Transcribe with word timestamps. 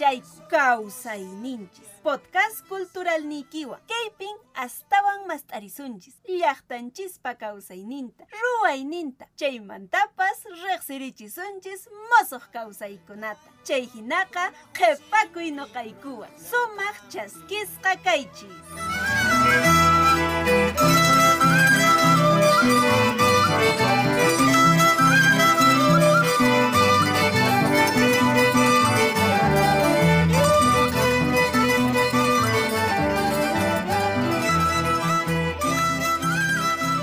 imaynalla. 0.00 0.24
Ñankaypiña 0.24 0.24
kashayku 0.24 0.48
kawsayninchis. 0.48 1.88
Podcast 2.02 2.68
cultural 2.68 3.22
nikiwa. 3.24 3.80
Kaypin 3.86 4.36
astawan 4.54 5.26
mast'arisunchis. 5.26 6.14
Llaqtanchispa 6.28 7.34
kawsayninta, 7.34 8.24
ruwayninta. 8.42 9.26
Chaymantapas 9.36 10.44
riqsirichisunchis 10.44 11.88
mosuq 12.10 12.42
kawsaykunata. 12.52 13.50
Chay 13.64 13.86
hinaqa 13.86 14.52
qhipakuy 14.72 15.50
noqaykuwan. 15.50 16.30
Sumaq 16.38 16.96
chaskisqa 17.10 17.96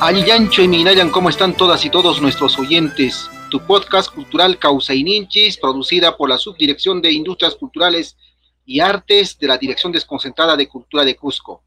kaychis. 0.01 0.25
Yancho 0.25 0.63
y 0.63 0.67
Minayan, 0.67 1.11
¿cómo 1.11 1.29
están 1.29 1.55
todas 1.55 1.85
y 1.85 1.89
todos 1.91 2.21
nuestros 2.21 2.57
oyentes? 2.57 3.29
Tu 3.51 3.59
podcast 3.59 4.11
cultural 4.11 4.57
Causa 4.57 4.95
y 4.95 5.03
Ninchis, 5.03 5.57
producida 5.57 6.17
por 6.17 6.27
la 6.27 6.39
Subdirección 6.39 7.01
de 7.01 7.11
Industrias 7.11 7.55
Culturales 7.55 8.17
y 8.65 8.79
Artes 8.79 9.37
de 9.37 9.47
la 9.47 9.59
Dirección 9.59 9.91
Desconcentrada 9.91 10.57
de 10.57 10.67
Cultura 10.67 11.05
de 11.05 11.15
Cusco. 11.15 11.63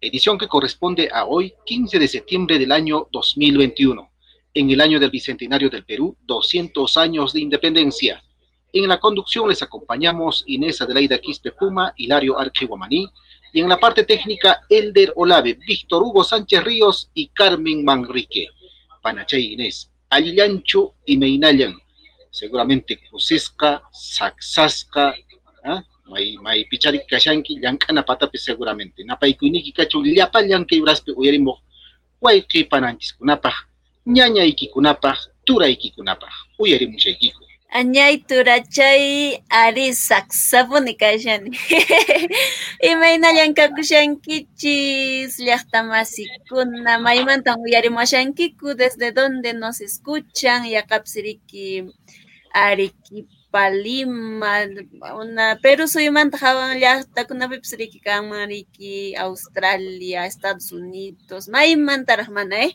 Edición 0.00 0.38
que 0.38 0.48
corresponde 0.48 1.08
a 1.12 1.24
hoy, 1.24 1.54
15 1.66 2.00
de 2.00 2.08
septiembre 2.08 2.58
del 2.58 2.72
año 2.72 3.06
2021, 3.12 4.10
en 4.54 4.70
el 4.70 4.80
año 4.80 4.98
del 4.98 5.10
Bicentenario 5.10 5.70
del 5.70 5.84
Perú, 5.84 6.16
200 6.22 6.96
años 6.96 7.32
de 7.32 7.40
independencia. 7.40 8.24
En 8.72 8.88
la 8.88 8.98
conducción 8.98 9.48
les 9.48 9.62
acompañamos 9.62 10.42
Inés 10.46 10.80
Adelaida 10.80 11.18
Quispe 11.18 11.52
Puma, 11.52 11.94
Hilario 11.96 12.38
Archeguamaní, 12.38 13.08
y 13.52 13.60
en 13.60 13.68
la 13.68 13.78
parte 13.78 14.04
técnica, 14.04 14.60
Elder 14.68 15.12
Olave, 15.16 15.54
Víctor 15.66 16.02
Hugo 16.02 16.24
Sánchez 16.24 16.62
Ríos 16.62 17.10
y 17.14 17.28
Carmen 17.28 17.84
Manrique. 17.84 18.48
Panachay 19.02 19.54
Inés, 19.54 19.90
Alillancho 20.10 20.94
y 21.06 21.16
Meinayan. 21.16 21.74
Seguramente 22.30 23.00
Cusesca, 23.10 23.82
Saxasca, 23.92 25.14
¿ah? 25.64 25.82
May, 26.06 26.36
may 26.38 26.64
pichari 26.64 27.00
kashanki, 27.06 27.60
llankana 27.60 28.02
patapi 28.02 28.38
seguramente. 28.38 29.04
Napaykuiniki 29.04 29.72
kachu 29.72 30.02
llapa 30.02 30.42
llanki 30.42 30.80
uraspe 30.80 31.12
uyarimo. 31.12 31.60
Wayki 32.20 32.64
pananchis 32.64 33.12
kunapaj, 33.12 33.54
ñaña 34.06 34.44
ikikunapaj, 34.44 35.18
tura 35.44 35.68
ikikunapaj. 35.68 36.32
Uyarimushaykiku. 36.58 37.47
Añay 37.70 38.24
turachay 38.24 39.44
ari 39.50 39.92
saksapuni 39.92 40.96
kashani. 40.96 41.52
Imaynayan 42.90 43.52
kakushankichis 43.52 45.36
llaqta 45.46 45.84
masikuna 45.84 46.96
maymantan 46.98 47.60
uyarimashankiku 47.60 48.72
desde 48.74 49.12
donde 49.12 49.52
nos 49.52 49.82
escuchan 49.84 50.64
yaqapsiriki 50.64 51.92
Arequipa, 52.54 53.68
Lima, 53.68 54.64
una 55.20 55.58
Perú 55.60 55.84
suymanta 55.88 56.38
hawan 56.40 56.80
llaqtakunapipis 56.80 57.76
riki 57.76 58.00
kanman 58.00 58.48
riki 58.48 59.14
Australia, 59.16 60.24
Estados 60.24 60.72
Unidos, 60.72 61.48
maymantaraq 61.52 62.30
mana 62.30 62.64
eh. 62.64 62.72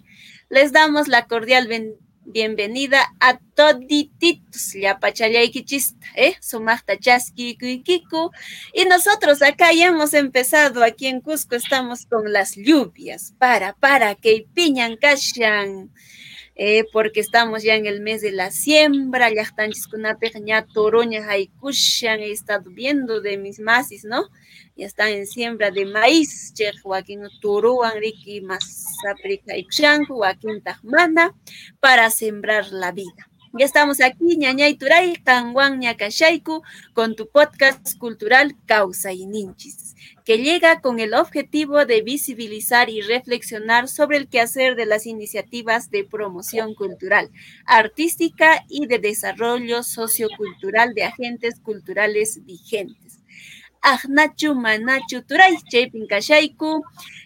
Les 0.50 0.72
damos 0.72 1.08
la 1.08 1.26
cordial 1.26 1.66
bendición 1.68 2.13
bienvenida 2.26 3.14
a 3.20 3.38
todititos, 3.56 4.74
yapachallaykichista, 4.74 6.06
¿eh? 6.16 6.36
Sumachta 6.42 6.98
chasquikuykiku. 6.98 8.32
Y 8.74 8.86
nosotros 8.86 9.42
acá 9.42 9.72
ya 9.74 9.88
hemos 9.88 10.14
empezado, 10.14 10.84
aquí 10.84 11.08
en 11.08 11.22
Cusco 11.22 11.56
estamos 11.56 12.06
con 12.06 12.32
las 12.32 12.56
lluvias, 12.56 13.34
para, 13.38 13.74
para, 13.74 14.16
que 14.16 14.48
piñan, 14.54 14.98
cashan, 14.98 15.92
eh, 16.56 16.86
porque 16.92 17.20
estamos 17.20 17.64
ya 17.64 17.76
en 17.76 17.86
el 17.86 18.02
mes 18.02 18.22
de 18.22 18.32
la 18.32 18.52
siembra, 18.52 19.34
ya 19.34 19.42
están 19.42 19.72
chiscunape, 19.72 20.32
ya 20.46 20.66
toroña, 20.66 21.26
haikushan, 21.28 22.20
he 22.20 22.32
estado 22.32 22.70
viendo 22.70 23.22
de 23.22 23.38
mis 23.38 23.60
masis, 23.60 24.06
¿no? 24.06 24.30
Ya 24.76 24.86
están 24.86 25.10
en 25.10 25.26
siembra 25.28 25.72
de 25.72 25.86
maíz, 25.86 26.54
che, 26.54 26.72
Joaquín 26.82 27.22
Turuan, 27.42 28.00
Riki, 28.00 28.42
Masaprica 28.42 29.58
y 29.58 29.68
Joaquín 30.08 30.62
Tajmana, 30.62 31.34
para 31.80 32.10
sembrar 32.10 32.72
la 32.72 32.92
vida. 32.92 33.33
Ya 33.56 33.66
estamos 33.66 34.02
aquí, 34.02 34.36
Ñañay 34.36 34.74
Turay, 34.78 35.14
Tanguan 35.24 35.80
Ñacashaiku, 35.80 36.64
con 36.94 37.16
tu 37.16 37.30
podcast 37.30 37.96
cultural 38.00 38.56
Causa 38.66 39.14
y 39.14 39.28
Ninchis, 39.28 39.96
que 40.26 40.40
llega 40.40 40.82
con 40.82 41.00
el 41.00 41.14
objetivo 41.14 41.86
de 41.86 42.02
visibilizar 42.02 42.90
y 42.90 43.02
reflexionar 43.02 43.88
sobre 43.90 44.18
el 44.18 44.28
quehacer 44.28 44.76
de 44.76 44.88
las 44.88 45.06
iniciativas 45.06 45.92
de 45.92 46.04
promoción 46.04 46.74
cultural, 46.74 47.30
artística 47.68 48.66
y 48.70 48.88
de 48.88 48.98
desarrollo 48.98 49.84
sociocultural 49.84 50.96
de 50.96 51.04
agentes 51.04 51.60
culturales 51.60 52.44
vigentes. 52.46 53.03
Ajnachu 53.84 54.56
Manachu 54.56 55.22
Turay, 55.28 55.58
Chepin 55.70 56.08
Kashaiku. 56.08 56.84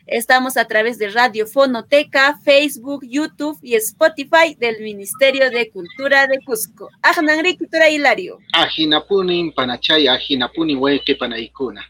Estamos 0.08 0.58
a 0.58 0.66
través 0.66 0.98
de 0.98 1.10
Radio 1.10 1.46
Fonoteca, 1.46 2.40
Facebook, 2.44 3.06
YouTube 3.08 3.60
y 3.62 3.76
Spotify 3.76 4.56
del 4.58 4.82
Ministerio 4.82 5.52
de 5.52 5.70
Cultura 5.70 6.26
de 6.26 6.40
Cusco. 6.44 6.90
Ajnanriki 7.04 7.68
Turay 7.68 7.96
Hilario. 7.96 8.40
Ajinapunin 8.54 9.54
Panachay, 9.54 10.08
Ajinapuni 10.08 10.74
Hueque 10.74 11.16
Panaicuna. 11.16 11.86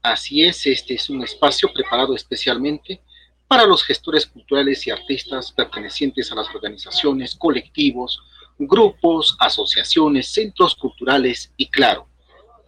Así 0.00 0.42
es, 0.42 0.66
este 0.66 0.94
es 0.94 1.10
un 1.10 1.22
espacio 1.22 1.70
preparado 1.70 2.14
especialmente 2.14 3.02
para 3.46 3.66
los 3.66 3.84
gestores 3.84 4.24
culturales 4.24 4.86
y 4.86 4.90
artistas 4.90 5.52
pertenecientes 5.52 6.32
a 6.32 6.34
las 6.34 6.48
organizaciones, 6.54 7.34
colectivos, 7.34 8.22
grupos, 8.58 9.36
asociaciones, 9.38 10.32
centros 10.32 10.74
culturales 10.76 11.52
y, 11.58 11.68
claro, 11.68 12.07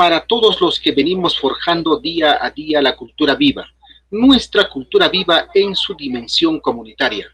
para 0.00 0.25
todos 0.25 0.59
los 0.62 0.81
que 0.81 0.93
venimos 0.93 1.38
forjando 1.38 2.00
día 2.00 2.38
a 2.41 2.50
día 2.50 2.81
la 2.81 2.97
cultura 2.97 3.34
viva, 3.34 3.71
nuestra 4.11 4.66
cultura 4.66 5.11
viva 5.11 5.49
en 5.53 5.77
su 5.77 5.94
dimensión 5.94 6.59
comunitaria. 6.59 7.31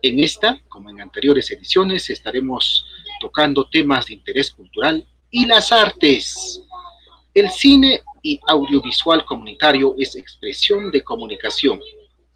En 0.00 0.20
esta, 0.20 0.60
como 0.68 0.90
en 0.90 1.00
anteriores 1.00 1.50
ediciones, 1.50 2.08
estaremos 2.10 2.86
tocando 3.20 3.68
temas 3.68 4.06
de 4.06 4.14
interés 4.14 4.52
cultural 4.52 5.04
y 5.28 5.44
las 5.44 5.72
artes. 5.72 6.62
El 7.34 7.50
cine 7.50 8.02
y 8.22 8.38
audiovisual 8.46 9.24
comunitario 9.24 9.96
es 9.98 10.14
expresión 10.14 10.92
de 10.92 11.02
comunicación, 11.02 11.80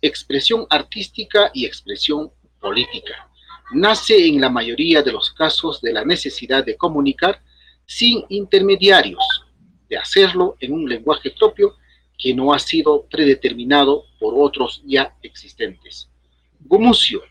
expresión 0.03 0.67
artística 0.71 1.53
y 1.55 1.67
expresión 1.67 2.33
política. 2.61 3.31
Nace 3.71 4.27
en 4.27 4.41
la 4.41 4.51
mayoría 4.51 5.03
de 5.03 5.13
los 5.13 5.31
casos 5.31 5.81
de 5.81 5.93
la 5.93 6.05
necesidad 6.05 6.65
de 6.65 6.77
comunicar 6.77 7.41
sin 7.87 8.25
intermediarios, 8.29 9.23
de 9.89 9.97
hacerlo 9.97 10.57
en 10.61 10.73
un 10.73 10.89
lenguaje 10.89 11.31
propio 11.31 11.77
que 12.17 12.35
no 12.35 12.53
ha 12.53 12.59
sido 12.59 13.07
predeterminado 13.07 14.05
por 14.19 14.35
otros 14.37 14.83
ya 14.85 15.17
existentes. 15.23 16.09
Gumucio, 16.61 17.23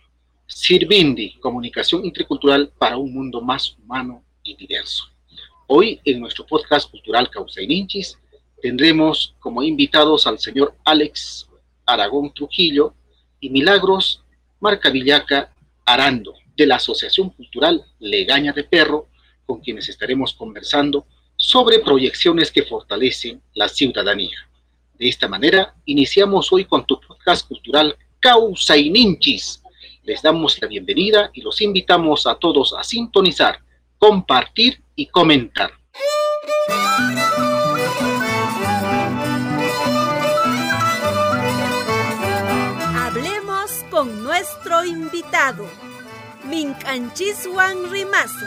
Sirvindi, 0.48 1.34
comunicación 1.40 2.06
intercultural 2.06 2.72
para 2.78 2.98
un 2.98 3.14
mundo 3.14 3.42
más 3.42 3.76
humano 3.78 4.24
y 4.44 4.56
diverso. 4.56 5.06
Hoy 5.68 6.00
en 6.06 6.22
nuestro 6.22 6.46
podcast 6.46 6.90
cultural 6.90 7.30
Causa 7.30 7.62
y 7.62 7.68
Ninchis 7.68 8.18
tendremos 8.62 9.36
como 9.40 9.62
invitados 9.62 10.26
al 10.26 10.40
señor 10.40 10.74
Alex 10.86 11.50
Aragón 11.86 12.34
Trujillo 12.34 12.94
y 13.42 13.50
Milagros 13.50 14.24
Marcavillaca 14.62 15.54
Arando 15.86 16.34
de 16.56 16.66
la 16.66 16.78
Asociación 16.78 17.30
Cultural 17.30 17.86
Legaña 18.00 18.54
de 18.54 18.64
Perro, 18.64 19.08
con 19.46 19.60
quienes 19.60 19.90
estaremos 19.90 20.34
conversando 20.34 21.06
sobre 21.38 21.80
proyecciones 21.80 22.52
que 22.52 22.64
fortalecen 22.64 23.42
la 23.54 23.70
ciudadanía. 23.70 24.38
De 24.98 25.08
esta 25.08 25.28
manera, 25.28 25.76
iniciamos 25.86 26.52
hoy 26.52 26.66
con 26.66 26.86
tu 26.86 27.00
podcast 27.00 27.48
cultural 27.48 27.96
Causa 28.20 28.76
y 28.76 28.90
Ninchis. 28.90 29.62
Les 30.04 30.22
damos 30.22 30.60
la 30.60 30.68
bienvenida 30.68 31.30
y 31.34 31.42
los 31.42 31.62
invitamos 31.62 32.26
a 32.26 32.36
todos 32.36 32.74
a 32.74 32.84
sintonizar, 32.84 33.60
compartir 34.00 34.82
y 34.96 35.06
comentar. 35.06 35.72
Hablemos 42.96 43.72
con 43.92 44.24
nuestro 44.24 44.84
invitado, 44.84 45.68
Minchanchis 46.50 47.48
Rimasu. 47.92 48.46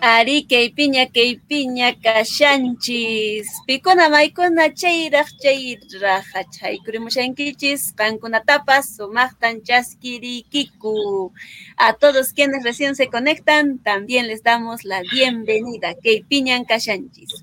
Ari 0.00 0.46
kaypiña 0.46 1.10
kaypiña 1.10 1.98
kashanchis. 2.00 3.48
Pikuna 3.66 4.08
maykuna 4.08 4.72
chayraq 4.72 5.26
chayraq 5.42 6.24
hachaykurimushankichis 6.34 7.94
qankunatapas 7.98 8.94
sumaqtan 8.94 9.60
chaskirikiku. 9.66 11.32
A 11.76 11.94
todos 11.94 12.32
quienes 12.32 12.62
recién 12.62 12.94
se 12.94 13.08
conectan, 13.08 13.80
también 13.80 14.28
les 14.28 14.44
damos 14.44 14.84
la 14.84 15.02
bienvenida. 15.02 15.96
Kaypiñan 16.00 16.64
kashanchis. 16.64 17.42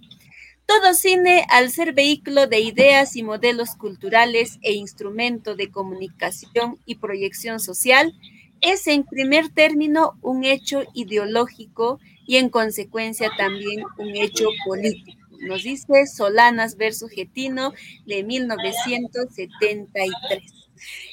Todo 0.66 0.94
cine, 0.94 1.46
al 1.50 1.72
ser 1.72 1.92
vehículo 1.92 2.48
de 2.48 2.62
ideas 2.62 3.18
y 3.18 3.24
modelos 3.24 3.76
culturales 3.76 4.60
e 4.62 4.72
instrumento 4.72 5.56
de 5.56 5.70
comunicación 5.72 6.80
y 6.86 6.96
proyección 6.96 7.60
social, 7.60 8.14
es 8.62 8.88
en 8.88 9.04
primer 9.04 9.50
término 9.50 10.18
un 10.22 10.46
hecho 10.46 10.84
ideológico 10.94 12.00
y 12.26 12.38
en 12.38 12.50
consecuencia 12.50 13.30
también 13.38 13.84
un 13.98 14.16
hecho 14.16 14.48
político. 14.66 15.20
Nos 15.42 15.64
dice 15.64 16.08
Solanas 16.08 16.78
versus 16.78 17.12
Getino 17.12 17.74
de 18.06 18.24
1973. 18.24 20.42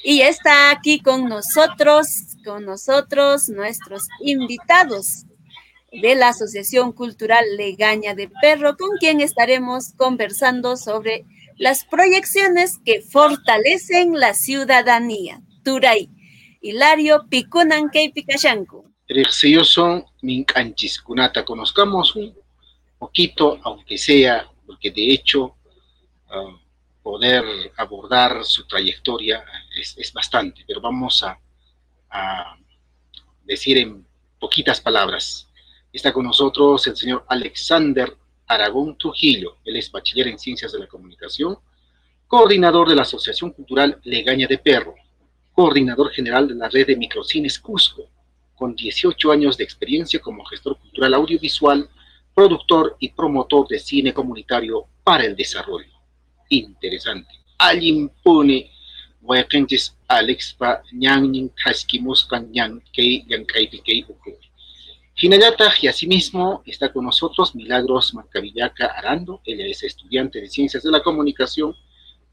Y 0.03 0.21
está 0.21 0.71
aquí 0.71 0.99
con 0.99 1.27
nosotros, 1.29 2.07
con 2.43 2.65
nosotros 2.65 3.49
nuestros 3.49 4.07
invitados 4.21 5.25
de 5.91 6.15
la 6.15 6.29
Asociación 6.29 6.91
Cultural 6.91 7.45
Legaña 7.55 8.15
de 8.15 8.31
Perro, 8.41 8.75
con 8.75 8.97
quien 8.97 9.21
estaremos 9.21 9.93
conversando 9.93 10.75
sobre 10.75 11.23
las 11.57 11.85
proyecciones 11.85 12.79
que 12.83 13.01
fortalecen 13.01 14.19
la 14.19 14.33
ciudadanía. 14.33 15.43
Turay, 15.63 16.09
Hilario 16.61 17.27
Picunan 17.29 17.91
Picachanco 17.91 18.92
precioso 19.07 20.05
Kunata. 21.03 21.43
Conozcamos 21.43 22.15
un 22.15 22.33
poquito, 22.97 23.59
aunque 23.63 23.97
sea, 23.97 24.47
porque 24.65 24.91
de 24.91 25.13
hecho 25.13 25.55
ah, 26.29 26.57
poder 27.01 27.43
abordar 27.77 28.45
su 28.45 28.65
trayectoria 28.65 29.43
es, 29.75 30.13
bastante, 30.13 30.63
pero 30.65 30.79
vamos 30.79 31.21
a, 31.23 31.37
a, 32.09 32.57
decir 33.43 33.77
en 33.77 34.05
poquitas 34.39 34.79
palabras. 34.79 35.49
Está 35.91 36.13
con 36.13 36.25
nosotros 36.25 36.87
el 36.87 36.95
señor 36.95 37.25
Alexander 37.27 38.15
Aragón 38.47 38.97
Trujillo, 38.97 39.57
él 39.65 39.75
es 39.75 39.91
bachiller 39.91 40.27
en 40.27 40.39
Ciencias 40.39 40.71
de 40.71 40.79
la 40.79 40.87
Comunicación, 40.87 41.57
coordinador 42.27 42.89
de 42.89 42.95
la 42.95 43.03
Asociación 43.03 43.51
Cultural 43.51 43.99
Legaña 44.03 44.47
de 44.47 44.57
Perro, 44.57 44.95
coordinador 45.51 46.11
general 46.11 46.47
de 46.47 46.55
la 46.55 46.69
red 46.69 46.87
de 46.87 46.95
microcines 46.95 47.59
Cusco, 47.59 48.09
con 48.55 48.75
18 48.75 49.31
años 49.31 49.57
de 49.57 49.63
experiencia 49.63 50.19
como 50.19 50.45
gestor 50.45 50.77
cultural 50.77 51.13
audiovisual, 51.13 51.89
productor 52.33 52.97
y 52.99 53.09
promotor 53.09 53.67
de 53.67 53.79
cine 53.79 54.13
comunitario 54.13 54.85
para 55.03 55.25
el 55.25 55.35
desarrollo. 55.35 55.91
Interesante. 56.49 57.29
Alimpone 57.57 58.71
Guayacanches 59.21 59.95
Alexpa 60.07 60.83
Ñangnin 60.91 61.49
Kaskimuskan 61.49 62.51
Ñang 62.51 62.81
Kei 62.91 63.25
Yankaipi 63.27 63.79
Kei 63.79 64.05
Hinayata 65.15 65.71
y 65.81 65.87
asimismo 65.87 66.63
está 66.65 66.91
con 66.91 67.05
nosotros 67.05 67.55
Milagros 67.55 68.13
Macavillaca 68.13 68.87
Arando. 68.87 69.41
Ella 69.45 69.65
es 69.67 69.83
estudiante 69.83 70.41
de 70.41 70.49
Ciencias 70.49 70.83
de 70.83 70.91
la 70.91 71.01
Comunicación 71.01 71.75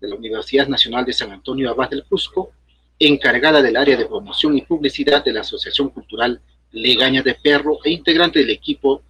de 0.01 0.09
la 0.09 0.17
Universidad 0.17 0.67
Nacional 0.67 1.05
de 1.05 1.13
San 1.13 1.31
Antonio 1.31 1.71
Abad 1.71 1.91
del 1.91 2.05
Cusco 2.05 2.53
encargada 3.01 3.63
del 3.63 3.79
área 3.79 3.97
de 3.97 4.05
promoción 4.05 4.57
y 4.59 4.63
publicidad 4.63 5.25
de 5.25 5.33
la 5.33 5.41
Asociación 5.41 5.89
Cultural 5.89 6.41
Legaña 6.71 7.23
de 7.23 7.35
Perro 7.35 7.79
e 7.83 7.91
integrante 7.91 8.41
del 8.41 8.51
equipo 8.51 9.03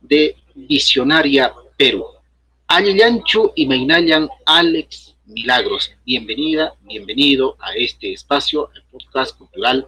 de 0.00 0.36
Visionaria 0.54 1.54
Perú. 1.76 2.04
Alianchu 2.66 3.52
y 3.54 3.66
Meinayan 3.66 4.28
Alex 4.44 5.14
Milagros, 5.26 5.92
bienvenida, 6.04 6.74
bienvenido 6.80 7.56
a 7.60 7.72
este 7.74 8.12
espacio, 8.12 8.68
el 8.74 8.82
podcast 8.90 9.38
cultural 9.38 9.86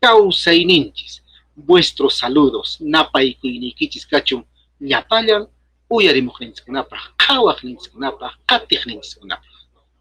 Causa 0.00 0.54
y 0.54 0.64
Ninchis. 0.64 1.22
Vuestros 1.54 2.16
saludos, 2.16 2.78
Napa 2.80 3.22
y 3.22 3.34
Kuinikichis 3.34 4.06
Kachum, 4.06 4.44
Yapayan, 4.80 5.46
Uyarimujenitskunapa, 5.88 6.96
Kawajnintskunapa, 7.18 8.38
Katijnintskunapa. 8.46 9.44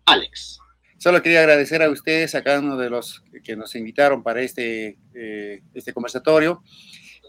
Alex. 0.06 0.62
Solo 0.98 1.22
quería 1.22 1.42
agradecer 1.42 1.84
a 1.84 1.90
ustedes, 1.90 2.34
a 2.34 2.44
cada 2.44 2.60
uno 2.60 2.76
de 2.76 2.90
los 2.90 3.24
que 3.44 3.56
nos 3.56 3.76
invitaron 3.76 4.24
para 4.24 4.42
este, 4.42 4.98
eh, 5.14 5.62
este 5.74 5.94
conversatorio 5.94 6.64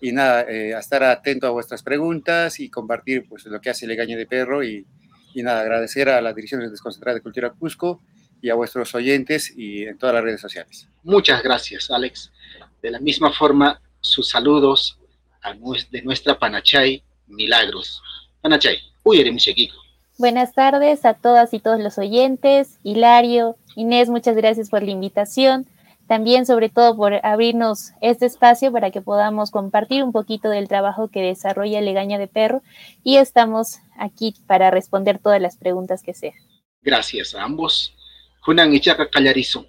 y 0.00 0.12
nada, 0.12 0.42
eh, 0.48 0.74
a 0.74 0.78
estar 0.78 1.02
atento 1.02 1.46
a 1.46 1.50
vuestras 1.50 1.82
preguntas 1.82 2.60
y 2.60 2.70
compartir 2.70 3.26
pues, 3.28 3.44
lo 3.46 3.60
que 3.60 3.70
hace 3.70 3.86
Legaña 3.86 4.16
de 4.16 4.26
Perro 4.26 4.64
y, 4.64 4.86
y 5.34 5.42
nada, 5.42 5.60
agradecer 5.60 6.08
a 6.08 6.20
la 6.22 6.32
Dirección 6.32 6.60
Desconcentrada 6.60 7.16
de 7.16 7.22
Cultura 7.22 7.50
Cusco 7.50 8.00
y 8.40 8.50
a 8.50 8.54
vuestros 8.54 8.94
oyentes 8.94 9.52
y 9.56 9.84
en 9.84 9.98
todas 9.98 10.14
las 10.14 10.24
redes 10.24 10.40
sociales. 10.40 10.88
Muchas 11.02 11.42
gracias, 11.42 11.90
Alex. 11.90 12.32
De 12.80 12.90
la 12.90 13.00
misma 13.00 13.32
forma, 13.32 13.80
sus 14.00 14.30
saludos 14.30 14.98
a 15.42 15.54
de 15.90 16.02
nuestra 16.02 16.38
Panachay 16.38 17.02
Milagros. 17.26 18.02
Panachay, 18.40 18.78
uy, 19.02 19.36
chiquito. 19.36 19.74
Buenas 20.18 20.52
tardes 20.52 21.04
a 21.04 21.14
todas 21.14 21.54
y 21.54 21.60
todos 21.60 21.78
los 21.78 21.96
oyentes. 21.96 22.80
Hilario, 22.82 23.56
Inés, 23.76 24.08
muchas 24.08 24.34
gracias 24.34 24.68
por 24.68 24.82
la 24.82 24.90
invitación. 24.90 25.68
También, 26.08 26.44
sobre 26.44 26.68
todo, 26.70 26.96
por 26.96 27.24
abrirnos 27.24 27.92
este 28.00 28.26
espacio 28.26 28.72
para 28.72 28.90
que 28.90 29.00
podamos 29.00 29.52
compartir 29.52 30.02
un 30.02 30.10
poquito 30.10 30.50
del 30.50 30.66
trabajo 30.66 31.06
que 31.06 31.22
desarrolla 31.22 31.80
Legaña 31.80 32.18
de 32.18 32.26
Perro. 32.26 32.62
Y 33.04 33.18
estamos 33.18 33.76
aquí 33.96 34.34
para 34.48 34.72
responder 34.72 35.20
todas 35.20 35.40
las 35.40 35.56
preguntas 35.56 36.02
que 36.02 36.14
sean. 36.14 36.34
Gracias 36.82 37.36
a 37.36 37.44
ambos. 37.44 37.94
Junan 38.40 38.74
y 38.74 38.80
Chaca 38.80 39.08
Callarizo. 39.08 39.66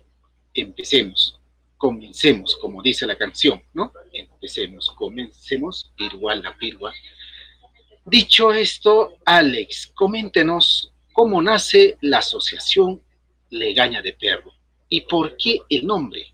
Empecemos. 0.56 1.40
Comencemos, 1.78 2.58
como 2.58 2.82
dice 2.82 3.06
la 3.06 3.16
canción, 3.16 3.62
¿no? 3.72 3.94
Empecemos, 4.12 4.90
comencemos. 4.98 5.94
Pirua 5.96 6.34
la 6.34 6.58
pirua 6.58 6.92
Dicho 8.06 8.52
esto, 8.54 9.18
Alex, 9.26 9.92
coméntenos 9.94 10.94
cómo 11.14 11.42
nace 11.42 11.98
la 12.02 12.20
Asociación 12.20 13.02
Legaña 13.50 14.02
de 14.02 14.14
Perro 14.14 14.54
y 14.88 15.02
por 15.02 15.36
qué 15.38 15.60
el 15.70 15.86
nombre 15.86 16.34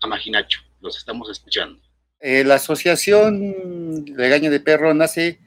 Amaginacho. 0.00 0.60
Los 0.80 0.98
estamos 0.98 1.30
escuchando. 1.30 1.80
Eh, 2.20 2.44
la 2.44 2.56
Asociación 2.56 4.04
Legaña 4.16 4.50
de 4.50 4.60
Perro 4.60 4.94
nace 4.94 5.40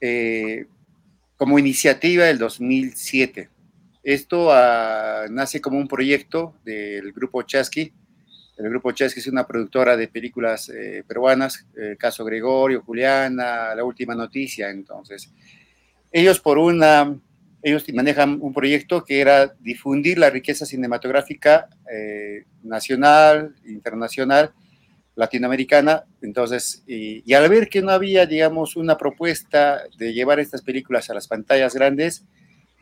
eh, 0.00 0.66
como 1.36 1.58
iniciativa 1.58 2.24
del 2.24 2.38
2007. 2.38 3.50
Esto 4.02 4.48
ah, 4.50 5.26
nace 5.30 5.60
como 5.60 5.78
un 5.78 5.88
proyecto 5.88 6.54
del 6.64 7.12
grupo 7.12 7.42
Chasqui, 7.42 7.92
el 8.56 8.68
grupo 8.68 8.92
Chesky 8.92 9.20
es 9.20 9.26
una 9.26 9.46
productora 9.46 9.96
de 9.96 10.08
películas 10.08 10.68
eh, 10.68 11.02
peruanas, 11.06 11.66
el 11.74 11.96
caso 11.96 12.24
Gregorio, 12.24 12.82
Juliana, 12.82 13.74
La 13.74 13.84
Última 13.84 14.14
Noticia. 14.14 14.70
Entonces, 14.70 15.32
ellos 16.10 16.38
por 16.40 16.58
una, 16.58 17.16
ellos 17.62 17.84
manejan 17.94 18.38
un 18.40 18.52
proyecto 18.52 19.04
que 19.04 19.20
era 19.20 19.54
difundir 19.58 20.18
la 20.18 20.30
riqueza 20.30 20.66
cinematográfica 20.66 21.68
eh, 21.90 22.44
nacional, 22.62 23.54
internacional, 23.64 24.52
latinoamericana. 25.14 26.04
Entonces, 26.20 26.84
y, 26.86 27.22
y 27.24 27.34
al 27.34 27.48
ver 27.48 27.68
que 27.68 27.80
no 27.80 27.90
había, 27.90 28.26
digamos, 28.26 28.76
una 28.76 28.98
propuesta 28.98 29.82
de 29.96 30.12
llevar 30.12 30.40
estas 30.40 30.62
películas 30.62 31.08
a 31.08 31.14
las 31.14 31.26
pantallas 31.26 31.74
grandes, 31.74 32.24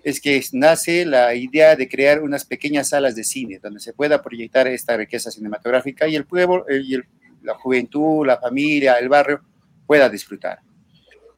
es 0.03 0.21
que 0.21 0.43
nace 0.53 1.05
la 1.05 1.35
idea 1.35 1.77
de 1.77 1.89
crear 1.89 2.23
unas 2.23 2.45
pequeñas 2.45 2.91
salas 2.91 3.15
de 3.15 3.25
cine 3.25 3.59
donde 3.63 3.81
se 3.81 3.93
pueda 3.93 4.23
proyectar 4.23 4.67
esta 4.67 4.97
riqueza 4.97 5.31
cinematográfica 5.31 6.09
y 6.09 6.17
el 6.17 6.27
pueblo, 6.27 6.67
eh, 6.69 6.83
y 6.83 6.97
la 7.43 7.55
juventud, 7.55 8.27
la 8.27 8.39
familia, 8.39 8.95
el 8.95 9.09
barrio 9.09 9.43
pueda 9.87 10.09
disfrutar. 10.09 10.61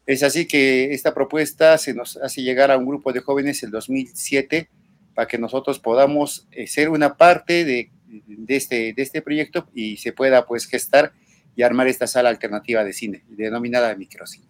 Es 0.07 0.23
así 0.23 0.47
que 0.47 0.93
esta 0.93 1.15
propuesta 1.15 1.79
se 1.79 1.95
nos 1.95 2.17
hace 2.17 2.43
llegar 2.43 2.71
a 2.71 2.77
un 2.77 2.87
grupo 2.87 3.13
de 3.13 3.21
jóvenes 3.21 3.63
el 3.63 3.71
2007 3.71 4.69
para 5.15 5.29
que 5.29 5.39
nosotros 5.39 5.79
podamos 5.79 6.49
eh, 6.51 6.67
ser 6.67 6.89
una 6.89 7.17
parte 7.17 7.65
de, 7.65 7.91
de, 8.07 8.57
este, 8.57 8.93
de 8.93 9.03
este 9.03 9.23
proyecto 9.23 9.69
y 9.75 9.97
se 9.99 10.13
pueda 10.13 10.47
pues 10.47 10.67
gestar 10.67 11.13
y 11.55 11.63
armar 11.63 11.87
esta 11.87 12.07
sala 12.07 12.31
alternativa 12.31 12.85
de 12.85 12.93
cine, 12.93 13.25
denominada 13.29 13.95
microcine. 13.95 14.47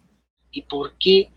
¿Y 0.51 0.63
por 0.63 0.97
qué 0.97 1.29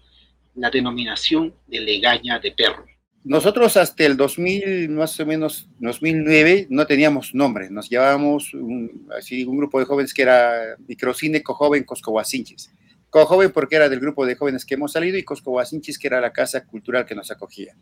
la 0.56 0.70
denominación 0.70 1.54
de 1.66 1.80
legaña 1.80 2.38
de 2.38 2.52
perro. 2.52 2.84
Nosotros 3.24 3.76
hasta 3.76 4.04
el 4.04 4.16
2000, 4.16 4.88
más 4.90 5.18
o 5.18 5.26
menos 5.26 5.68
2009, 5.80 6.68
no 6.70 6.86
teníamos 6.86 7.34
nombre. 7.34 7.68
Nos 7.70 7.90
llamábamos 7.90 8.54
un, 8.54 9.08
así, 9.16 9.44
un 9.44 9.56
grupo 9.58 9.80
de 9.80 9.84
jóvenes 9.84 10.14
que 10.14 10.22
era 10.22 10.76
Microcine 10.86 11.42
Cojoven 11.42 11.82
Coscohuacinchis. 11.84 12.70
Cojoven 13.10 13.50
porque 13.50 13.76
era 13.76 13.88
del 13.88 13.98
grupo 13.98 14.24
de 14.24 14.36
jóvenes 14.36 14.64
que 14.64 14.74
hemos 14.74 14.92
salido 14.92 15.18
y 15.18 15.24
Coscohuacinchis 15.24 15.98
que 15.98 16.06
era 16.06 16.20
la 16.20 16.32
casa 16.32 16.64
cultural 16.64 17.04
que 17.04 17.16
nos 17.16 17.30
acogía. 17.32 17.74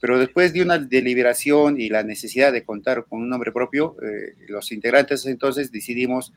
Pero 0.00 0.18
después 0.18 0.52
de 0.52 0.62
una 0.62 0.78
deliberación 0.78 1.80
y 1.80 1.88
la 1.88 2.04
necesidad 2.04 2.52
de 2.52 2.64
contar 2.64 3.04
con 3.06 3.20
un 3.22 3.28
nombre 3.28 3.50
propio, 3.50 3.96
eh, 4.02 4.34
los 4.48 4.70
integrantes 4.70 5.26
entonces 5.26 5.72
decidimos, 5.72 6.32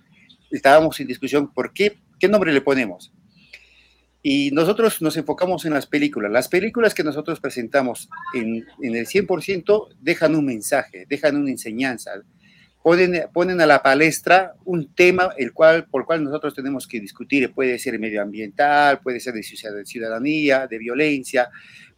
estábamos 0.49 0.99
en 0.99 1.07
discusión 1.07 1.53
por 1.53 1.71
qué, 1.71 1.99
qué 2.19 2.27
nombre 2.27 2.51
le 2.51 2.61
ponemos 2.61 3.13
Y 4.25 4.51
nosotros 4.51 5.01
nos 5.01 5.17
enfocamos 5.17 5.65
en 5.65 5.73
las 5.73 5.85
películas. 5.85 6.31
Las 6.31 6.47
películas 6.47 6.93
que 6.93 7.03
nosotros 7.03 7.41
presentamos 7.41 8.09
en, 8.33 8.65
en 8.81 8.95
el 8.95 9.05
100% 9.05 9.89
dejan 9.99 10.35
un 10.35 10.45
mensaje, 10.45 11.05
dejan 11.09 11.35
una 11.35 11.51
enseñanza, 11.51 12.13
ponen, 12.81 13.25
ponen 13.33 13.59
a 13.59 13.65
la 13.65 13.83
palestra 13.83 14.53
un 14.63 14.93
tema 14.95 15.33
el 15.37 15.51
cual, 15.51 15.87
por 15.87 16.03
el 16.03 16.05
cual 16.05 16.23
nosotros 16.23 16.55
tenemos 16.55 16.87
que 16.87 17.01
discutir. 17.01 17.51
Puede 17.51 17.77
ser 17.79 17.99
medioambiental, 17.99 19.01
puede 19.01 19.19
ser 19.19 19.33
de 19.33 19.43
ciudadanía, 19.85 20.67
de 20.67 20.77
violencia, 20.77 21.49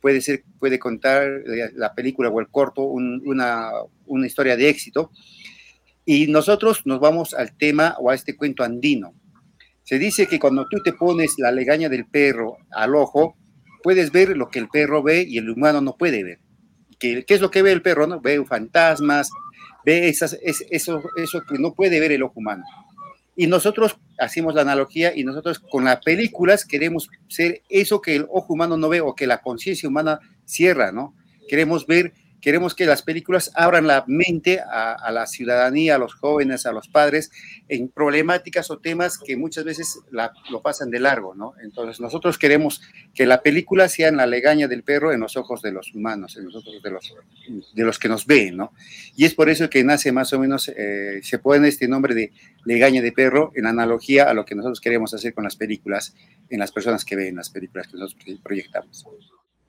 puede, 0.01 0.19
ser, 0.19 0.43
puede 0.57 0.79
contar 0.79 1.43
la 1.75 1.93
película 1.93 2.29
o 2.29 2.39
el 2.39 2.47
corto 2.47 2.85
una, 2.85 3.69
una 4.07 4.25
historia 4.25 4.57
de 4.57 4.67
éxito. 4.67 5.11
Y 6.05 6.25
nosotros 6.25 6.87
nos 6.87 6.99
vamos 6.99 7.35
al 7.35 7.55
tema 7.55 7.95
o 7.99 8.09
a 8.09 8.15
este 8.15 8.35
cuento 8.35 8.63
andino 8.63 9.13
se 9.85 9.99
dice 9.99 10.27
que 10.27 10.39
cuando 10.39 10.67
tú 10.67 10.79
te 10.83 10.93
pones 10.93 11.35
la 11.37 11.51
legaña 11.51 11.89
del 11.89 12.05
perro 12.05 12.57
al 12.71 12.95
ojo, 12.95 13.37
puedes 13.83 14.11
ver 14.11 14.35
lo 14.35 14.49
que 14.49 14.57
el 14.57 14.67
perro 14.67 15.03
ve 15.03 15.23
y 15.27 15.37
el 15.37 15.47
humano 15.47 15.79
no 15.79 15.95
puede 15.95 16.23
ver. 16.23 16.39
¿Qué, 16.99 17.23
es 17.27 17.39
lo 17.39 17.51
que 17.51 17.61
ve 17.61 17.71
el 17.71 17.83
perro? 17.83 18.07
No? 18.07 18.19
Ve 18.19 18.43
fantasmas, 18.45 19.29
ve 19.85 20.09
esas, 20.09 20.39
eso, 20.41 21.03
eso 21.17 21.41
que 21.47 21.59
no 21.59 21.73
puede 21.73 21.99
ver 21.99 22.11
el 22.11 22.23
ojo 22.23 22.33
humano. 22.39 22.63
Y 23.35 23.45
nosotros 23.45 23.97
hacemos 24.17 24.55
la 24.55 24.61
analogía 24.61 25.15
y 25.15 25.23
nosotros 25.23 25.59
con 25.59 25.83
las 25.83 25.97
películas 26.03 26.65
queremos 26.65 27.09
ser 27.27 27.61
eso 27.69 28.01
que 28.01 28.15
el 28.15 28.25
ojo 28.31 28.53
humano 28.53 28.77
no 28.77 28.89
ve 28.89 29.01
o 29.01 29.13
que 29.13 29.27
la 29.27 29.41
conciencia 29.41 29.87
humana 29.87 30.19
cierra, 30.45 30.91
¿no? 30.91 31.13
Queremos 31.47 31.85
ver 31.85 32.13
Queremos 32.45 32.75
que 32.75 32.85
las 32.85 33.01
películas 33.01 33.49
abran 33.55 33.87
la 33.87 34.03
mente 34.05 34.59
a, 34.59 35.09
la 35.11 35.25
ciudadanía, 35.25 35.95
a 35.95 35.97
los 35.97 36.13
jóvenes, 36.13 36.67
a 36.67 36.71
los 36.71 36.87
padres, 36.87 37.31
en 37.69 37.87
problemáticas 37.87 38.69
o 38.69 38.77
temas 38.77 39.17
que 39.17 39.35
muchas 39.35 39.63
veces 39.63 39.97
lo 40.11 40.61
pasan 40.61 40.91
de 40.91 40.99
largo, 40.99 41.33
¿no? 41.33 41.55
Entonces 41.63 41.99
nosotros 41.99 42.37
queremos 42.37 42.83
que 43.15 43.25
la 43.25 43.41
película 43.41 43.89
sea 43.89 44.09
en 44.09 44.17
la 44.17 44.27
legaña 44.27 44.67
del 44.67 44.83
perro 44.83 45.11
en 45.11 45.21
los 45.21 45.37
ojos 45.37 45.63
de 45.63 45.71
los 45.71 45.95
humanos, 45.95 46.37
en 46.37 46.45
los 46.45 46.57
ojos 46.57 46.83
de 46.83 46.91
los, 46.91 47.15
de 47.73 47.83
los 47.83 47.97
que 47.97 48.09
nos 48.09 48.27
ven, 48.27 48.57
¿no? 48.57 48.73
Y 49.15 49.25
es 49.25 49.33
por 49.33 49.49
eso 49.49 49.67
que 49.67 49.83
nace 49.83 50.11
más 50.11 50.31
o 50.31 50.37
menos, 50.37 50.67
eh, 50.67 51.21
se 51.23 51.39
pone 51.39 51.67
este 51.67 51.87
nombre 51.87 52.13
de 52.13 52.31
legaña 52.63 53.01
de 53.01 53.11
perro 53.11 53.53
en 53.55 53.65
analogía 53.65 54.29
a 54.29 54.35
lo 54.35 54.45
que 54.45 54.53
nosotros 54.53 54.81
queremos 54.81 55.15
hacer 55.15 55.33
con 55.33 55.45
las 55.45 55.55
películas, 55.55 56.13
en 56.51 56.59
las 56.59 56.71
personas 56.71 57.05
que 57.05 57.15
ven 57.15 57.37
las 57.37 57.49
películas 57.49 57.87
que 57.87 57.97
nosotros 57.97 58.39
proyectamos 58.43 59.03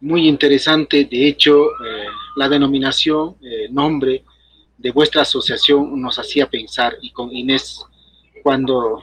muy 0.01 0.29
interesante. 0.29 1.05
De 1.05 1.27
hecho, 1.27 1.67
eh, 1.85 2.07
la 2.37 2.49
denominación, 2.49 3.37
eh, 3.43 3.69
nombre 3.71 4.25
de 4.77 4.91
vuestra 4.91 5.23
asociación 5.23 6.01
nos 6.01 6.19
hacía 6.19 6.49
pensar 6.49 6.97
y 7.01 7.11
con 7.11 7.35
Inés, 7.35 7.83
cuando 8.43 9.03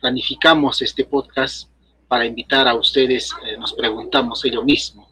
planificamos 0.00 0.82
este 0.82 1.04
podcast 1.04 1.70
para 2.08 2.26
invitar 2.26 2.66
a 2.66 2.74
ustedes, 2.74 3.32
eh, 3.46 3.56
nos 3.56 3.72
preguntamos 3.72 4.44
ello 4.44 4.62
mismo. 4.62 5.08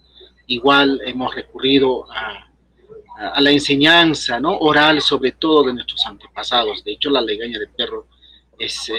Igual 0.47 1.01
hemos 1.05 1.35
recurrido 1.35 2.11
a, 2.11 2.47
la 3.39 3.51
enseñanza 3.51 4.41
¿no? 4.41 4.57
oral, 4.57 5.03
sobre 5.03 5.33
todo 5.33 5.65
de 5.65 5.75
nuestros 5.75 6.05
antepasados. 6.07 6.83
De 6.83 6.93
hecho, 6.93 7.11
la 7.11 7.21
legaña 7.21 7.59
del 7.59 7.69
perro 7.69 8.07
es 8.59 8.91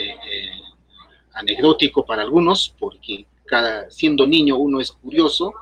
anecdótico 1.33 2.05
para 2.05 2.21
algunos, 2.21 2.75
porque 2.79 3.25
cada, 3.45 3.89
siendo 3.89 4.27
niño 4.27 4.57
uno 4.57 4.79
es 4.79 4.91
curioso 4.91 5.53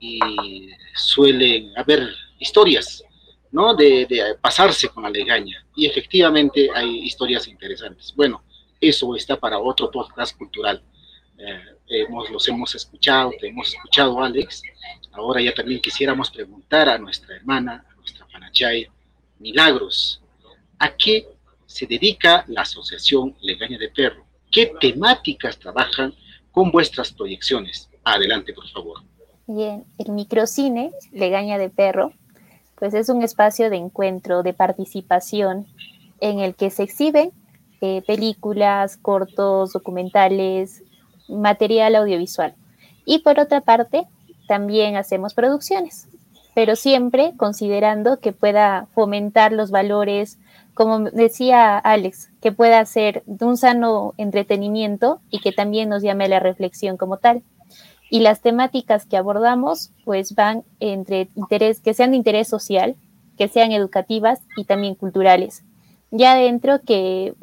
y 0.00 0.70
suelen 0.94 1.72
haber 1.76 2.08
historias, 2.38 3.04
¿no? 3.52 3.74
De, 3.74 4.36
pasarse 4.40 4.88
con 4.88 5.04
la 5.04 5.10
legaña. 5.10 5.64
Y 5.76 5.86
efectivamente 5.86 6.70
hay 6.74 7.04
historias 7.04 7.46
interesantes. 7.46 8.12
Bueno, 8.16 8.42
eso 8.80 9.14
está 9.14 9.38
para 9.38 9.58
otro 9.58 9.90
podcast 9.90 10.36
cultural. 10.36 10.82
Eh, 11.36 11.60
hemos, 11.88 12.30
los 12.30 12.48
hemos 12.48 12.74
escuchado, 12.74 13.32
te 13.38 13.48
hemos 13.48 13.72
escuchado, 13.74 14.22
Alex. 14.22 14.62
Ahora 15.12 15.40
ya 15.42 15.52
también 15.52 15.80
quisiéramos 15.80 16.30
preguntar 16.30 16.88
a 16.88 16.98
nuestra 16.98 17.36
hermana, 17.36 17.84
a 17.88 17.94
nuestra 17.96 18.26
Panachay, 18.26 18.88
Milagros, 19.38 20.20
¿a 20.78 20.94
qué 20.96 21.26
se 21.66 21.86
dedica 21.86 22.44
la 22.48 22.62
Asociación 22.62 23.36
Legaña 23.40 23.78
de 23.78 23.88
Perro? 23.88 24.26
¿Qué 24.50 24.72
temáticas 24.80 25.58
trabajan 25.58 26.14
con 26.50 26.70
vuestras 26.70 27.12
proyecciones? 27.12 27.88
Adelante, 28.04 28.52
por 28.52 28.68
favor. 28.68 29.02
Bien, 29.52 29.84
el 29.98 30.12
microcine, 30.12 30.92
Legaña 31.10 31.58
de 31.58 31.70
Perro, 31.70 32.12
pues 32.78 32.94
es 32.94 33.08
un 33.08 33.24
espacio 33.24 33.68
de 33.68 33.78
encuentro, 33.78 34.44
de 34.44 34.52
participación, 34.52 35.66
en 36.20 36.38
el 36.38 36.54
que 36.54 36.70
se 36.70 36.84
exhiben 36.84 37.32
eh, 37.80 38.00
películas, 38.06 38.96
cortos, 38.96 39.72
documentales, 39.72 40.84
material 41.28 41.96
audiovisual. 41.96 42.54
Y 43.04 43.24
por 43.24 43.40
otra 43.40 43.60
parte, 43.60 44.06
también 44.46 44.94
hacemos 44.94 45.34
producciones, 45.34 46.06
pero 46.54 46.76
siempre 46.76 47.32
considerando 47.36 48.20
que 48.20 48.30
pueda 48.30 48.86
fomentar 48.94 49.50
los 49.50 49.72
valores, 49.72 50.38
como 50.74 51.10
decía 51.10 51.76
Alex, 51.76 52.30
que 52.40 52.52
pueda 52.52 52.86
ser 52.86 53.24
de 53.26 53.46
un 53.46 53.56
sano 53.56 54.14
entretenimiento 54.16 55.20
y 55.28 55.40
que 55.40 55.50
también 55.50 55.88
nos 55.88 56.04
llame 56.04 56.26
a 56.26 56.28
la 56.28 56.38
reflexión 56.38 56.96
como 56.96 57.16
tal 57.16 57.42
y 58.10 58.20
las 58.20 58.42
temáticas 58.42 59.06
que 59.06 59.16
abordamos 59.16 59.92
pues 60.04 60.34
van 60.34 60.64
entre 60.80 61.28
interés, 61.36 61.80
que 61.80 61.94
sean 61.94 62.10
de 62.10 62.16
interés 62.16 62.48
social, 62.48 62.96
que 63.38 63.48
sean 63.48 63.72
educativas 63.72 64.40
y 64.56 64.64
también 64.64 64.96
culturales. 64.96 65.64
Ya 66.10 66.32
adentro 66.32 66.80
que, 66.82 67.34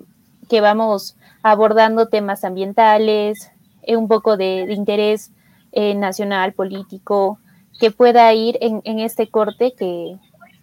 que 0.49 0.61
vamos 0.61 1.15
abordando 1.41 2.09
temas 2.09 2.43
ambientales, 2.43 3.49
eh, 3.83 3.95
un 3.95 4.09
poco 4.09 4.35
de, 4.35 4.71
interés 4.73 5.31
eh, 5.71 5.95
nacional, 5.95 6.53
político, 6.53 7.39
que 7.79 7.91
pueda 7.91 8.33
ir 8.33 8.57
en, 8.59 8.81
en 8.83 8.99
este 8.99 9.29
corte 9.29 9.73
que, 9.77 10.17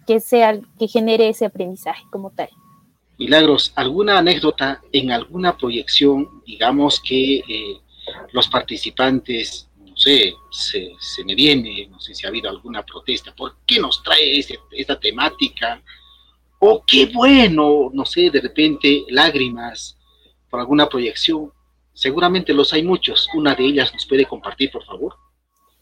que, 0.05 0.19
sea, 0.19 0.59
que 0.77 0.87
genere 0.87 1.29
ese 1.29 1.45
aprendizaje 1.45 2.03
como 2.11 2.29
tal. 2.29 2.49
Milagros, 3.17 3.71
¿alguna 3.75 4.19
anécdota 4.19 4.81
en 4.91 5.11
alguna 5.11 5.57
proyección, 5.57 6.27
digamos 6.45 6.99
que 6.99 7.37
eh, 7.37 7.77
los 8.33 8.47
participantes 8.47 9.69
sé, 10.05 10.35
se, 10.99 11.23
me 11.25 11.35
viene, 11.35 11.87
no 11.89 11.99
sé 11.99 12.13
si 12.13 12.25
ha 12.25 12.29
habido 12.29 12.49
alguna 12.49 12.85
protesta, 12.85 13.33
¿por 13.35 13.57
qué 13.65 13.79
nos 13.79 14.03
trae 14.03 14.39
esta 14.71 14.99
temática? 14.99 15.81
O 16.59 16.83
qué 16.85 17.07
bueno, 17.07 17.89
no 17.93 18.05
sé, 18.05 18.29
de 18.29 18.41
repente 18.41 19.03
lágrimas 19.09 19.97
por 20.49 20.59
alguna 20.59 20.87
proyección. 20.87 21.51
Seguramente 21.93 22.53
los 22.53 22.73
hay 22.73 22.83
muchos. 22.83 23.27
Una 23.33 23.55
de 23.55 23.65
ellas 23.65 23.93
nos 23.93 24.05
puede 24.05 24.25
compartir, 24.25 24.71
por 24.71 24.83
favor. 24.83 25.15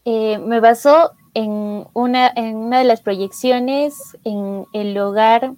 Eh, 0.04 0.38
me 0.38 0.60
basó 0.60 1.12
en 1.34 1.86
una, 1.92 2.32
en 2.34 2.56
una 2.56 2.78
de 2.78 2.84
las 2.84 3.00
proyecciones 3.00 4.16
en 4.24 4.66
el 4.72 4.96
hogar, 4.98 5.52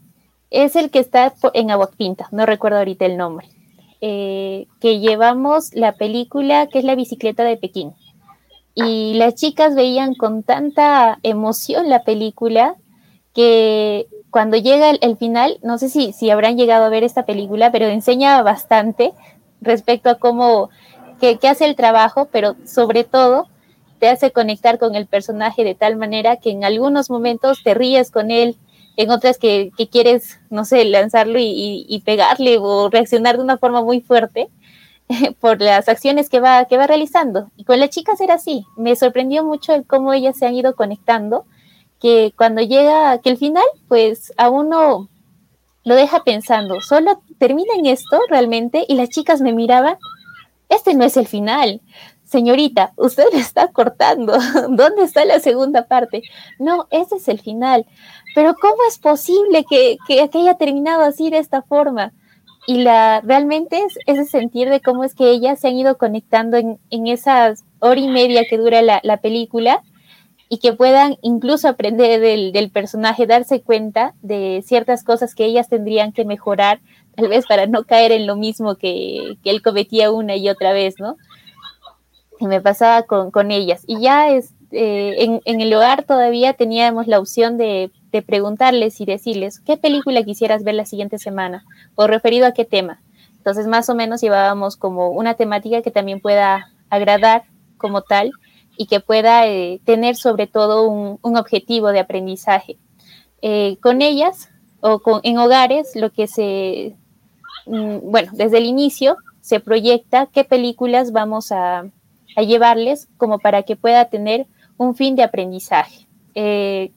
es 0.50 0.76
el 0.76 0.90
que 0.90 1.00
está 1.00 1.34
en 1.54 1.70
Aguaquinta, 1.70 2.28
no 2.30 2.46
recuerdo 2.46 2.78
ahorita 2.78 3.04
el 3.04 3.16
nombre, 3.16 3.48
eh, 4.00 4.66
que 4.80 5.00
llevamos 5.00 5.74
la 5.74 5.96
película 5.96 6.68
que 6.68 6.78
es 6.78 6.84
La 6.84 6.94
bicicleta 6.94 7.42
de 7.42 7.56
Pekín 7.56 7.92
y 8.76 9.14
las 9.14 9.34
chicas 9.34 9.74
veían 9.74 10.14
con 10.14 10.42
tanta 10.42 11.18
emoción 11.22 11.88
la 11.88 12.04
película 12.04 12.76
que 13.32 14.06
cuando 14.30 14.58
llega 14.58 14.90
el, 14.90 15.16
final, 15.16 15.58
no 15.62 15.78
sé 15.78 15.88
si, 15.88 16.12
si 16.12 16.28
habrán 16.28 16.58
llegado 16.58 16.84
a 16.84 16.90
ver 16.90 17.02
esta 17.02 17.24
película, 17.24 17.72
pero 17.72 17.86
enseña 17.86 18.42
bastante 18.42 19.14
respecto 19.62 20.10
a 20.10 20.16
cómo, 20.16 20.68
que, 21.20 21.38
hace 21.48 21.64
el 21.64 21.74
trabajo, 21.74 22.28
pero 22.30 22.54
sobre 22.66 23.04
todo 23.04 23.48
te 23.98 24.08
hace 24.08 24.30
conectar 24.30 24.78
con 24.78 24.94
el 24.94 25.06
personaje 25.06 25.64
de 25.64 25.74
tal 25.74 25.96
manera 25.96 26.36
que 26.36 26.50
en 26.50 26.64
algunos 26.64 27.08
momentos 27.08 27.62
te 27.64 27.72
ríes 27.72 28.10
con 28.10 28.30
él, 28.30 28.56
en 28.98 29.10
otras 29.10 29.38
que, 29.38 29.70
quieres, 29.90 30.38
no 30.50 30.66
sé, 30.66 30.84
lanzarlo 30.84 31.38
y, 31.38 31.86
y, 31.88 32.00
pegarle 32.00 32.58
o 32.58 32.90
reaccionar 32.90 33.38
de 33.38 33.42
una 33.42 33.56
forma 33.56 33.82
muy 33.82 34.02
fuerte. 34.02 34.48
por 35.40 35.60
las 35.60 35.88
acciones 35.88 36.28
que 36.28 36.40
va, 36.40 36.64
que 36.66 36.76
va 36.76 36.86
realizando. 36.86 37.50
Y 37.56 37.64
con 37.64 37.80
las 37.80 37.90
chicas 37.90 38.20
era 38.20 38.34
así. 38.34 38.66
Me 38.76 38.96
sorprendió 38.96 39.44
mucho 39.44 39.74
el 39.74 39.86
cómo 39.86 40.12
ellas 40.12 40.36
se 40.38 40.46
han 40.46 40.54
ido 40.54 40.74
conectando, 40.74 41.46
que 42.00 42.32
cuando 42.36 42.62
llega, 42.62 43.18
que 43.18 43.30
el 43.30 43.38
final, 43.38 43.64
pues 43.88 44.32
a 44.36 44.50
uno 44.50 45.08
lo 45.84 45.94
deja 45.94 46.24
pensando, 46.24 46.80
solo 46.80 47.22
termina 47.38 47.74
en 47.78 47.86
esto 47.86 48.18
realmente 48.28 48.84
y 48.88 48.96
las 48.96 49.08
chicas 49.08 49.40
me 49.40 49.52
miraban, 49.52 49.96
este 50.68 50.94
no 50.94 51.04
es 51.04 51.16
el 51.16 51.28
final. 51.28 51.80
Señorita, 52.24 52.92
usted 52.96 53.26
le 53.32 53.38
está 53.38 53.68
cortando. 53.68 54.36
¿Dónde 54.70 55.04
está 55.04 55.24
la 55.24 55.38
segunda 55.38 55.86
parte? 55.86 56.22
No, 56.58 56.88
ese 56.90 57.16
es 57.16 57.28
el 57.28 57.40
final. 57.40 57.86
Pero 58.34 58.54
¿cómo 58.60 58.76
es 58.88 58.98
posible 58.98 59.64
que, 59.64 59.96
que, 60.08 60.28
que 60.28 60.38
haya 60.38 60.54
terminado 60.54 61.02
así 61.02 61.30
de 61.30 61.38
esta 61.38 61.62
forma? 61.62 62.12
Y 62.66 62.82
la 62.82 63.20
realmente 63.20 63.78
es 63.78 63.98
ese 64.06 64.24
sentir 64.24 64.68
de 64.68 64.80
cómo 64.80 65.04
es 65.04 65.14
que 65.14 65.30
ellas 65.30 65.60
se 65.60 65.68
han 65.68 65.76
ido 65.76 65.98
conectando 65.98 66.56
en, 66.56 66.78
en 66.90 67.06
esas 67.06 67.64
hora 67.78 68.00
y 68.00 68.08
media 68.08 68.44
que 68.48 68.58
dura 68.58 68.82
la, 68.82 69.00
la 69.02 69.18
película 69.18 69.82
y 70.48 70.58
que 70.58 70.72
puedan 70.72 71.16
incluso 71.22 71.68
aprender 71.68 72.20
del, 72.20 72.52
del, 72.52 72.70
personaje, 72.70 73.26
darse 73.26 73.62
cuenta 73.62 74.14
de 74.22 74.62
ciertas 74.64 75.02
cosas 75.02 75.34
que 75.34 75.44
ellas 75.44 75.68
tendrían 75.68 76.12
que 76.12 76.24
mejorar, 76.24 76.80
tal 77.16 77.28
vez 77.28 77.46
para 77.46 77.66
no 77.66 77.84
caer 77.84 78.12
en 78.12 78.26
lo 78.26 78.36
mismo 78.36 78.76
que, 78.76 79.38
que 79.42 79.50
él 79.50 79.62
cometía 79.62 80.10
una 80.10 80.36
y 80.36 80.48
otra 80.48 80.72
vez, 80.72 80.94
¿no? 80.98 81.16
y 82.38 82.46
me 82.46 82.60
pasaba 82.60 83.02
con, 83.02 83.30
con 83.30 83.50
ellas. 83.50 83.82
Y 83.86 84.00
ya 84.00 84.30
es, 84.30 84.52
eh, 84.70 85.16
en, 85.18 85.40
en, 85.44 85.60
el 85.60 85.72
hogar 85.74 86.04
todavía 86.04 86.52
teníamos 86.52 87.06
la 87.06 87.18
opción 87.18 87.56
de, 87.56 87.90
de, 88.16 88.22
preguntarles 88.22 89.00
y 89.00 89.04
decirles 89.04 89.60
qué 89.60 89.76
película 89.76 90.22
quisieras 90.22 90.64
ver 90.64 90.74
la 90.74 90.86
siguiente 90.86 91.18
semana 91.18 91.64
o 91.94 92.06
referido 92.06 92.46
a 92.46 92.52
qué 92.52 92.64
tema. 92.64 93.00
Entonces, 93.36 93.66
más 93.66 93.88
o 93.88 93.94
menos 93.94 94.20
llevábamos 94.20 94.76
como 94.76 95.10
una 95.10 95.34
temática 95.34 95.82
que 95.82 95.90
también 95.90 96.20
pueda 96.20 96.72
agradar 96.90 97.44
como 97.76 98.02
tal 98.02 98.32
y 98.76 98.86
que 98.86 99.00
pueda 99.00 99.46
eh, 99.46 99.80
tener 99.84 100.16
sobre 100.16 100.46
todo 100.46 100.88
un, 100.88 101.36
objetivo 101.36 101.88
de 101.88 102.00
aprendizaje. 102.00 102.76
Eh, 103.42 103.76
con 103.80 104.02
ellas 104.02 104.50
o 104.80 104.98
con, 104.98 105.20
en 105.22 105.38
hogares, 105.38 105.94
lo 105.94 106.10
que 106.10 106.26
se, 106.26 106.96
mm, 107.66 108.10
bueno, 108.10 108.32
desde 108.34 108.58
el 108.58 108.66
inicio 108.66 109.16
se 109.40 109.60
proyecta 109.60 110.26
qué 110.26 110.42
películas 110.42 111.12
vamos 111.12 111.52
a, 111.52 111.84
a 112.36 112.42
llevarles 112.42 113.08
como 113.16 113.38
para 113.38 113.62
que 113.62 113.76
pueda 113.76 114.06
tener 114.06 114.46
un 114.76 114.94
fin 114.94 115.16
de 115.16 115.22
aprendizaje. 115.22 116.06
Eh, 116.34 116.92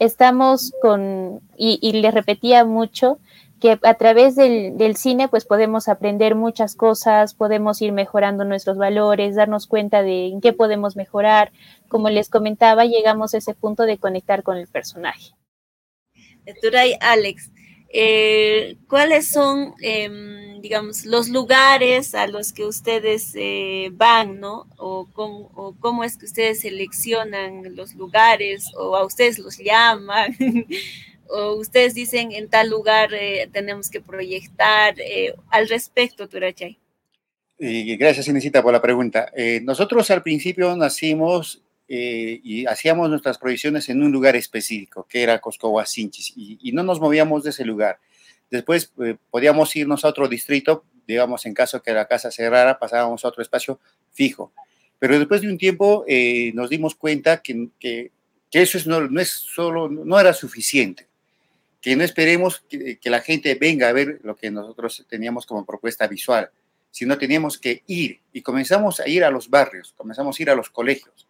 estamos 0.00 0.72
con, 0.82 1.40
y, 1.56 1.92
les 1.92 2.12
repetía 2.12 2.64
mucho, 2.64 3.20
que 3.60 3.78
a 3.82 3.94
través 3.94 4.34
del, 4.34 4.78
del, 4.78 4.96
cine 4.96 5.28
pues 5.28 5.44
podemos 5.44 5.88
aprender 5.88 6.34
muchas 6.34 6.74
cosas, 6.74 7.34
podemos 7.34 7.80
ir 7.82 7.92
mejorando 7.92 8.44
nuestros 8.44 8.78
valores, 8.78 9.36
darnos 9.36 9.66
cuenta 9.66 10.02
de 10.02 10.28
en 10.28 10.40
qué 10.40 10.54
podemos 10.54 10.96
mejorar. 10.96 11.52
Como 11.88 12.08
les 12.08 12.30
comentaba, 12.30 12.86
llegamos 12.86 13.34
a 13.34 13.38
ese 13.38 13.54
punto 13.54 13.84
de 13.84 13.98
conectar 13.98 14.42
con 14.42 14.56
el 14.56 14.66
personaje. 14.66 15.34
Turay 16.62 16.94
Alex, 17.00 17.50
eh, 17.92 18.76
¿cuáles 18.88 19.26
son, 19.26 19.74
eh, 19.82 20.58
digamos, 20.60 21.04
los 21.04 21.28
lugares 21.28 22.14
a 22.14 22.28
los 22.28 22.52
que 22.52 22.64
ustedes 22.64 23.32
eh, 23.34 23.90
van, 23.92 24.38
¿no? 24.38 24.68
O 24.76 25.08
cómo, 25.12 25.76
cómo, 25.80 26.04
es 26.04 26.16
que 26.16 26.26
ustedes 26.26 26.60
seleccionan 26.60 27.74
los 27.74 27.94
lugares, 27.94 28.66
o 28.76 28.96
a 28.96 29.04
ustedes 29.04 29.40
los 29.40 29.58
llaman, 29.58 30.36
o 31.28 31.54
ustedes 31.54 31.94
dicen 31.94 32.30
en 32.30 32.48
tal 32.48 32.70
lugar 32.70 33.12
eh, 33.12 33.48
tenemos 33.52 33.90
que 33.90 34.00
proyectar 34.00 34.94
al 35.50 35.68
respecto, 35.68 36.28
Turachay. 36.28 36.78
gracias, 37.58 38.28
Inesita, 38.28 38.62
por 38.62 38.72
la 38.72 38.80
pregunta. 38.80 39.32
Nosotros 39.62 40.08
al 40.12 40.22
principio 40.22 40.76
nacimos 40.76 41.60
eh, 41.92 42.40
y 42.44 42.66
hacíamos 42.66 43.10
nuestras 43.10 43.36
proyecciones 43.36 43.88
en 43.88 44.00
un 44.00 44.12
lugar 44.12 44.36
específico, 44.36 45.08
que 45.08 45.24
era 45.24 45.40
Coscohuacinchis, 45.40 46.32
y, 46.36 46.56
y 46.62 46.70
no 46.70 46.84
nos 46.84 47.00
movíamos 47.00 47.42
de 47.42 47.50
ese 47.50 47.64
lugar. 47.64 47.98
Después 48.48 48.92
eh, 49.02 49.16
podíamos 49.28 49.74
irnos 49.74 50.04
a 50.04 50.08
otro 50.08 50.28
distrito, 50.28 50.84
digamos, 51.08 51.46
en 51.46 51.52
caso 51.52 51.82
que 51.82 51.92
la 51.92 52.06
casa 52.06 52.30
cerrara, 52.30 52.78
pasábamos 52.78 53.24
a 53.24 53.28
otro 53.28 53.42
espacio 53.42 53.80
fijo. 54.12 54.52
Pero 55.00 55.18
después 55.18 55.40
de 55.40 55.48
un 55.48 55.58
tiempo 55.58 56.04
eh, 56.06 56.52
nos 56.54 56.70
dimos 56.70 56.94
cuenta 56.94 57.42
que, 57.42 58.12
eso 58.52 58.78
es, 58.78 58.86
no, 58.86 59.00
no, 59.00 59.20
es 59.20 59.30
solo, 59.30 59.88
no 59.88 60.20
era 60.20 60.32
suficiente, 60.32 61.08
que 61.80 61.96
no 61.96 62.04
esperemos 62.04 62.60
que, 62.68 63.00
que 63.00 63.10
la 63.10 63.20
gente 63.20 63.56
venga 63.56 63.88
a 63.88 63.92
ver 63.92 64.20
lo 64.22 64.36
que 64.36 64.52
nosotros 64.52 65.04
teníamos 65.08 65.44
como 65.44 65.66
propuesta 65.66 66.06
visual, 66.06 66.50
sino 66.92 67.18
teníamos 67.18 67.58
que 67.58 67.82
ir 67.88 68.20
y 68.32 68.42
comenzamos 68.42 69.00
a 69.00 69.08
ir 69.08 69.24
a 69.24 69.30
los 69.32 69.50
barrios, 69.50 69.92
comenzamos 69.96 70.38
a 70.38 70.42
ir 70.44 70.50
a 70.50 70.54
los 70.54 70.70
colegios 70.70 71.26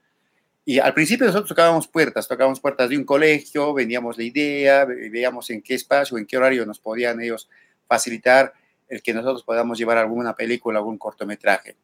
y 0.65 0.79
al 0.79 0.95
principio 0.95 1.27
nosotros 1.27 1.49
tocábamos 1.49 1.89
puertas, 1.89 2.29
tocábamos 2.29 2.61
puertas 2.61 2.89
de 2.91 2.99
un 2.99 3.05
colegio, 3.05 3.73
vendíamos 3.73 4.19
la 4.19 4.25
idea, 4.25 4.85
veíamos 4.85 5.51
en 5.51 5.63
qué 5.63 5.75
espacio, 5.75 6.19
en 6.19 6.27
qué 6.27 6.37
horario 6.37 6.67
nos 6.67 6.79
podían 6.79 7.21
ellos 7.21 7.49
facilitar 7.89 8.53
el 8.89 9.03
que 9.03 9.15
nosotros 9.15 9.43
podamos 9.43 9.79
llevar 9.79 9.99
alguna 9.99 10.35
película, 10.35 10.79
algún 10.79 10.99
cortometraje. 10.99 11.77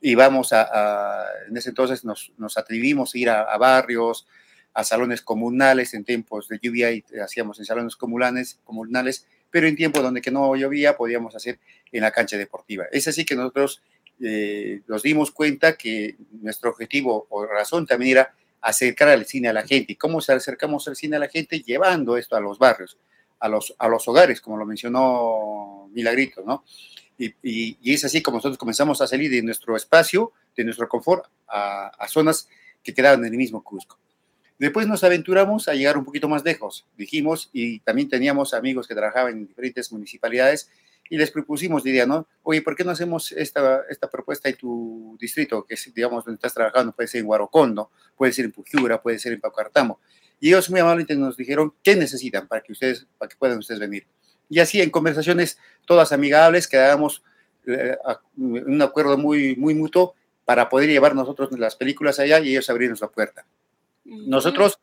Y 0.00 0.14
vamos 0.14 0.52
a, 0.52 1.24
en 1.48 1.56
ese 1.56 1.70
entonces 1.70 2.04
nos, 2.04 2.32
nos 2.36 2.58
atrevimos 2.58 3.14
a 3.14 3.18
ir 3.18 3.30
a, 3.30 3.56
barrios, 3.56 4.26
a 4.74 4.82
salones 4.82 5.22
comunales, 5.22 5.94
en 5.94 6.04
tiempos 6.04 6.48
de 6.48 6.58
lluvia 6.60 6.88
hacíamos 7.22 7.58
en 7.60 7.64
salones 7.64 7.96
comunales, 7.96 8.60
comunales, 8.64 9.26
pero 9.50 9.68
en 9.68 9.76
tiempos 9.76 10.02
donde 10.02 10.20
que 10.20 10.30
no 10.30 10.56
llovía 10.56 10.96
podíamos 10.96 11.36
hacer 11.36 11.60
en 11.92 12.02
la 12.02 12.10
cancha 12.10 12.36
deportiva. 12.36 12.84
Es 12.90 13.06
así 13.06 13.24
que 13.24 13.36
nosotros 13.36 13.82
eh, 14.20 14.82
nos 14.86 15.02
dimos 15.02 15.30
cuenta 15.30 15.76
que 15.76 16.16
nuestro 16.40 16.70
objetivo 16.70 17.26
o 17.30 17.46
razón 17.46 17.86
también 17.86 18.12
era 18.12 18.34
acercar 18.60 19.08
al 19.08 19.26
cine 19.26 19.48
a 19.48 19.52
la 19.52 19.66
gente. 19.66 19.92
¿Y 19.92 19.96
cómo 19.96 20.20
se 20.20 20.32
acercamos 20.32 20.88
al 20.88 20.96
cine 20.96 21.16
a 21.16 21.18
la 21.18 21.28
gente? 21.28 21.60
Llevando 21.60 22.16
esto 22.16 22.36
a 22.36 22.40
los 22.40 22.58
barrios, 22.58 22.98
a 23.40 23.48
los, 23.48 23.74
a 23.78 23.88
los 23.88 24.06
hogares, 24.08 24.40
como 24.40 24.56
lo 24.56 24.64
mencionó 24.64 25.88
Milagrito, 25.92 26.42
¿no? 26.46 26.64
Y, 27.16 27.26
y, 27.42 27.78
y, 27.80 27.94
es 27.94 28.04
así 28.04 28.22
como 28.22 28.38
nosotros 28.38 28.58
comenzamos 28.58 29.00
a 29.00 29.06
salir 29.06 29.30
de 29.30 29.42
nuestro 29.42 29.76
espacio, 29.76 30.32
de 30.56 30.64
nuestro 30.64 30.88
confort, 30.88 31.26
a, 31.46 31.86
a 31.86 32.08
zonas 32.08 32.48
que 32.82 32.92
quedaban 32.92 33.20
en 33.20 33.32
el 33.32 33.38
mismo 33.38 33.62
Cusco. 33.62 33.98
Después 34.58 34.86
nos 34.86 35.04
aventuramos 35.04 35.68
a 35.68 35.74
llegar 35.74 35.98
un 35.98 36.04
poquito 36.04 36.28
más 36.28 36.44
lejos, 36.44 36.86
dijimos, 36.96 37.50
y 37.52 37.80
también 37.80 38.08
teníamos 38.08 38.54
amigos 38.54 38.86
que 38.86 38.94
trabajaban 38.94 39.32
en 39.32 39.46
diferentes 39.46 39.92
municipalidades, 39.92 40.70
y 41.10 41.16
les 41.16 41.30
propusimos 41.30 41.84
idea, 41.86 42.06
¿no? 42.06 42.26
Oye, 42.42 42.62
¿por 42.62 42.74
qué 42.74 42.84
no 42.84 42.90
hacemos 42.90 43.32
esta, 43.32 43.82
esta 43.88 44.08
propuesta 44.08 44.48
en 44.48 44.56
tu 44.56 45.16
distrito, 45.20 45.64
que 45.64 45.74
es, 45.74 45.92
digamos, 45.94 46.24
donde 46.24 46.36
estás 46.36 46.54
trabajando? 46.54 46.92
Puede 46.92 47.08
ser 47.08 47.20
en 47.20 47.26
Huarocondo, 47.26 47.90
puede 48.16 48.32
ser 48.32 48.46
en 48.46 48.52
Pujiura, 48.52 49.00
puede 49.02 49.18
ser 49.18 49.32
en 49.32 49.40
Pacartamo. 49.40 50.00
Y 50.40 50.48
ellos 50.48 50.70
muy 50.70 50.80
amablemente 50.80 51.16
nos 51.16 51.36
dijeron 51.36 51.74
qué 51.82 51.96
necesitan 51.96 52.48
para 52.48 52.62
que 52.62 52.72
ustedes, 52.72 53.06
para 53.18 53.28
que 53.28 53.36
puedan 53.36 53.58
ustedes 53.58 53.80
venir. 53.80 54.06
Y 54.48 54.60
así 54.60 54.80
en 54.80 54.90
conversaciones 54.90 55.58
todas 55.86 56.12
amigables 56.12 56.68
quedábamos 56.68 57.22
eh, 57.66 57.96
un 58.36 58.82
acuerdo 58.82 59.16
muy, 59.16 59.56
muy 59.56 59.74
mutuo 59.74 60.14
para 60.44 60.68
poder 60.68 60.90
llevar 60.90 61.14
nosotros 61.14 61.50
las 61.58 61.76
películas 61.76 62.18
allá 62.18 62.40
y 62.40 62.50
ellos 62.50 62.68
abrirnos 62.68 63.00
la 63.00 63.08
puerta. 63.08 63.46
Nosotros 64.04 64.78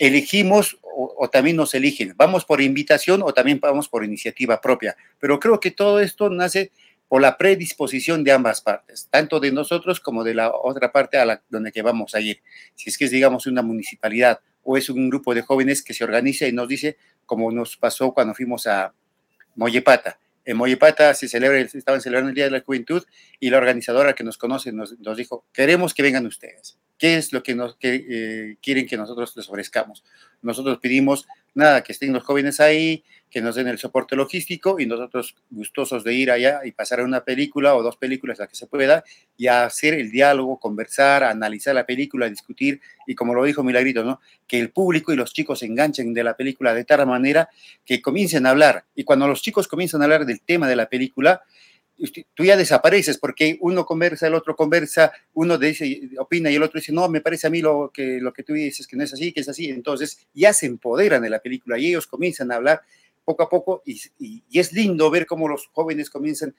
elegimos 0.00 0.78
o, 0.82 1.28
también 1.30 1.56
nos 1.56 1.74
eligen. 1.74 2.14
Vamos 2.16 2.44
por 2.44 2.60
invitación 2.60 3.22
o 3.22 3.32
también 3.32 3.60
vamos 3.60 3.88
por 3.88 4.02
iniciativa 4.02 4.60
propia. 4.60 4.96
Pero 5.20 5.38
creo 5.38 5.60
que 5.60 5.70
todo 5.70 6.00
esto 6.00 6.30
nace 6.30 6.72
por 7.06 7.20
la 7.20 7.36
predisposición 7.36 8.24
de 8.24 8.32
ambas 8.32 8.60
partes, 8.62 9.08
tanto 9.10 9.40
de 9.40 9.52
nosotros 9.52 10.00
como 10.00 10.24
de 10.24 10.34
la 10.34 10.52
otra 10.52 10.90
parte 10.90 11.18
a 11.18 11.24
la 11.24 11.42
donde 11.50 11.70
que 11.70 11.82
vamos 11.82 12.14
a 12.14 12.20
ir. 12.20 12.40
Si 12.74 12.88
es 12.88 12.96
que 12.96 13.04
es, 13.04 13.10
digamos, 13.10 13.46
una 13.46 13.62
municipalidad 13.62 14.40
o 14.62 14.76
es 14.76 14.88
un 14.88 15.10
grupo 15.10 15.34
de 15.34 15.42
jóvenes 15.42 15.82
que 15.82 15.92
se 15.92 16.02
organiza 16.02 16.46
y 16.46 16.52
nos 16.52 16.68
dice, 16.68 16.96
como 17.26 17.52
nos 17.52 17.76
pasó 17.76 18.12
cuando 18.12 18.34
fuimos 18.34 18.66
a 18.66 18.94
Mollepata. 19.56 20.18
En 20.46 20.56
Mollepata 20.56 21.12
se 21.12 21.28
celebra, 21.28 21.58
estaban 21.58 22.00
celebrando 22.00 22.30
el 22.30 22.34
Día 22.34 22.44
de 22.44 22.52
la 22.52 22.60
Juventud 22.60 23.04
y 23.38 23.50
la 23.50 23.58
organizadora 23.58 24.14
que 24.14 24.24
nos 24.24 24.38
conoce 24.38 24.72
nos, 24.72 24.98
nos 24.98 25.16
dijo, 25.16 25.44
queremos 25.52 25.92
que 25.92 26.02
vengan 26.02 26.26
ustedes. 26.26 26.78
¿Qué 27.00 27.16
es 27.16 27.32
lo 27.32 27.42
que, 27.42 27.54
nos, 27.54 27.76
que 27.76 28.06
eh, 28.10 28.56
quieren 28.60 28.86
que 28.86 28.98
nosotros 28.98 29.34
les 29.34 29.48
ofrezcamos? 29.48 30.04
Nosotros 30.42 30.78
pedimos, 30.82 31.26
nada, 31.54 31.82
que 31.82 31.92
estén 31.92 32.12
los 32.12 32.22
jóvenes 32.22 32.60
ahí, 32.60 33.02
que 33.30 33.40
nos 33.40 33.54
den 33.54 33.68
el 33.68 33.78
soporte 33.78 34.16
logístico 34.16 34.78
y 34.78 34.84
nosotros 34.84 35.34
gustosos 35.48 36.04
de 36.04 36.12
ir 36.12 36.30
allá 36.30 36.60
y 36.62 36.72
pasar 36.72 37.00
una 37.02 37.24
película 37.24 37.74
o 37.74 37.82
dos 37.82 37.96
películas, 37.96 38.38
la 38.38 38.48
que 38.48 38.54
se 38.54 38.66
pueda, 38.66 39.02
y 39.38 39.46
hacer 39.46 39.94
el 39.94 40.10
diálogo, 40.10 40.60
conversar, 40.60 41.24
analizar 41.24 41.74
la 41.74 41.86
película, 41.86 42.28
discutir, 42.28 42.82
y 43.06 43.14
como 43.14 43.32
lo 43.32 43.44
dijo 43.44 43.62
Milagrito, 43.62 44.04
¿no? 44.04 44.20
que 44.46 44.60
el 44.60 44.68
público 44.70 45.10
y 45.10 45.16
los 45.16 45.32
chicos 45.32 45.60
se 45.60 45.66
enganchen 45.66 46.12
de 46.12 46.22
la 46.22 46.36
película 46.36 46.74
de 46.74 46.84
tal 46.84 47.06
manera 47.06 47.48
que 47.86 48.02
comiencen 48.02 48.44
a 48.44 48.50
hablar. 48.50 48.84
Y 48.94 49.04
cuando 49.04 49.26
los 49.26 49.40
chicos 49.40 49.68
comienzan 49.68 50.02
a 50.02 50.04
hablar 50.04 50.26
del 50.26 50.42
tema 50.42 50.68
de 50.68 50.76
la 50.76 50.90
película, 50.90 51.40
tú 52.34 52.44
ya 52.44 52.56
desapareces 52.56 53.18
porque 53.18 53.58
uno 53.60 53.84
conversa, 53.84 54.26
el 54.26 54.34
otro 54.34 54.56
conversa, 54.56 55.12
uno 55.34 55.58
dice, 55.58 56.10
opina 56.18 56.50
y 56.50 56.56
el 56.56 56.62
otro 56.62 56.80
dice, 56.80 56.92
no, 56.92 57.08
me 57.08 57.20
parece 57.20 57.46
a 57.46 57.50
mí 57.50 57.60
lo 57.60 57.90
que, 57.92 58.18
lo 58.20 58.32
que 58.32 58.42
tú 58.42 58.54
dices 58.54 58.86
que 58.86 58.96
no 58.96 59.04
es 59.04 59.12
así, 59.12 59.32
que 59.32 59.40
es 59.40 59.48
así. 59.48 59.68
Entonces 59.68 60.26
ya 60.32 60.52
se 60.52 60.66
empoderan 60.66 61.22
de 61.22 61.30
la 61.30 61.40
película 61.40 61.78
y 61.78 61.86
ellos 61.86 62.06
comienzan 62.06 62.52
a 62.52 62.56
hablar 62.56 62.82
poco 63.24 63.42
a 63.42 63.48
poco 63.48 63.82
y, 63.84 64.00
y, 64.18 64.42
y 64.48 64.58
es 64.58 64.72
lindo 64.72 65.10
ver 65.10 65.26
cómo 65.26 65.48
los 65.48 65.66
jóvenes 65.68 66.10
comienzan 66.10 66.54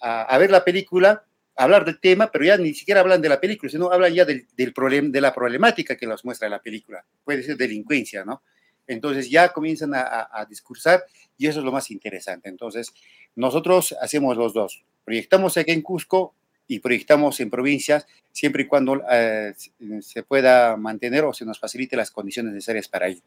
a, 0.00 0.22
a, 0.22 0.38
ver 0.38 0.50
la 0.50 0.64
película, 0.64 1.24
a 1.56 1.64
hablar 1.64 1.84
del 1.84 2.00
tema, 2.00 2.30
pero 2.30 2.44
ya 2.44 2.56
ni 2.56 2.74
siquiera 2.74 3.00
hablan 3.00 3.20
de 3.20 3.28
la 3.28 3.40
película, 3.40 3.70
sino 3.70 3.90
hablan 3.90 4.14
ya 4.14 4.24
del, 4.24 4.46
del 4.56 4.72
problem, 4.72 5.10
de 5.10 5.20
la 5.20 5.34
problemática 5.34 5.96
que 5.96 6.06
nos 6.06 6.24
muestra 6.24 6.48
la 6.48 6.60
película. 6.60 7.04
Puede 7.24 7.42
ser 7.42 7.56
delincuencia, 7.56 8.24
¿no? 8.24 8.42
Entonces 8.86 9.28
ya 9.28 9.52
comienzan 9.52 9.94
a, 9.94 10.02
a, 10.02 10.40
a 10.40 10.44
discursar 10.44 11.04
y 11.36 11.48
eso 11.48 11.58
es 11.58 11.64
lo 11.64 11.72
más 11.72 11.90
interesante. 11.90 12.48
Entonces, 12.48 12.92
nosotros 13.36 13.94
hacemos 14.00 14.36
los 14.36 14.52
dos. 14.52 14.82
Proyectamos 15.04 15.56
aquí 15.56 15.70
en 15.70 15.82
Cusco 15.82 16.34
y 16.66 16.80
proyectamos 16.80 17.38
en 17.38 17.50
provincias 17.50 18.06
siempre 18.32 18.64
y 18.64 18.66
cuando 18.66 19.00
eh, 19.10 19.54
se 20.00 20.22
pueda 20.24 20.76
mantener 20.76 21.24
o 21.24 21.32
se 21.32 21.44
nos 21.44 21.60
facilite 21.60 21.96
las 21.96 22.10
condiciones 22.10 22.52
necesarias 22.52 22.88
para 22.88 23.06
ello. 23.06 23.22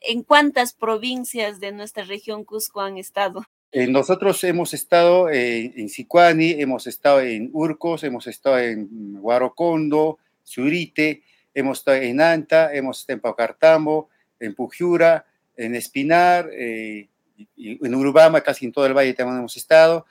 ¿En 0.00 0.22
cuántas 0.22 0.72
provincias 0.72 1.60
de 1.60 1.72
nuestra 1.72 2.04
región 2.04 2.44
Cusco 2.44 2.80
han 2.80 2.98
estado? 2.98 3.44
Eh, 3.70 3.86
nosotros 3.86 4.42
hemos 4.44 4.72
estado 4.72 5.28
eh, 5.28 5.72
en 5.76 5.90
Sicuani, 5.90 6.52
hemos 6.52 6.86
estado 6.86 7.20
en 7.20 7.50
Urcos, 7.52 8.02
hemos 8.02 8.26
estado 8.26 8.58
en 8.58 9.18
Huarocondo, 9.20 10.18
Surite, 10.42 11.22
hemos 11.52 11.78
estado 11.78 11.98
en 11.98 12.20
Anta, 12.20 12.72
hemos 12.74 13.00
estado 13.00 13.16
en 13.16 13.20
Paucartambo, 13.20 14.08
en 14.40 14.54
Pujiura, 14.54 15.26
en 15.56 15.74
Espinar, 15.74 16.48
eh, 16.52 17.08
en 17.56 17.94
Urubama, 17.94 18.40
casi 18.40 18.64
en 18.66 18.72
todo 18.72 18.86
el 18.86 18.94
valle 18.94 19.14
también 19.14 19.38
hemos 19.38 19.56
estado, 19.56 20.06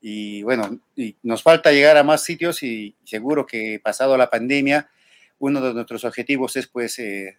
Y 0.00 0.42
bueno, 0.42 0.80
y 0.96 1.16
nos 1.22 1.42
falta 1.42 1.70
llegar 1.70 1.96
a 1.96 2.02
más 2.02 2.24
sitios 2.24 2.62
y 2.62 2.96
seguro 3.04 3.46
que 3.46 3.80
pasado 3.82 4.16
la 4.16 4.30
pandemia, 4.30 4.88
uno 5.38 5.60
de 5.60 5.74
nuestros 5.74 6.04
objetivos 6.04 6.56
es 6.56 6.66
pues 6.66 6.98
eh, 6.98 7.38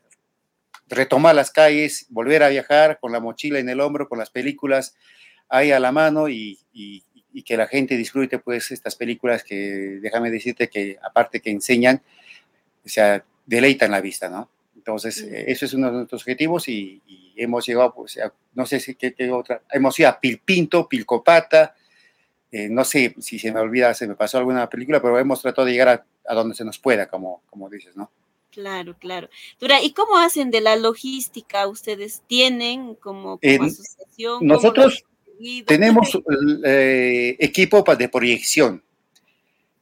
retomar 0.87 1.35
las 1.35 1.51
calles, 1.51 2.05
volver 2.09 2.43
a 2.43 2.49
viajar 2.49 2.99
con 2.99 3.11
la 3.11 3.19
mochila 3.19 3.59
en 3.59 3.69
el 3.69 3.79
hombro, 3.81 4.07
con 4.07 4.19
las 4.19 4.29
películas 4.29 4.95
ahí 5.49 5.71
a 5.71 5.79
la 5.79 5.91
mano 5.91 6.29
y, 6.29 6.59
y, 6.73 7.03
que 7.43 7.57
la 7.57 7.67
gente 7.67 7.97
disfrute 7.97 8.39
pues 8.39 8.71
estas 8.71 8.95
películas 8.95 9.43
que 9.43 9.99
déjame 10.01 10.29
decirte 10.29 10.69
que 10.69 10.97
aparte 11.01 11.41
que 11.41 11.49
enseñan, 11.49 12.01
o 12.85 12.89
sea, 12.89 13.25
deleitan 13.45 13.91
la 13.91 14.01
vista, 14.01 14.29
¿no? 14.29 14.49
Entonces, 14.83 15.21
eh, 15.21 15.45
eso 15.47 15.65
es 15.65 15.73
uno 15.73 15.87
de 15.87 15.93
nuestros 15.93 16.21
objetivos 16.23 16.67
y, 16.67 17.01
hemos 17.35 17.65
llegado, 17.65 17.95
pues, 17.95 18.19
no 18.53 18.65
sé 18.65 18.79
si 18.79 18.93
qué, 18.93 19.15
otra, 19.31 19.63
hemos 19.71 19.97
ido 19.97 20.09
a 20.09 20.19
Pilpinto, 20.19 20.87
Pilcopata, 20.87 21.73
eh, 22.51 22.69
no 22.69 22.83
sé 22.83 23.15
si 23.19 23.39
se 23.39 23.51
me 23.51 23.59
olvida, 23.59 23.91
se 23.95 24.07
me 24.07 24.13
pasó 24.13 24.37
alguna 24.37 24.69
película, 24.69 25.01
pero 25.01 25.17
hemos 25.17 25.41
tratado 25.41 25.65
de 25.65 25.71
llegar 25.71 26.05
a, 26.27 26.33
donde 26.35 26.53
se 26.53 26.63
nos 26.63 26.77
pueda, 26.77 27.07
como, 27.07 27.41
como 27.49 27.69
dices, 27.69 27.95
¿no? 27.95 28.11
Claro, 28.51 28.95
claro. 28.99 29.29
Dura, 29.59 29.81
¿y 29.81 29.93
cómo 29.93 30.17
hacen 30.17 30.51
de 30.51 30.61
la 30.61 30.75
logística? 30.75 31.65
¿Ustedes 31.67 32.21
tienen 32.27 32.93
como, 32.93 33.39
asociación? 33.41 34.45
Nosotros 34.45 35.05
tenemos 35.65 36.19
eh, 36.65 37.35
equipo 37.39 37.83
de 37.83 38.09
proyección. 38.09 38.83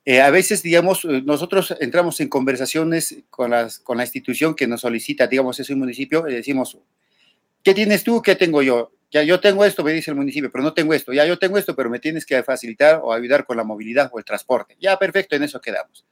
Eh, 0.03 0.21
a 0.21 0.29
veces, 0.31 0.63
digamos, 0.63 1.05
nosotros 1.05 1.75
entramos 1.79 2.19
en 2.21 2.29
conversaciones 2.29 3.17
con, 3.29 3.51
las, 3.51 3.79
con 3.79 3.97
la 3.97 4.03
institución 4.03 4.55
que 4.55 4.67
nos 4.67 4.81
solicita, 4.81 5.27
digamos, 5.27 5.59
ese 5.59 5.75
municipio, 5.75 6.27
y 6.27 6.33
decimos, 6.33 6.77
¿qué 7.63 7.73
tienes 7.73 8.03
tú? 8.03 8.21
¿Qué 8.21 8.35
tengo 8.35 8.61
yo? 8.61 8.91
ya 9.11 9.23
yo 9.23 9.39
tengo 9.39 9.65
esto, 9.65 9.83
me 9.83 9.91
dice 9.91 10.09
el 10.09 10.15
municipio, 10.15 10.49
pero 10.51 10.63
no 10.63 10.73
tengo 10.73 10.93
esto, 10.93 11.11
ya 11.11 11.25
yo 11.25 11.37
tengo 11.37 11.57
esto, 11.57 11.75
pero 11.75 11.89
me 11.89 11.99
tienes 11.99 12.25
que 12.25 12.41
facilitar 12.43 13.01
o 13.03 13.11
ayudar 13.11 13.45
con 13.45 13.57
la 13.57 13.63
movilidad 13.63 14.09
o 14.13 14.17
el 14.17 14.25
transporte. 14.25 14.77
Ya, 14.79 14.97
perfecto, 14.97 15.35
en 15.35 15.43
eso 15.43 15.59
quedamos. 15.59 16.05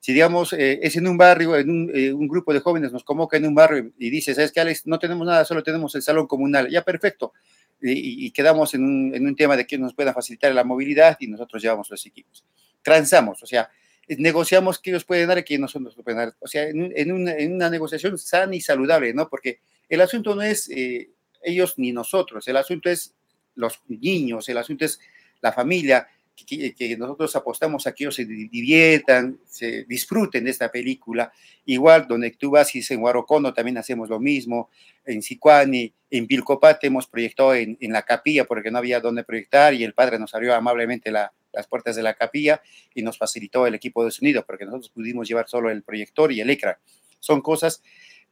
Si, 0.00 0.14
digamos, 0.14 0.54
eh, 0.54 0.80
es 0.82 0.96
en 0.96 1.06
un 1.06 1.18
barrio, 1.18 1.54
en 1.56 1.90
eh, 1.94 2.12
un, 2.14 2.26
grupo 2.26 2.54
de 2.54 2.60
jóvenes 2.60 2.90
nos 2.90 3.04
convoca 3.04 3.36
en 3.36 3.44
un 3.44 3.54
barrio 3.54 3.92
y 3.98 4.08
dice, 4.08 4.34
¿sabes 4.34 4.50
qué, 4.50 4.60
Alex? 4.60 4.86
No 4.86 4.98
tenemos 4.98 5.26
nada, 5.26 5.44
solo 5.44 5.62
tenemos 5.62 5.94
el 5.94 6.00
salón 6.00 6.26
comunal. 6.26 6.70
Ya, 6.70 6.82
perfecto. 6.82 7.34
Y, 7.82 8.30
quedamos 8.30 8.72
en 8.74 8.84
un, 8.84 9.26
un, 9.26 9.36
tema 9.36 9.56
de 9.56 9.66
que 9.66 9.76
nos 9.76 9.94
puedan 9.94 10.14
facilitar 10.14 10.54
la 10.54 10.64
movilidad 10.64 11.18
y 11.20 11.26
nosotros 11.28 11.62
llevamos 11.62 11.90
los 11.90 12.04
equipos. 12.06 12.44
Transamos, 12.82 13.42
o 13.42 13.46
sea, 13.46 13.70
negociamos 14.08 14.78
que 14.78 14.90
ellos 14.90 15.04
pueden 15.04 15.28
dar 15.28 15.38
y 15.38 15.44
que 15.44 15.58
nosotros 15.58 15.94
pueden 16.02 16.18
dar. 16.18 16.34
O 16.40 16.48
sea, 16.48 16.68
en, 16.68 16.92
en, 16.96 17.12
una, 17.12 17.32
en, 17.34 17.54
una, 17.54 17.70
negociación 17.70 18.18
sana 18.18 18.54
y 18.56 18.60
saludable, 18.60 19.14
¿no? 19.14 19.28
Porque 19.28 19.60
el 19.88 20.00
asunto 20.00 20.34
no 20.34 20.42
es... 20.42 20.68
Eh, 20.70 21.10
ellos 21.42 21.74
ni 21.78 21.92
nosotros. 21.92 22.46
El 22.48 22.56
asunto 22.56 22.90
es 22.90 23.14
los 23.54 23.80
niños, 23.88 24.48
el 24.48 24.58
asunto 24.58 24.84
es 24.84 25.00
la 25.40 25.52
familia, 25.52 26.08
que, 26.46 26.96
nosotros 26.96 27.36
apostamos 27.36 27.86
a 27.86 27.94
que 27.94 28.04
ellos 28.04 28.14
se 28.14 28.24
diviertan, 28.24 29.38
se 29.46 29.84
disfruten 29.84 30.44
de 30.44 30.50
esta 30.50 30.70
película. 30.70 31.32
Igual, 31.66 32.06
donde 32.08 32.30
tú 32.30 32.50
vas 32.50 32.74
y 32.74 32.82
en 32.88 33.02
Huarocono 33.02 33.52
también 33.52 33.76
hacemos 33.76 34.08
lo 34.08 34.18
mismo, 34.18 34.70
en 35.04 35.22
Sicuani, 35.22 35.92
en 36.10 36.26
Vilcopate 36.26 36.86
hemos 36.86 37.06
proyectado 37.06 37.54
en, 37.54 37.76
la 37.80 38.02
capilla 38.02 38.44
porque 38.44 38.70
no 38.70 38.78
había 38.78 39.00
dónde 39.00 39.22
proyectar 39.22 39.74
y 39.74 39.84
el 39.84 39.92
padre 39.92 40.18
nos 40.18 40.34
abrió 40.34 40.54
amablemente 40.54 41.10
las 41.52 41.66
puertas 41.66 41.96
de 41.96 42.02
la 42.02 42.14
capilla 42.14 42.62
y 42.94 43.02
nos 43.02 43.18
facilitó 43.18 43.66
el 43.66 43.74
equipo 43.74 44.04
de 44.04 44.10
sonido 44.10 44.44
porque 44.44 44.64
nosotros 44.64 44.90
pudimos 44.90 45.28
llevar 45.28 45.48
solo 45.48 45.70
el 45.70 45.82
proyector 45.82 46.32
y 46.32 46.40
el 46.40 46.50
ecran. 46.50 46.76
Son 47.18 47.40
cosas 47.40 47.82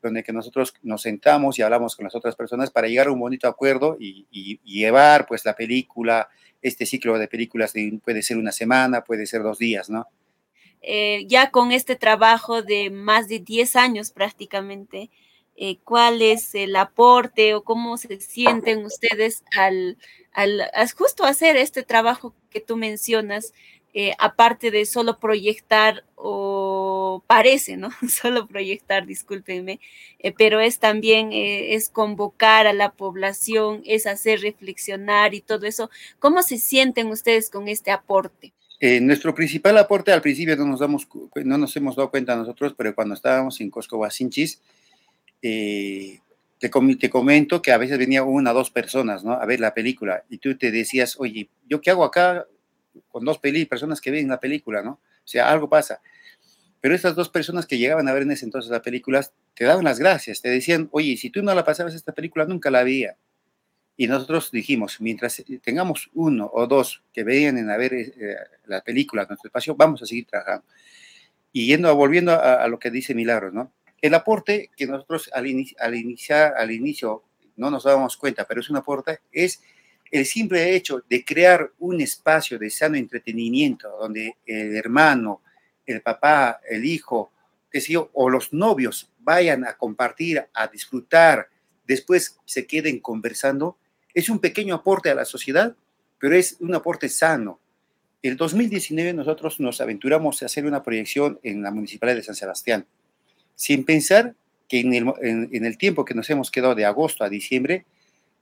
donde 0.03 0.23
que 0.23 0.33
nosotros 0.33 0.75
nos 0.83 1.03
sentamos 1.03 1.59
y 1.59 1.63
hablamos 1.63 1.97
con 1.97 2.05
las 2.05 2.15
otras 2.15 2.37
personas 2.37 2.71
para 2.71 2.89
llegar 2.89 3.09
a 3.09 3.13
un 3.13 3.21
bonito 3.21 3.49
acuerdo 3.49 3.97
y, 3.99 4.27
llevar 4.65 5.27
pues 5.27 5.45
la 5.45 5.55
película, 5.55 6.29
este 6.63 6.87
ciclo 6.87 7.19
de 7.19 7.29
películas 7.29 7.73
puede 8.05 8.23
ser 8.23 8.37
una 8.37 8.53
semana, 8.53 9.03
puede 9.03 9.27
ser 9.27 9.43
dos 9.43 9.59
días, 9.59 9.91
¿no? 9.91 10.07
Eh, 10.81 11.25
ya 11.27 11.51
con 11.51 11.73
este 11.73 11.97
trabajo 11.97 12.63
de 12.63 12.91
más 12.91 13.29
de 13.29 13.41
10 13.41 13.75
años 13.75 14.13
prácticamente, 14.13 15.11
eh, 15.59 15.79
¿cuál 15.85 16.23
es 16.23 16.55
el 16.55 16.77
aporte 16.77 17.55
o 17.55 17.64
cómo 17.64 17.97
se 17.97 18.21
sienten 18.21 18.85
ustedes 18.85 19.42
al, 19.57 19.99
al, 20.33 20.62
al 20.73 20.92
justo 20.92 21.25
hacer 21.25 21.57
este 21.57 21.83
trabajo 21.83 22.35
que 22.51 22.61
tú 22.61 22.77
mencionas? 22.77 23.53
Eh, 23.94 24.12
aparte 24.18 24.71
de 24.71 24.85
solo 24.85 25.18
proyectar 25.18 26.05
o 26.14 27.25
parece, 27.27 27.79
¿no? 27.79 27.88
Solo 28.09 28.47
proyectar, 28.47 29.07
discúlpenme, 29.07 29.81
eh, 30.18 30.33
pero 30.37 30.61
es 30.61 30.79
también, 30.79 31.33
eh, 31.33 31.75
es 31.75 31.88
convocar 31.88 32.66
a 32.66 32.75
la 32.75 32.92
población, 32.92 33.83
es 33.87 34.07
hacer 34.07 34.40
reflexionar 34.40 35.35
y 35.35 35.40
todo 35.40 35.66
eso. 35.66 35.90
¿Cómo 36.18 36.42
se 36.42 36.59
sienten 36.59 37.09
ustedes 37.09 37.51
con 37.51 37.68
este 37.68 37.90
aporte? 37.90 38.53
nuestro 39.01 39.35
principal 39.35 39.77
aporte 39.77 40.12
al 40.12 40.23
principio 40.23 40.55
no 40.55 40.64
nos, 40.64 40.79
damos, 40.79 41.09
no 41.35 41.59
nos 41.59 41.77
hemos 41.77 41.97
dado 41.97 42.12
cuenta 42.12 42.37
nosotros, 42.37 42.75
pero 42.77 42.94
cuando 42.94 43.16
estábamos 43.16 43.61
en 43.61 43.71
Cosco 43.71 43.99
Guasinchis, 45.42 46.22
te, 46.59 46.98
te, 46.98 47.11
comento 47.11 47.62
que 47.62 47.72
a 47.72 47.79
veces 47.79 47.98
venía 47.98 48.22
una 48.22 48.51
o 48.51 48.55
dos 48.55 48.70
personas 48.70 49.24
¿no? 49.24 49.33
a 49.33 49.46
ver 49.46 49.61
la 49.61 49.74
película 49.74 50.24
y 50.29 50.38
tú 50.38 50.57
te 50.57 50.70
decías, 50.70 51.16
oye, 51.18 51.48
¿yo 51.68 51.81
qué 51.81 51.90
hago 51.90 52.05
acá? 52.05 52.46
con 53.09 53.24
dos 53.24 53.38
personas 53.38 54.01
que 54.01 54.11
ven 54.11 54.29
la 54.29 54.40
película, 54.40 54.83
¿no? 54.83 54.92
O 54.92 55.27
sea, 55.31 55.51
algo 55.51 55.68
pasa. 55.68 56.01
Pero 56.81 56.94
estas 56.94 57.14
dos 57.14 57.29
personas 57.29 57.66
que 57.66 57.79
llegaban 57.79 58.09
a 58.09 58.12
ver 58.12 58.22
en 58.22 58.31
ese 58.31 58.44
entonces 58.44 58.70
la 58.70 58.83
película 58.83 59.24
te 59.55 59.64
daban 59.64 59.85
las 59.85 59.98
gracias, 59.98 60.40
te 60.40 60.48
decían, 60.48 60.88
oye, 60.92 61.16
si 61.16 61.31
tú 61.31 61.42
no 61.42 61.55
la 61.55 61.64
pasabas 61.64 61.94
esta 61.94 62.12
película, 62.12 62.44
nunca 62.44 62.70
la 62.70 62.85
veía. 62.85 63.16
Y 63.96 64.07
nosotros 64.07 64.53
dijimos, 64.53 65.01
mientras 65.01 65.42
tengamos 65.62 66.09
uno 66.14 66.48
o 66.53 66.68
dos 66.68 67.03
que 67.12 67.24
veían 67.24 67.59
en 67.59 67.68
a 67.68 67.77
ver 67.77 67.94
eh, 67.94 68.37
la 68.66 68.81
película 68.83 69.27
nuestro 69.29 69.48
espacio, 69.48 69.74
vamos 69.74 70.03
a 70.03 70.07
seguir 70.07 70.27
trabajando. 70.27 70.64
Y 71.51 71.66
yendo, 71.66 71.94
volviendo 71.96 72.33
a, 72.33 72.68
lo 72.68 72.79
que 72.79 72.90
dice 72.90 73.14
Milagros, 73.14 73.53
¿no? 73.53 73.72
El 74.01 74.15
aporte 74.15 74.71
que 74.77 74.87
nosotros 74.87 75.31
al, 75.33 75.47
al, 75.81 75.95
iniciar, 75.95 76.55
al 76.57 76.71
inicio 76.71 77.25
no 77.57 77.71
nos 77.71 77.85
dábamos 77.85 78.17
cuenta, 78.17 78.45
pero 78.45 78.61
es 78.61 78.71
un 78.71 78.77
aporte, 78.77 79.21
es 79.33 79.61
el 80.11 80.25
simple 80.25 80.75
hecho 80.75 81.03
de 81.09 81.25
crear 81.25 81.71
un 81.79 82.01
espacio 82.01 82.59
de 82.59 82.71
sano 82.71 82.97
entretenimiento 82.97 83.89
donde 83.99 84.37
el 84.47 84.77
hermano, 84.77 85.43
el 85.85 86.01
papá, 86.01 86.61
el 86.69 86.85
hijo, 86.85 87.33
qué 87.71 87.81
sé 87.81 87.95
o 87.97 88.31
los 88.31 88.53
novios 88.53 89.11
vayan 89.19 89.67
a 89.67 89.77
compartir, 89.77 90.47
a 90.55 90.69
disfrutar, 90.69 91.49
después 91.87 92.39
se 92.45 92.67
queden 92.67 93.01
conversando, 93.01 93.77
es 94.15 94.29
un 94.29 94.39
pequeño 94.39 94.75
aporte 94.75 95.11
a 95.11 95.15
la 95.15 95.25
sociedad, 95.25 95.77
pero 96.19 96.35
es 96.35 96.57
un 96.61 96.75
aporte 96.75 97.09
sano. 97.09 97.61
El 98.23 98.37
2019 98.37 99.15
nosotros 99.15 99.61
nos 99.61 99.81
aventuramos 99.81 100.43
a 100.43 100.47
hacer 100.47 100.67
una 100.67 100.83
proyección 100.83 101.39
en 101.43 101.63
la 101.63 101.71
Municipalidad 101.71 102.17
de 102.17 102.25
San 102.25 102.35
Sebastián, 102.35 102.87
sin 103.59 103.85
pensar 103.85 104.37
que 104.68 104.79
en 104.79 105.64
el, 105.64 105.79
tiempo 105.79 106.05
que 106.05 106.14
nos 106.14 106.31
hemos 106.31 106.53
quedado 106.53 106.77
de 106.77 106.85
agosto 106.85 107.25
a 107.25 107.29
diciembre, 107.29 107.87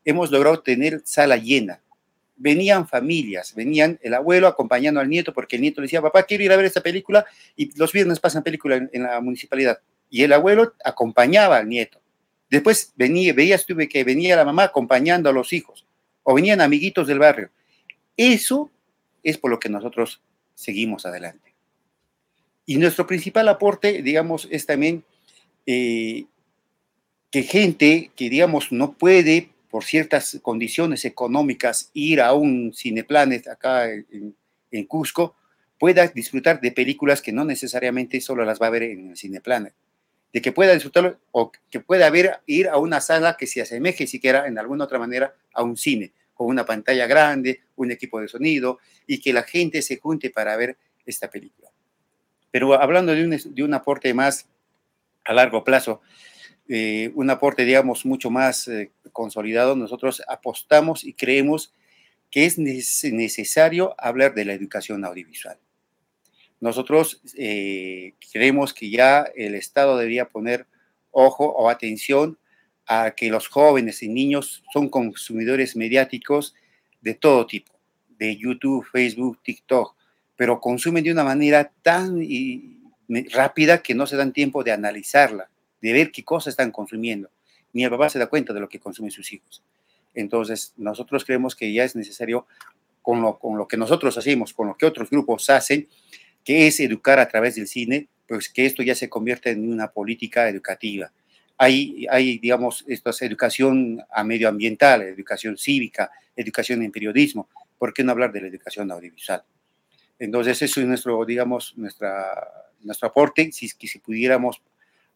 hemos 0.04 0.30
logrado 0.30 0.60
tener 0.60 1.00
sala 1.06 1.38
llena. 1.38 1.80
Venían 2.36 2.86
familias, 2.86 3.54
venían 3.54 3.98
el 4.02 4.12
abuelo 4.12 4.46
acompañando 4.46 5.00
al 5.00 5.08
nieto 5.08 5.32
porque 5.32 5.56
el 5.56 5.62
nieto 5.62 5.80
le 5.80 5.86
decía, 5.86 6.02
papá, 6.02 6.24
quiero 6.24 6.44
ir 6.44 6.52
a 6.52 6.56
ver 6.56 6.66
esta 6.66 6.82
película 6.82 7.24
y 7.56 7.74
los 7.78 7.92
viernes 7.92 8.20
pasan 8.20 8.42
película 8.42 8.76
en, 8.92 9.02
la 9.02 9.18
municipalidad. 9.22 9.78
Y 10.10 10.22
el 10.22 10.34
abuelo 10.34 10.74
acompañaba 10.84 11.56
al 11.56 11.66
nieto. 11.66 11.98
Después 12.50 12.92
venía, 12.94 13.32
veías 13.32 13.64
tú 13.64 13.74
que 13.88 14.04
venía 14.04 14.36
la 14.36 14.44
mamá 14.44 14.64
acompañando 14.64 15.30
a 15.30 15.32
los 15.32 15.54
hijos 15.54 15.86
o 16.24 16.34
venían 16.34 16.60
amiguitos 16.60 17.06
del 17.06 17.20
barrio. 17.20 17.48
Eso 18.18 18.70
es 19.22 19.38
por 19.38 19.50
lo 19.50 19.58
que 19.58 19.70
nosotros 19.70 20.20
seguimos 20.54 21.06
adelante. 21.06 21.45
Y 22.66 22.78
nuestro 22.78 23.06
principal 23.06 23.48
aporte, 23.48 24.02
digamos, 24.02 24.48
es 24.50 24.66
también 24.66 25.04
eh, 25.66 26.26
que 27.30 27.42
gente 27.44 28.10
que, 28.16 28.28
digamos, 28.28 28.72
no 28.72 28.98
puede 28.98 29.50
por 29.70 29.84
ciertas 29.84 30.38
condiciones 30.42 31.04
económicas 31.04 31.90
ir 31.92 32.20
a 32.20 32.32
un 32.32 32.72
Cineplanet 32.74 33.46
acá 33.48 33.88
en, 33.90 34.34
Cusco, 34.86 35.36
pueda 35.78 36.06
disfrutar 36.08 36.60
de 36.60 36.72
películas 36.72 37.22
que 37.22 37.32
no 37.32 37.44
necesariamente 37.44 38.20
solo 38.20 38.44
las 38.44 38.60
va 38.60 38.66
a 38.66 38.70
ver 38.70 38.82
en 38.82 39.10
el 39.10 39.16
Cineplanet. 39.16 39.74
De 40.32 40.42
que 40.42 40.52
pueda 40.52 40.74
disfrutar 40.74 41.18
o 41.30 41.52
que 41.70 41.80
pueda 41.80 42.10
ver, 42.10 42.40
ir 42.46 42.68
a 42.68 42.78
una 42.78 43.00
sala 43.00 43.36
que 43.38 43.46
se 43.46 43.62
asemeje 43.62 44.06
siquiera 44.06 44.46
en 44.46 44.58
alguna 44.58 44.84
otra 44.84 44.98
manera 44.98 45.34
a 45.54 45.62
un 45.62 45.76
cine, 45.76 46.12
con 46.34 46.48
una 46.48 46.66
pantalla 46.66 47.06
grande, 47.06 47.60
un 47.76 47.90
equipo 47.90 48.20
de 48.20 48.28
sonido 48.28 48.78
y 49.06 49.20
que 49.20 49.32
la 49.32 49.44
gente 49.44 49.80
se 49.82 49.98
junte 49.98 50.30
para 50.30 50.56
ver 50.56 50.76
esta 51.06 51.30
película. 51.30 51.70
Pero 52.56 52.72
hablando 52.72 53.14
de 53.14 53.22
un, 53.22 53.54
de 53.54 53.62
un 53.62 53.74
aporte 53.74 54.14
más 54.14 54.48
a 55.26 55.34
largo 55.34 55.62
plazo, 55.62 56.00
eh, 56.70 57.12
un 57.14 57.28
aporte, 57.28 57.66
digamos, 57.66 58.06
mucho 58.06 58.30
más 58.30 58.66
eh, 58.66 58.92
consolidado, 59.12 59.76
nosotros 59.76 60.22
apostamos 60.26 61.04
y 61.04 61.12
creemos 61.12 61.74
que 62.30 62.46
es 62.46 62.58
necesario 62.58 63.94
hablar 63.98 64.32
de 64.32 64.46
la 64.46 64.54
educación 64.54 65.04
audiovisual. 65.04 65.58
Nosotros 66.58 67.20
eh, 67.36 68.14
creemos 68.32 68.72
que 68.72 68.88
ya 68.88 69.30
el 69.36 69.54
Estado 69.54 69.98
debería 69.98 70.30
poner 70.30 70.66
ojo 71.10 71.44
o 71.44 71.68
atención 71.68 72.38
a 72.86 73.10
que 73.10 73.28
los 73.28 73.48
jóvenes 73.48 74.02
y 74.02 74.08
niños 74.08 74.64
son 74.72 74.88
consumidores 74.88 75.76
mediáticos 75.76 76.54
de 77.02 77.12
todo 77.12 77.46
tipo, 77.46 77.78
de 78.16 78.34
YouTube, 78.34 78.82
Facebook, 78.90 79.42
TikTok, 79.42 79.95
pero 80.36 80.60
consumen 80.60 81.02
de 81.02 81.12
una 81.12 81.24
manera 81.24 81.72
tan 81.82 82.20
rápida 83.32 83.82
que 83.82 83.94
no 83.94 84.06
se 84.06 84.16
dan 84.16 84.32
tiempo 84.32 84.62
de 84.62 84.72
analizarla, 84.72 85.48
de 85.80 85.92
ver 85.92 86.12
qué 86.12 86.24
cosas 86.24 86.52
están 86.52 86.70
consumiendo. 86.70 87.30
Ni 87.72 87.84
el 87.84 87.90
papá 87.90 88.08
se 88.08 88.18
da 88.18 88.26
cuenta 88.26 88.52
de 88.52 88.60
lo 88.60 88.68
que 88.68 88.78
consumen 88.78 89.10
sus 89.10 89.32
hijos. 89.32 89.62
Entonces, 90.14 90.72
nosotros 90.76 91.24
creemos 91.24 91.54
que 91.54 91.72
ya 91.72 91.84
es 91.84 91.94
necesario, 91.94 92.46
con 93.02 93.20
lo, 93.20 93.38
con 93.38 93.56
lo 93.56 93.68
que 93.68 93.76
nosotros 93.76 94.16
hacemos, 94.18 94.52
con 94.52 94.66
lo 94.66 94.76
que 94.76 94.86
otros 94.86 95.10
grupos 95.10 95.48
hacen, 95.50 95.88
que 96.44 96.66
es 96.66 96.80
educar 96.80 97.18
a 97.18 97.28
través 97.28 97.56
del 97.56 97.66
cine, 97.66 98.08
pues 98.26 98.48
que 98.48 98.66
esto 98.66 98.82
ya 98.82 98.94
se 98.94 99.08
convierta 99.08 99.50
en 99.50 99.70
una 99.70 99.88
política 99.92 100.48
educativa. 100.48 101.12
Hay, 101.58 102.06
hay, 102.10 102.38
digamos, 102.38 102.84
esto 102.86 103.10
es 103.10 103.22
educación 103.22 104.02
a 104.10 104.24
medioambiental, 104.24 105.02
educación 105.02 105.56
cívica, 105.56 106.10
educación 106.34 106.82
en 106.82 106.92
periodismo. 106.92 107.48
¿Por 107.78 107.94
qué 107.94 108.02
no 108.04 108.12
hablar 108.12 108.32
de 108.32 108.42
la 108.42 108.48
educación 108.48 108.90
audiovisual? 108.90 109.42
Entonces, 110.18 110.60
eso 110.62 110.80
es 110.80 110.86
nuestro, 110.86 111.24
digamos, 111.24 111.74
nuestra, 111.76 112.26
nuestro 112.82 113.08
aporte, 113.08 113.52
si, 113.52 113.68
si 113.68 113.98
pudiéramos 113.98 114.62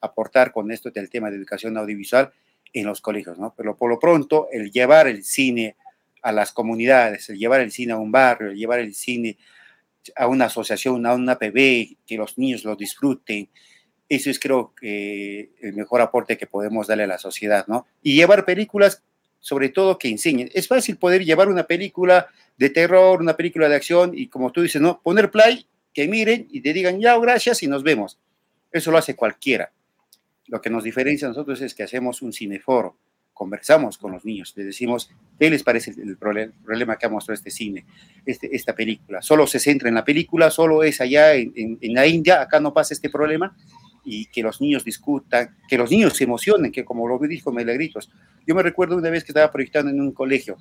aportar 0.01 0.53
con 0.53 0.71
esto 0.71 0.91
del 0.91 1.11
tema 1.11 1.31
de 1.31 1.37
educación 1.37 1.77
audiovisual 1.77 2.33
en 2.73 2.87
los 2.87 3.01
colegios, 3.01 3.39
¿no? 3.39 3.55
Pero 3.57 3.77
por 3.77 3.91
lo 3.91 3.99
pronto, 3.99 4.49
el 4.53 4.71
llevar 4.71 5.09
el 5.09 5.25
cine 5.25 5.77
a 6.23 6.33
las 6.33 6.53
comunidades, 6.53 7.29
el 7.31 7.39
llevar 7.39 7.61
el 7.61 7.73
cine 7.73 7.93
a 7.93 7.97
un 7.97 8.13
barrio, 8.13 8.51
el 8.51 8.57
llevar 8.57 8.79
el 8.79 8.95
cine 8.95 9.37
a 10.17 10.27
una 10.27 10.47
asociación, 10.47 11.05
a 11.07 11.15
una 11.15 11.39
PB, 11.39 11.97
que 12.07 12.17
los 12.17 12.39
niños 12.39 12.65
lo 12.65 12.77
disfruten, 12.77 13.49
eso 14.11 14.29
es 14.29 14.41
creo 14.41 14.75
que 14.75 15.53
el 15.61 15.73
mejor 15.73 16.01
aporte 16.01 16.37
que 16.37 16.49
podemos 16.49 16.89
darle 16.89 17.05
a 17.05 17.07
la 17.07 17.19
sociedad, 17.19 17.67
¿no? 17.69 17.87
Y 18.03 18.17
llevar 18.17 18.45
películas, 18.45 19.05
sobre 19.41 19.71
todo, 19.71 19.99
que 19.99 20.09
enseñen. 20.09 20.51
Es 20.55 20.69
fácil 20.69 20.97
poder 20.97 21.25
llevar 21.25 21.49
una 21.49 21.65
película 21.65 22.29
de 22.57 22.71
terror, 22.71 23.21
una 23.21 23.37
película 23.37 23.69
de 23.69 23.75
acción 23.75 24.13
y 24.15 24.29
como 24.29 24.53
tú 24.53 24.63
dices, 24.63 24.81
¿no? 24.81 25.01
Poner 25.01 25.31
play, 25.31 25.67
que 25.93 26.07
miren 26.07 26.47
y 26.51 26.61
te 26.61 26.73
digan, 26.73 27.01
ya, 27.01 27.19
gracias 27.19 27.63
y 27.63 27.67
nos 27.67 27.83
vemos. 27.83 28.19
Eso 28.71 28.91
lo 28.91 28.99
hace 28.99 29.17
cualquiera. 29.17 29.73
Lo 30.47 30.61
que 30.61 30.71
nos 30.71 30.85
diferencia 30.85 31.29
nosotros 31.29 31.61
es 31.63 31.75
que 31.75 31.83
hacemos 31.83 32.23
un 32.23 32.33
cineforo, 32.33 32.97
conversamos 33.33 33.97
con 33.97 34.13
los 34.13 34.25
niños, 34.25 34.53
les 34.57 34.67
decimos, 34.67 35.11
¿qué 35.39 35.49
les 35.49 35.63
parece 35.63 35.93
el 35.93 36.19
problema 36.19 36.97
que 36.97 37.07
ha 37.07 37.09
mostrado 37.09 37.35
este 37.35 37.51
cine, 37.51 37.87
este, 38.27 38.55
esta 38.55 38.75
película? 38.75 39.23
Solo 39.23 39.47
se 39.47 39.59
centra 39.59 39.89
en 39.89 39.95
la 39.95 40.05
película, 40.05 40.51
solo 40.51 40.83
es 40.83 41.01
allá 41.01 41.35
en, 41.35 41.79
en 41.81 41.95
la 41.95 42.07
India, 42.07 42.43
acá 42.43 42.61
no 42.61 42.75
pasa 42.75 42.95
este 42.95 43.09
problema, 43.09 43.57
y 44.05 44.27
que 44.27 44.43
los 44.43 44.61
niños 44.61 44.85
discutan, 44.85 45.57
que 45.69 45.79
los 45.79 45.91
niños 45.91 46.17
se 46.17 46.25
emocionen, 46.25 46.73
que 46.73 46.85
como 46.85 47.07
lo 47.07 47.19
dijo 47.19 47.53
Melagritos. 47.53 48.11
Yo 48.47 48.55
me 48.55 48.63
recuerdo 48.63 48.97
una 48.97 49.11
vez 49.11 49.25
que 49.25 49.33
estaba 49.33 49.53
proyectando 49.53 49.91
en 49.91 50.01
un 50.01 50.13
colegio 50.13 50.57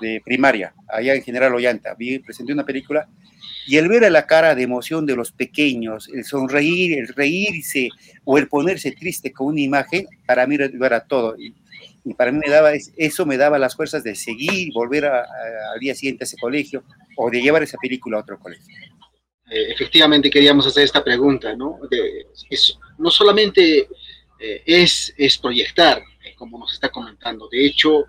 de 0.00 0.20
primaria, 0.24 0.74
allá 0.88 1.14
en 1.14 1.22
General 1.22 1.54
Ollanta, 1.54 1.94
vi, 1.94 2.18
presenté 2.18 2.52
una 2.52 2.64
película 2.64 3.08
y 3.66 3.76
el 3.76 3.88
ver 3.88 4.04
a 4.04 4.10
la 4.10 4.26
cara 4.26 4.54
de 4.54 4.62
emoción 4.62 5.06
de 5.06 5.16
los 5.16 5.32
pequeños, 5.32 6.08
el 6.12 6.24
sonreír, 6.24 6.98
el 6.98 7.08
reírse 7.08 7.88
o 8.24 8.36
el 8.36 8.48
ponerse 8.48 8.92
triste 8.92 9.32
con 9.32 9.48
una 9.48 9.60
imagen, 9.60 10.06
para 10.26 10.46
mí 10.46 10.56
era 10.56 11.00
todo. 11.00 11.36
Y, 11.38 11.54
para 12.18 12.30
mí 12.30 12.38
me 12.44 12.50
daba, 12.50 12.72
eso 12.74 13.24
me 13.24 13.38
daba 13.38 13.58
las 13.58 13.74
fuerzas 13.74 14.04
de 14.04 14.14
seguir, 14.14 14.70
volver 14.74 15.06
al 15.06 15.80
día 15.80 15.94
siguiente 15.94 16.24
a 16.24 16.26
ese 16.26 16.36
colegio 16.36 16.84
o 17.16 17.30
de 17.30 17.40
llevar 17.40 17.62
esa 17.62 17.78
película 17.78 18.18
a 18.18 18.20
otro 18.20 18.38
colegio. 18.38 18.74
Eh, 19.50 19.72
efectivamente 19.72 20.30
queríamos 20.30 20.66
hacer 20.66 20.84
esta 20.84 21.04
pregunta, 21.04 21.54
¿no? 21.54 21.78
no 22.98 23.10
solamente 23.10 23.88
eh, 24.38 24.62
es, 24.64 25.12
es 25.16 25.36
proyectar, 25.36 26.02
eh, 26.24 26.34
como 26.34 26.58
nos 26.58 26.72
está 26.72 26.88
comentando, 26.88 27.48
de 27.48 27.66
hecho 27.66 28.06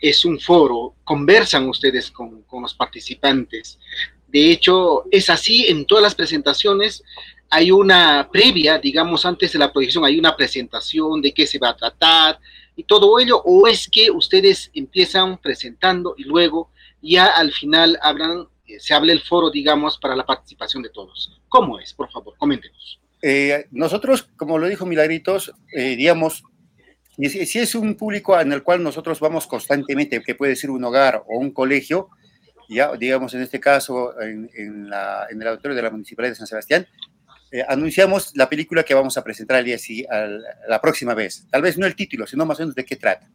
es 0.00 0.24
un 0.24 0.40
foro, 0.40 0.96
conversan 1.04 1.68
ustedes 1.68 2.10
con, 2.10 2.42
con 2.42 2.62
los 2.62 2.74
participantes. 2.74 3.78
De 4.26 4.50
hecho, 4.50 5.04
es 5.12 5.30
así 5.30 5.66
en 5.68 5.84
todas 5.84 6.02
las 6.02 6.16
presentaciones, 6.16 7.04
hay 7.48 7.70
una 7.70 8.28
previa, 8.32 8.78
digamos, 8.78 9.24
antes 9.24 9.52
de 9.52 9.60
la 9.60 9.72
proyección, 9.72 10.04
hay 10.04 10.18
una 10.18 10.34
presentación 10.34 11.22
de 11.22 11.32
qué 11.32 11.46
se 11.46 11.58
va 11.58 11.68
a 11.68 11.76
tratar 11.76 12.40
y 12.74 12.82
todo 12.82 13.20
ello, 13.20 13.40
o 13.44 13.68
es 13.68 13.88
que 13.88 14.10
ustedes 14.10 14.70
empiezan 14.74 15.38
presentando 15.38 16.14
y 16.16 16.24
luego 16.24 16.70
ya 17.02 17.26
al 17.26 17.52
final 17.52 17.98
hablan 18.02 18.48
se 18.78 18.94
hable 18.94 19.12
el 19.12 19.20
foro, 19.20 19.50
digamos, 19.50 19.98
para 19.98 20.16
la 20.16 20.26
participación 20.26 20.82
de 20.82 20.90
todos. 20.90 21.40
¿Cómo 21.48 21.78
es? 21.78 21.92
Por 21.92 22.10
favor, 22.10 22.34
coméntenos. 22.36 23.00
Eh, 23.22 23.66
nosotros, 23.70 24.28
como 24.36 24.58
lo 24.58 24.66
dijo 24.66 24.84
Milagritos, 24.84 25.52
eh, 25.72 25.96
digamos, 25.96 26.42
si 27.16 27.58
es 27.58 27.74
un 27.74 27.94
público 27.94 28.38
en 28.40 28.52
el 28.52 28.62
cual 28.62 28.82
nosotros 28.82 29.20
vamos 29.20 29.46
constantemente, 29.46 30.22
que 30.22 30.34
puede 30.34 30.56
ser 30.56 30.70
un 30.70 30.82
hogar 30.84 31.22
o 31.28 31.38
un 31.38 31.52
colegio, 31.52 32.08
ya, 32.68 32.96
digamos, 32.96 33.34
en 33.34 33.42
este 33.42 33.60
caso, 33.60 34.18
en, 34.20 34.50
el 34.56 35.46
auditorio 35.46 35.76
de 35.76 35.82
la 35.82 35.90
Municipalidad 35.90 36.32
de 36.32 36.36
San 36.36 36.46
Sebastián, 36.46 36.86
eh, 37.52 37.62
anunciamos 37.68 38.32
la 38.34 38.48
película 38.48 38.82
que 38.82 38.94
vamos 38.94 39.16
a 39.18 39.22
presentar 39.22 39.58
al 39.58 39.64
día, 39.64 39.76
la 40.68 40.80
próxima 40.80 41.14
vez. 41.14 41.46
Tal 41.50 41.62
vez 41.62 41.76
no 41.76 41.86
el 41.86 41.94
título, 41.94 42.26
sino 42.26 42.46
más 42.46 42.58
o 42.58 42.62
menos 42.62 42.74
de 42.74 42.84
qué 42.84 42.96
trata. 42.96 43.28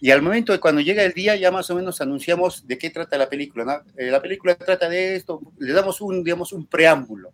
Y 0.00 0.10
al 0.10 0.22
momento 0.22 0.52
de 0.52 0.60
cuando 0.60 0.80
llega 0.80 1.02
el 1.02 1.12
día, 1.12 1.36
ya 1.36 1.50
más 1.50 1.70
o 1.70 1.74
menos 1.74 2.00
anunciamos 2.00 2.66
de 2.66 2.78
qué 2.78 2.90
trata 2.90 3.16
la 3.16 3.28
película. 3.28 3.84
Eh, 3.96 4.10
la 4.10 4.20
película 4.20 4.54
trata 4.54 4.88
de 4.88 5.16
esto, 5.16 5.40
le 5.58 5.72
damos 5.72 6.00
un, 6.00 6.22
digamos, 6.22 6.52
un 6.52 6.66
preámbulo. 6.66 7.32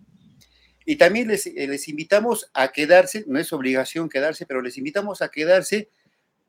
Y 0.84 0.96
también 0.96 1.28
les, 1.28 1.46
eh, 1.46 1.66
les 1.68 1.88
invitamos 1.88 2.50
a 2.54 2.68
quedarse, 2.68 3.24
no 3.26 3.38
es 3.38 3.52
obligación 3.52 4.08
quedarse, 4.08 4.46
pero 4.46 4.62
les 4.62 4.78
invitamos 4.78 5.22
a 5.22 5.28
quedarse 5.28 5.88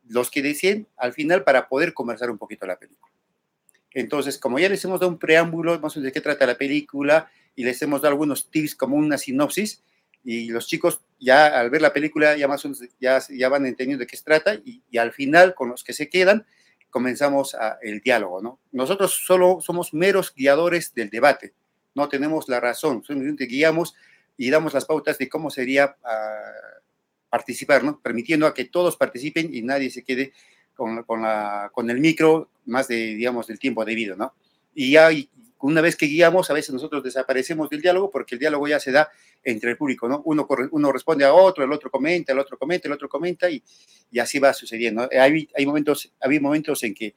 los 0.07 0.29
que 0.29 0.41
deseen 0.41 0.87
al 0.97 1.13
final 1.13 1.43
para 1.43 1.67
poder 1.67 1.93
conversar 1.93 2.29
un 2.29 2.37
poquito 2.37 2.65
la 2.65 2.77
película. 2.77 3.11
Entonces, 3.93 4.37
como 4.37 4.59
ya 4.59 4.69
les 4.69 4.83
hemos 4.85 4.99
dado 4.99 5.11
un 5.11 5.19
preámbulo, 5.19 5.79
más 5.79 5.95
o 5.95 5.99
menos 5.99 6.05
de 6.05 6.11
qué 6.11 6.21
trata 6.21 6.45
la 6.45 6.57
película, 6.57 7.29
y 7.55 7.63
les 7.63 7.81
hemos 7.81 8.01
dado 8.01 8.11
algunos 8.11 8.49
tips 8.49 8.75
como 8.75 8.95
una 8.95 9.17
sinopsis, 9.17 9.83
y 10.23 10.49
los 10.49 10.67
chicos 10.67 11.01
ya 11.23 11.47
al 11.47 11.69
ver 11.69 11.81
la 11.81 11.93
película 11.93 12.35
ya 12.35 12.47
más 12.47 12.67
ya, 12.99 13.21
ya 13.29 13.49
van 13.49 13.65
entendiendo 13.65 14.01
de 14.01 14.07
qué 14.07 14.17
se 14.17 14.23
trata 14.23 14.55
y, 14.55 14.81
y 14.89 14.97
al 14.97 15.13
final 15.13 15.55
con 15.55 15.69
los 15.69 15.83
que 15.83 15.93
se 15.93 16.09
quedan 16.09 16.45
comenzamos 16.89 17.55
a, 17.55 17.79
el 17.81 18.01
diálogo, 18.01 18.41
¿no? 18.41 18.59
Nosotros 18.71 19.13
solo 19.25 19.59
somos 19.61 19.93
meros 19.95 20.33
guiadores 20.35 20.93
del 20.93 21.09
debate, 21.09 21.53
no 21.95 22.07
tenemos 22.07 22.47
la 22.49 22.59
razón, 22.59 23.03
simplemente 23.03 23.45
guiamos 23.45 23.95
y 24.37 24.51
damos 24.51 24.73
las 24.73 24.85
pautas 24.85 25.17
de 25.17 25.27
cómo 25.27 25.49
sería 25.49 25.97
uh, 26.03 26.81
participar, 27.29 27.83
¿no? 27.83 27.99
Permitiendo 27.99 28.45
a 28.45 28.53
que 28.53 28.65
todos 28.65 28.95
participen 28.95 29.53
y 29.53 29.63
nadie 29.63 29.89
se 29.89 30.03
quede 30.03 30.33
con, 30.75 31.03
con, 31.03 31.23
la, 31.23 31.71
con 31.73 31.89
el 31.89 31.99
micro 31.99 32.51
más 32.65 32.87
de, 32.87 33.15
digamos, 33.15 33.47
del 33.47 33.59
tiempo 33.59 33.83
debido, 33.85 34.15
¿no? 34.15 34.35
Y 34.75 34.91
ya 34.91 35.09
una 35.63 35.81
vez 35.81 35.95
que 35.95 36.07
guiamos, 36.07 36.49
a 36.49 36.53
veces 36.53 36.73
nosotros 36.73 37.03
desaparecemos 37.03 37.69
del 37.69 37.81
diálogo 37.81 38.11
porque 38.11 38.35
el 38.35 38.39
diálogo 38.39 38.67
ya 38.67 38.79
se 38.79 38.91
da 38.91 39.09
entre 39.43 39.71
el 39.71 39.77
público, 39.77 40.09
¿no? 40.09 40.21
Uno, 40.25 40.45
uno 40.71 40.91
responde 40.91 41.23
a 41.23 41.33
otro, 41.33 41.63
el 41.63 41.71
otro 41.71 41.89
comenta, 41.89 42.33
el 42.33 42.39
otro 42.39 42.57
comenta, 42.57 42.87
el 42.87 42.93
otro 42.93 43.07
comenta 43.07 43.49
y, 43.49 43.63
y 44.11 44.19
así 44.19 44.39
va 44.39 44.53
sucediendo. 44.53 45.07
Hay, 45.11 45.47
hay 45.55 45.65
momentos, 45.65 46.11
había 46.19 46.41
momentos 46.41 46.83
en 46.83 46.93
que 46.93 47.15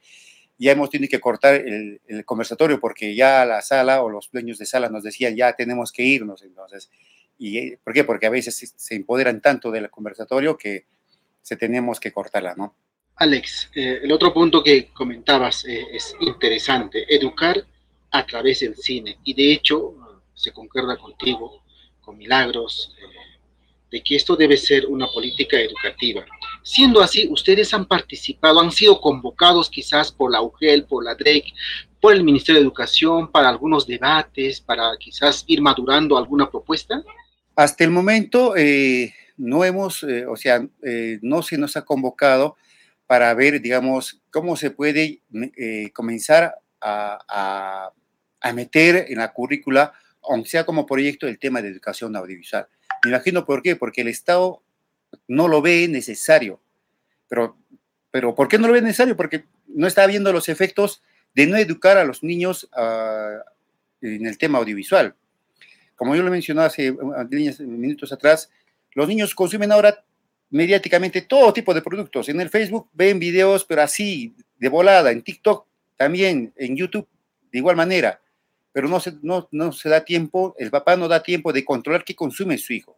ya 0.57 0.71
hemos 0.71 0.89
tenido 0.89 1.09
que 1.09 1.19
cortar 1.19 1.55
el, 1.55 1.99
el, 2.07 2.23
conversatorio 2.23 2.79
porque 2.79 3.13
ya 3.13 3.45
la 3.45 3.61
sala 3.61 4.01
o 4.01 4.09
los 4.09 4.31
dueños 4.31 4.57
de 4.57 4.65
sala 4.65 4.89
nos 4.89 5.03
decían 5.03 5.35
ya 5.35 5.53
tenemos 5.53 5.91
que 5.91 6.03
irnos, 6.03 6.41
entonces. 6.41 6.89
¿Y 7.37 7.75
por 7.75 7.93
qué? 7.93 8.03
Porque 8.03 8.25
a 8.25 8.31
veces 8.31 8.73
se 8.75 8.95
empoderan 8.95 9.41
tanto 9.41 9.71
del 9.71 9.89
conversatorio 9.89 10.57
que 10.57 10.85
se 11.41 11.57
tenemos 11.57 11.99
que 11.99 12.11
cortarla, 12.11 12.55
¿no? 12.55 12.75
Alex, 13.17 13.71
eh, 13.75 13.99
el 14.03 14.11
otro 14.11 14.33
punto 14.33 14.63
que 14.63 14.87
comentabas 14.93 15.65
eh, 15.65 15.85
es 15.91 16.15
interesante, 16.19 17.05
educar 17.13 17.65
a 18.11 18.25
través 18.25 18.59
del 18.61 18.75
cine. 18.75 19.17
Y 19.23 19.33
de 19.33 19.51
hecho, 19.51 19.95
se 20.33 20.51
concuerda 20.51 20.97
contigo, 20.97 21.63
con 22.01 22.17
Milagros, 22.17 22.95
eh, 23.01 23.05
de 23.91 24.03
que 24.03 24.15
esto 24.15 24.35
debe 24.35 24.55
ser 24.55 24.85
una 24.85 25.07
política 25.07 25.59
educativa. 25.59 26.25
Siendo 26.63 27.01
así, 27.01 27.27
ustedes 27.29 27.73
han 27.73 27.85
participado, 27.85 28.59
han 28.59 28.71
sido 28.71 29.01
convocados 29.01 29.69
quizás 29.69 30.11
por 30.11 30.31
la 30.31 30.41
UGEL, 30.41 30.85
por 30.85 31.03
la 31.03 31.15
DREC, 31.15 31.45
por 31.99 32.13
el 32.13 32.23
Ministerio 32.23 32.61
de 32.61 32.65
Educación, 32.65 33.31
para 33.31 33.49
algunos 33.49 33.87
debates, 33.87 34.61
para 34.61 34.91
quizás 34.99 35.43
ir 35.47 35.61
madurando 35.61 36.17
alguna 36.17 36.49
propuesta. 36.49 37.03
Hasta 37.55 37.83
el 37.83 37.89
momento 37.89 38.55
eh, 38.55 39.13
no 39.35 39.65
hemos, 39.65 40.03
eh, 40.03 40.25
o 40.27 40.35
sea, 40.35 40.65
no 41.21 41.41
se 41.41 41.57
nos 41.57 41.75
ha 41.75 41.83
convocado 41.83 42.55
para 43.07 43.33
ver, 43.33 43.61
digamos, 43.61 44.21
cómo 44.29 44.55
se 44.57 44.69
puede 44.69 45.21
comenzar 45.93 46.55
a, 46.81 47.91
meter 48.53 49.07
en 49.09 49.17
la 49.17 49.33
currícula, 49.33 49.93
aunque 50.23 50.49
sea 50.49 50.65
como 50.65 50.85
proyecto, 50.85 51.27
el 51.27 51.37
tema 51.37 51.61
de 51.61 51.69
educación 51.69 52.15
audiovisual. 52.15 52.67
Me 53.03 53.11
imagino 53.11 53.45
por 53.45 53.61
qué, 53.61 53.75
porque 53.75 54.01
el 54.01 54.07
Estado 54.07 54.61
no 55.27 55.47
lo 55.47 55.61
ve 55.61 55.87
necesario. 55.87 56.61
Pero, 57.27 57.57
pero 58.09 58.33
¿por 58.35 58.47
qué 58.47 58.57
no 58.57 58.67
lo 58.67 58.73
ve 58.73 58.81
necesario? 58.81 59.17
Porque 59.17 59.45
no 59.67 59.85
está 59.85 60.07
viendo 60.07 60.31
los 60.31 60.49
efectos 60.49 61.03
de 61.33 61.45
no 61.45 61.57
educar 61.57 61.97
a 61.97 62.05
los 62.05 62.23
niños 62.23 62.69
uh, 62.75 63.41
en 64.01 64.25
el 64.25 64.37
tema 64.37 64.59
audiovisual. 64.59 65.13
Como 65.95 66.15
yo 66.15 66.23
lo 66.23 66.31
mencioné 66.31 66.61
hace 66.61 66.91
minutos 66.91 68.11
atrás, 68.13 68.49
los 68.93 69.07
niños 69.07 69.35
consumen 69.35 69.71
ahora 69.71 70.03
mediáticamente 70.49 71.21
todo 71.21 71.53
tipo 71.53 71.73
de 71.73 71.81
productos. 71.81 72.29
En 72.29 72.39
el 72.39 72.49
Facebook 72.49 72.89
ven 72.93 73.19
videos, 73.19 73.65
pero 73.65 73.81
así, 73.81 74.33
de 74.57 74.69
volada, 74.69 75.11
en 75.11 75.21
TikTok 75.21 75.66
también, 75.97 76.53
en 76.55 76.77
YouTube 76.77 77.07
de 77.51 77.57
igual 77.57 77.75
manera, 77.75 78.21
pero 78.71 78.87
no 78.87 78.99
se, 78.99 79.13
no, 79.21 79.47
no 79.51 79.71
se 79.71 79.89
da 79.89 80.05
tiempo, 80.05 80.55
el 80.59 80.69
papá 80.69 80.95
no 80.95 81.07
da 81.07 81.23
tiempo 81.23 81.51
de 81.51 81.65
controlar 81.65 82.03
qué 82.03 82.15
consume 82.15 82.57
su 82.57 82.73
hijo. 82.73 82.97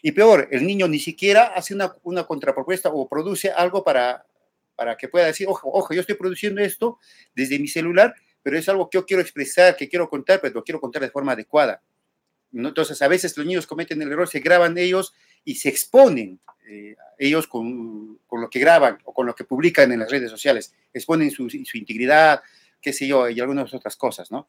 Y 0.00 0.12
peor, 0.12 0.48
el 0.52 0.66
niño 0.66 0.86
ni 0.86 1.00
siquiera 1.00 1.46
hace 1.46 1.74
una, 1.74 1.96
una 2.04 2.24
contrapropuesta 2.24 2.90
o 2.90 3.08
produce 3.08 3.50
algo 3.50 3.82
para, 3.82 4.24
para 4.76 4.96
que 4.96 5.08
pueda 5.08 5.26
decir, 5.26 5.48
ojo, 5.48 5.68
ojo, 5.72 5.92
yo 5.92 6.00
estoy 6.02 6.14
produciendo 6.14 6.60
esto 6.60 6.98
desde 7.34 7.58
mi 7.58 7.66
celular, 7.66 8.14
pero 8.42 8.56
es 8.56 8.68
algo 8.68 8.88
que 8.88 8.98
yo 8.98 9.06
quiero 9.06 9.20
expresar, 9.20 9.76
que 9.76 9.88
quiero 9.88 10.08
contar, 10.08 10.40
pero 10.40 10.54
lo 10.54 10.62
quiero 10.62 10.80
contar 10.80 11.02
de 11.02 11.10
forma 11.10 11.32
adecuada. 11.32 11.82
Entonces, 12.52 13.02
a 13.02 13.08
veces 13.08 13.36
los 13.36 13.44
niños 13.44 13.66
cometen 13.66 14.00
el 14.02 14.12
error, 14.12 14.28
se 14.28 14.38
graban 14.40 14.78
ellos 14.78 15.12
y 15.44 15.56
se 15.56 15.68
exponen 15.68 16.38
eh, 16.68 16.94
ellos 17.18 17.46
con, 17.46 18.18
con, 18.26 18.40
lo 18.40 18.50
que 18.50 18.58
graban 18.58 18.98
o 19.04 19.12
con 19.12 19.26
lo 19.26 19.34
que 19.34 19.44
publican 19.44 19.90
en 19.92 20.00
las 20.00 20.10
redes 20.10 20.30
sociales, 20.30 20.74
exponen 20.92 21.30
su, 21.30 21.48
su 21.48 21.78
integridad, 21.78 22.42
qué 22.80 22.92
sé 22.92 23.06
yo, 23.06 23.28
y 23.28 23.40
algunas 23.40 23.72
otras 23.74 23.96
cosas, 23.96 24.30
¿no? 24.30 24.48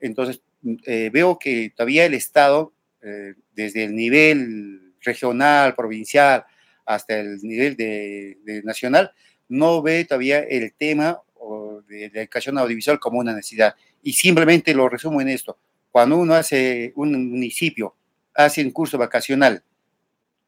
Entonces, 0.00 0.42
eh, 0.84 1.10
veo 1.12 1.38
que 1.38 1.72
todavía 1.74 2.04
el 2.04 2.14
Estado, 2.14 2.72
eh, 3.02 3.34
desde 3.54 3.84
el 3.84 3.94
nivel 3.94 4.94
regional, 5.00 5.74
provincial, 5.74 6.44
hasta 6.84 7.18
el 7.18 7.38
nivel 7.42 7.76
de, 7.76 8.62
nacional, 8.64 9.12
no 9.48 9.82
ve 9.82 10.04
todavía 10.04 10.40
el 10.40 10.72
tema 10.74 11.20
de, 11.88 12.10
de 12.10 12.20
educación 12.22 12.58
audiovisual 12.58 12.98
como 12.98 13.20
una 13.20 13.34
necesidad. 13.34 13.74
Y 14.02 14.12
simplemente 14.12 14.74
lo 14.74 14.88
resumo 14.88 15.20
en 15.20 15.28
esto. 15.28 15.58
Cuando 15.90 16.18
uno 16.18 16.34
hace 16.34 16.92
un 16.96 17.30
municipio, 17.30 17.96
hace 18.34 18.62
un 18.62 18.70
curso 18.70 18.98
vacacional, 18.98 19.62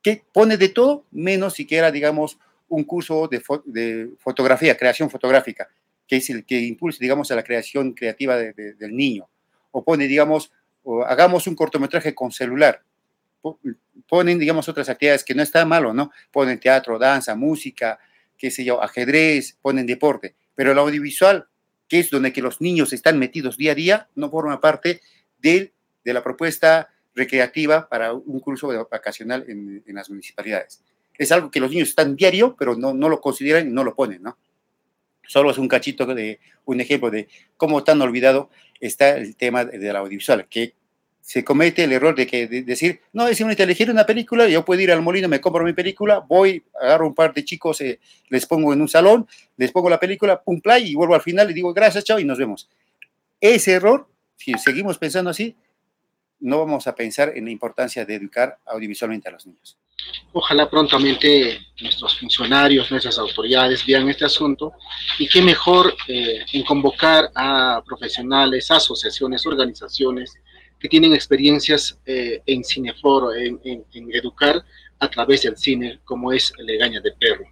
que 0.02 0.22
pone 0.32 0.56
de 0.56 0.68
todo, 0.68 1.04
menos 1.10 1.54
siquiera, 1.54 1.90
digamos, 1.90 2.38
un 2.68 2.84
curso 2.84 3.28
de, 3.28 3.40
fo 3.40 3.62
de 3.66 4.10
fotografía, 4.18 4.76
creación 4.76 5.10
fotográfica, 5.10 5.68
que 6.06 6.16
es 6.16 6.30
el 6.30 6.44
que 6.44 6.60
impulsa, 6.60 6.98
digamos, 7.00 7.30
a 7.30 7.36
la 7.36 7.42
creación 7.42 7.92
creativa 7.92 8.36
de, 8.36 8.52
de, 8.52 8.74
del 8.74 8.96
niño. 8.96 9.28
O 9.70 9.82
pone, 9.82 10.06
digamos, 10.06 10.52
o 10.82 11.02
hagamos 11.04 11.46
un 11.46 11.54
cortometraje 11.54 12.14
con 12.14 12.32
celular. 12.32 12.82
Ponen, 14.08 14.38
digamos, 14.38 14.68
otras 14.68 14.88
actividades 14.88 15.24
que 15.24 15.34
no 15.34 15.42
está 15.42 15.64
malo, 15.64 15.92
¿no? 15.92 16.10
Ponen 16.30 16.58
teatro, 16.58 16.98
danza, 16.98 17.34
música, 17.34 17.98
qué 18.36 18.50
sé 18.50 18.64
yo, 18.64 18.82
ajedrez, 18.82 19.58
ponen 19.60 19.86
deporte. 19.86 20.34
Pero 20.54 20.72
el 20.72 20.78
audiovisual, 20.78 21.46
que 21.88 22.00
es 22.00 22.10
donde 22.10 22.32
que 22.32 22.42
los 22.42 22.60
niños 22.60 22.92
están 22.92 23.18
metidos 23.18 23.56
día 23.56 23.72
a 23.72 23.74
día, 23.74 24.08
no 24.14 24.30
forma 24.30 24.60
parte 24.60 25.00
de, 25.38 25.72
de 26.04 26.12
la 26.12 26.22
propuesta 26.22 26.88
recreativa 27.18 27.88
para 27.88 28.14
un 28.14 28.40
curso 28.40 28.68
vacacional 28.90 29.44
en, 29.48 29.82
las 29.94 30.08
municipalidades. 30.08 30.82
Es 31.18 31.32
algo 31.32 31.50
que 31.50 31.60
los 31.60 31.70
niños 31.70 31.88
están 31.88 32.16
diario, 32.16 32.56
pero 32.58 32.76
no, 32.76 32.94
no 32.94 33.08
lo 33.08 33.20
consideran 33.20 33.68
y 33.68 33.72
no 33.72 33.84
lo 33.84 33.94
ponen, 33.94 34.22
¿no? 34.22 34.38
Solo 35.26 35.50
es 35.50 35.58
un 35.58 35.68
cachito 35.68 36.06
de 36.06 36.40
un 36.64 36.80
ejemplo 36.80 37.10
de 37.10 37.28
cómo 37.56 37.84
tan 37.84 38.00
olvidado 38.00 38.48
está 38.80 39.18
el 39.18 39.36
tema 39.36 39.64
del 39.64 39.94
audiovisual, 39.96 40.46
que 40.48 40.74
se 41.20 41.44
comete 41.44 41.84
el 41.84 41.92
error 41.92 42.14
de 42.14 42.26
que 42.26 42.46
de 42.46 42.62
decir, 42.62 43.02
no, 43.12 43.28
es 43.28 43.36
simplemente 43.36 43.62
elegir 43.62 43.90
una 43.90 44.06
película, 44.06 44.48
yo 44.48 44.64
puedo 44.64 44.80
ir 44.80 44.90
al 44.90 45.02
molino, 45.02 45.28
me 45.28 45.42
compro 45.42 45.62
mi 45.62 45.74
película, 45.74 46.20
voy, 46.20 46.64
agarro 46.80 47.06
un 47.06 47.14
par 47.14 47.34
de 47.34 47.44
chicos, 47.44 47.82
eh, 47.82 48.00
les 48.30 48.46
pongo 48.46 48.72
en 48.72 48.80
un 48.80 48.88
salón, 48.88 49.28
les 49.58 49.70
pongo 49.70 49.90
la 49.90 50.00
película, 50.00 50.40
pum, 50.42 50.62
play, 50.62 50.92
y 50.92 50.94
vuelvo 50.94 51.14
al 51.14 51.20
final 51.20 51.50
y 51.50 51.52
digo, 51.52 51.74
gracias, 51.74 52.04
chao, 52.04 52.18
y 52.18 52.24
nos 52.24 52.38
vemos. 52.38 52.70
Ese 53.42 53.72
error, 53.72 54.08
si 54.36 54.54
seguimos 54.54 54.96
pensando 54.96 55.28
así, 55.28 55.54
no 56.40 56.58
vamos 56.58 56.86
a 56.86 56.94
pensar 56.94 57.32
en 57.34 57.46
la 57.46 57.50
importancia 57.50 58.04
de 58.04 58.14
educar 58.14 58.58
audiovisualmente 58.66 59.28
a 59.28 59.32
los 59.32 59.46
niños. 59.46 59.76
Ojalá 60.32 60.70
prontamente 60.70 61.58
nuestros 61.80 62.18
funcionarios, 62.18 62.90
nuestras 62.90 63.18
autoridades 63.18 63.84
vean 63.84 64.08
este 64.08 64.24
asunto 64.24 64.72
y 65.18 65.28
qué 65.28 65.42
mejor 65.42 65.94
eh, 66.06 66.44
en 66.52 66.62
convocar 66.64 67.30
a 67.34 67.82
profesionales, 67.84 68.70
asociaciones, 68.70 69.44
organizaciones, 69.46 70.34
que 70.78 70.88
tienen 70.88 71.12
experiencias 71.12 71.98
eh, 72.06 72.40
en 72.46 72.62
cineforo, 72.62 73.34
en, 73.34 73.60
en, 73.64 73.84
en, 73.92 74.14
educar 74.14 74.64
a 75.00 75.10
través 75.10 75.42
del 75.42 75.56
cine, 75.56 76.00
como 76.04 76.32
es 76.32 76.52
Legaña 76.58 77.00
de 77.00 77.12
Perro. 77.12 77.44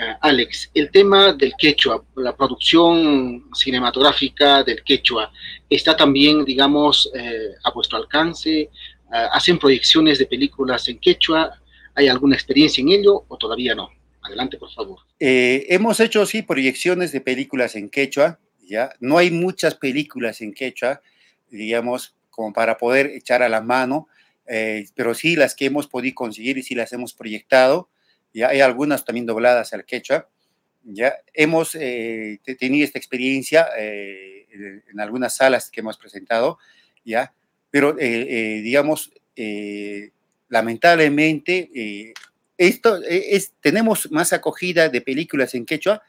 Uh, 0.00 0.16
Alex, 0.22 0.70
el 0.72 0.90
tema 0.90 1.34
del 1.34 1.52
quechua, 1.58 2.02
la 2.16 2.34
producción 2.34 3.44
cinematográfica 3.54 4.62
del 4.62 4.82
quechua, 4.82 5.30
¿está 5.68 5.94
también, 5.94 6.42
digamos, 6.42 7.10
eh, 7.14 7.50
a 7.62 7.70
vuestro 7.70 7.98
alcance? 7.98 8.70
Uh, 9.08 9.28
¿Hacen 9.32 9.58
proyecciones 9.58 10.18
de 10.18 10.24
películas 10.24 10.88
en 10.88 10.98
quechua? 10.98 11.60
¿Hay 11.94 12.08
alguna 12.08 12.34
experiencia 12.34 12.80
en 12.80 12.88
ello 12.88 13.26
o 13.28 13.36
todavía 13.36 13.74
no? 13.74 13.90
Adelante, 14.22 14.56
por 14.56 14.70
favor. 14.70 15.00
Eh, 15.18 15.66
hemos 15.68 16.00
hecho, 16.00 16.24
sí, 16.24 16.40
proyecciones 16.40 17.12
de 17.12 17.20
películas 17.20 17.76
en 17.76 17.90
quechua, 17.90 18.38
¿ya? 18.62 18.94
No 19.00 19.18
hay 19.18 19.30
muchas 19.30 19.74
películas 19.74 20.40
en 20.40 20.54
quechua, 20.54 21.02
digamos, 21.50 22.14
como 22.30 22.54
para 22.54 22.78
poder 22.78 23.06
echar 23.06 23.42
a 23.42 23.50
la 23.50 23.60
mano, 23.60 24.08
eh, 24.46 24.86
pero 24.94 25.14
sí 25.14 25.36
las 25.36 25.54
que 25.54 25.66
hemos 25.66 25.88
podido 25.88 26.14
conseguir 26.14 26.56
y 26.56 26.62
sí 26.62 26.74
las 26.74 26.92
hemos 26.94 27.12
proyectado. 27.12 27.90
Ya 28.32 28.48
hay 28.48 28.60
algunas 28.60 29.04
también 29.04 29.26
dobladas 29.26 29.72
al 29.72 29.84
quechua. 29.84 30.28
Ya 30.82 31.14
hemos 31.34 31.74
eh, 31.74 32.40
tenido 32.58 32.84
esta 32.84 32.98
experiencia 32.98 33.68
eh, 33.78 34.46
en 34.90 35.00
algunas 35.00 35.36
salas 35.36 35.70
que 35.70 35.80
hemos 35.80 35.98
presentado, 35.98 36.58
ya, 37.04 37.34
pero 37.70 37.96
eh, 37.98 38.60
digamos, 38.62 39.12
eh, 39.36 40.10
lamentablemente, 40.48 42.14
esto 42.56 43.00
es, 43.02 43.52
tenemos 43.60 44.10
más 44.10 44.32
acogida 44.32 44.88
de 44.88 45.00
películas 45.00 45.54
en 45.54 45.66
quechua, 45.66 46.02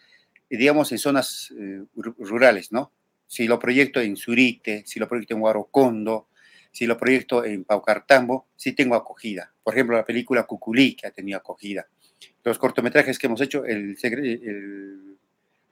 digamos, 0.49 0.91
en 0.91 0.97
zonas 0.97 1.53
rurales, 1.95 2.71
¿no? 2.71 2.91
si 3.31 3.47
lo 3.47 3.57
proyecto 3.59 4.01
en 4.01 4.17
Surite, 4.17 4.83
si 4.85 4.99
lo 4.99 5.07
proyecto 5.07 5.33
en 5.33 5.41
Huarocondo, 5.41 6.27
si 6.69 6.85
lo 6.85 6.97
proyecto 6.97 7.45
en 7.45 7.63
Paucartambo, 7.63 8.47
sí 8.57 8.73
tengo 8.73 8.93
acogida. 8.93 9.53
Por 9.63 9.73
ejemplo, 9.73 9.95
la 9.95 10.03
película 10.03 10.43
Cuculí, 10.43 10.97
que 10.97 11.07
ha 11.07 11.11
tenido 11.11 11.37
acogida. 11.37 11.87
Los 12.43 12.57
cortometrajes 12.57 13.19
que 13.19 13.27
hemos 13.27 13.41
hecho, 13.41 13.65
el, 13.65 13.97
el, 14.01 15.17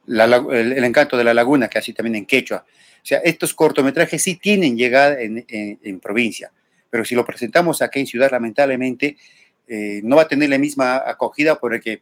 la, 0.06 0.26
el, 0.26 0.74
el 0.74 0.84
encanto 0.84 1.18
de 1.18 1.24
la 1.24 1.34
laguna, 1.34 1.68
que 1.68 1.80
así 1.80 1.94
también 1.94 2.16
en 2.16 2.26
Quechua. 2.26 2.66
O 3.02 3.06
sea, 3.06 3.20
estos 3.20 3.54
cortometrajes 3.54 4.22
sí 4.22 4.36
tienen 4.36 4.78
llegada 4.78 5.22
en, 5.22 5.46
en, 5.48 5.80
en 5.82 6.00
provincia, 6.00 6.52
pero 6.90 7.06
si 7.06 7.16
lo 7.16 7.26
presentamos 7.26 7.82
aquí 7.82 8.00
en 8.00 8.08
ciudad, 8.08 8.32
lamentablemente, 8.32 9.18
eh, 9.68 10.02
no 10.04 10.16
va 10.18 10.24
a 10.24 10.28
tener 10.28 10.50
la 10.50 10.58
misma 10.58 10.98
acogida 10.98 11.60
porque 11.60 12.02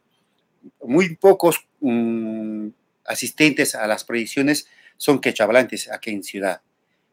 muy 0.82 1.16
pocos 1.16 1.66
um, 1.80 2.72
asistentes 3.04 3.74
a 3.74 3.86
las 3.86 4.04
proyecciones 4.04 4.66
son 4.96 5.20
quechabalantes 5.20 5.90
aquí 5.90 6.10
en 6.10 6.24
ciudad. 6.24 6.60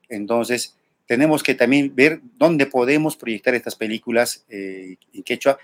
Entonces, 0.10 0.76
tenemos 1.06 1.44
que 1.44 1.54
también 1.54 1.96
ver 1.96 2.20
dónde 2.38 2.66
podemos 2.66 3.16
proyectar 3.16 3.54
estas 3.54 3.76
películas 3.76 4.46
eh, 4.50 4.98
en 5.14 5.24
quechua. 5.24 5.60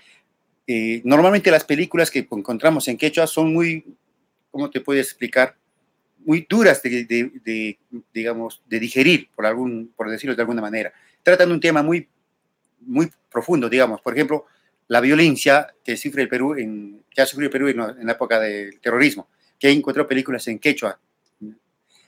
Eh, 0.66 1.02
normalmente 1.04 1.50
las 1.50 1.64
películas 1.64 2.10
que 2.10 2.26
encontramos 2.30 2.86
en 2.88 2.96
quechua 2.96 3.26
son 3.26 3.52
muy, 3.52 3.84
¿cómo 4.50 4.70
te 4.70 4.80
puedes 4.80 5.06
explicar? 5.06 5.56
Muy 6.24 6.46
duras 6.48 6.82
de, 6.82 7.04
de, 7.04 7.32
de, 7.44 7.78
digamos, 8.14 8.62
de 8.66 8.78
digerir, 8.78 9.28
por, 9.34 9.44
algún, 9.46 9.92
por 9.96 10.08
decirlo 10.08 10.36
de 10.36 10.42
alguna 10.42 10.62
manera. 10.62 10.92
Tratan 11.22 11.50
un 11.50 11.60
tema 11.60 11.82
muy, 11.82 12.08
muy 12.80 13.10
profundo, 13.30 13.68
digamos. 13.68 14.00
Por 14.00 14.14
ejemplo, 14.14 14.46
la 14.88 15.00
violencia 15.00 15.74
que 15.84 15.96
sufre 15.96 16.22
el 16.22 16.28
Perú, 16.28 16.54
en, 16.54 17.02
que 17.10 17.22
ha 17.22 17.26
sufrido 17.26 17.46
el 17.46 17.52
Perú 17.52 17.68
en, 17.68 18.00
en 18.00 18.06
la 18.06 18.12
época 18.12 18.38
del 18.38 18.78
terrorismo, 18.80 19.28
que 19.58 19.70
encontró 19.70 20.06
películas 20.06 20.46
en 20.48 20.58
quechua, 20.58 20.98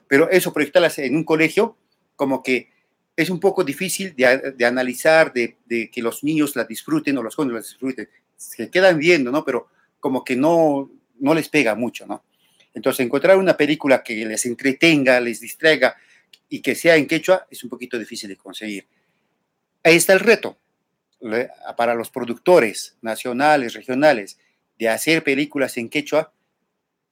pero 0.07 0.29
eso 0.31 0.53
proyectarlas 0.53 0.99
en 0.99 1.17
un 1.17 1.25
colegio 1.25 1.77
como 2.17 2.43
que 2.43 2.69
es 3.17 3.31
un 3.31 3.41
poco 3.41 3.65
difícil 3.65 4.15
de, 4.17 4.55
de 4.57 4.65
analizar, 4.65 5.33
de, 5.33 5.57
de, 5.67 5.91
que 5.91 6.03
los 6.03 6.25
niños 6.25 6.57
la 6.57 6.65
disfruten 6.65 7.17
o 7.17 7.23
los 7.23 7.35
jóvenes 7.35 7.55
la 7.55 7.61
disfruten. 7.61 8.09
Se 8.51 8.71
quedan 8.71 8.99
viendo, 8.99 9.31
¿no? 9.31 9.45
Pero 9.45 9.69
como 10.01 10.25
que 10.25 10.37
no, 10.37 10.91
no 11.21 11.35
les 11.35 11.49
pega 11.49 11.75
mucho, 11.75 12.07
¿no? 12.07 12.25
Entonces, 12.73 13.05
encontrar 13.05 13.37
una 13.37 13.57
película 13.57 14.03
que 14.03 14.25
les 14.25 14.47
entretenga, 14.47 15.21
les 15.21 15.41
distraiga 15.41 15.97
y 16.49 16.61
que 16.61 16.75
sea 16.75 16.97
en 16.97 17.07
quechua 17.07 17.47
es 17.51 17.63
un 17.63 17.71
poquito 17.71 17.99
difícil 17.99 18.29
de 18.29 18.37
conseguir. 18.37 18.87
Ahí 19.83 19.97
está 19.97 20.13
el 20.13 20.21
reto 20.21 20.59
para 21.77 21.95
los 21.95 22.11
productores 22.11 22.97
nacionales, 23.01 23.75
regionales, 23.75 24.39
de 24.79 24.89
hacer 24.89 25.23
películas 25.23 25.77
en 25.77 25.89
quechua 25.89 26.35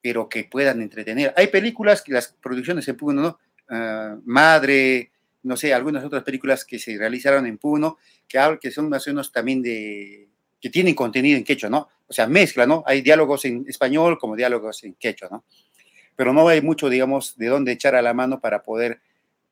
pero 0.02 0.28
que 0.28 0.44
puedan 0.44 0.82
entretener. 0.82 1.32
Hay 1.36 1.46
películas 1.46 2.02
que 2.02 2.12
las 2.12 2.34
producciones 2.42 2.86
en 2.88 2.96
Puno, 2.96 3.22
¿no? 3.22 3.38
Uh, 3.70 4.20
Madre, 4.24 5.12
no 5.44 5.56
sé, 5.56 5.72
algunas 5.72 6.04
otras 6.04 6.24
películas 6.24 6.64
que 6.64 6.78
se 6.78 6.98
realizaron 6.98 7.46
en 7.46 7.56
Puno, 7.56 7.98
que, 8.28 8.58
que 8.60 8.72
son 8.72 8.88
más 8.88 9.06
o 9.06 9.10
menos 9.10 9.30
también 9.30 9.62
de, 9.62 10.28
que 10.62 10.70
tienen 10.70 10.94
contenido 10.94 11.36
en 11.36 11.44
quechua, 11.44 11.68
¿no? 11.68 11.88
O 12.06 12.12
sea, 12.12 12.28
mezcla, 12.28 12.66
¿no? 12.66 12.84
Hay 12.86 13.02
diálogos 13.02 13.44
en 13.44 13.66
español 13.68 14.16
como 14.18 14.36
diálogos 14.36 14.84
en 14.84 14.94
quechua, 14.94 15.28
¿no? 15.28 15.44
Pero 16.14 16.32
no 16.32 16.46
hay 16.46 16.62
mucho, 16.62 16.88
digamos, 16.88 17.36
de 17.36 17.48
dónde 17.48 17.72
echar 17.72 17.96
a 17.96 18.02
la 18.02 18.14
mano 18.14 18.40
para 18.40 18.62
poder 18.62 19.00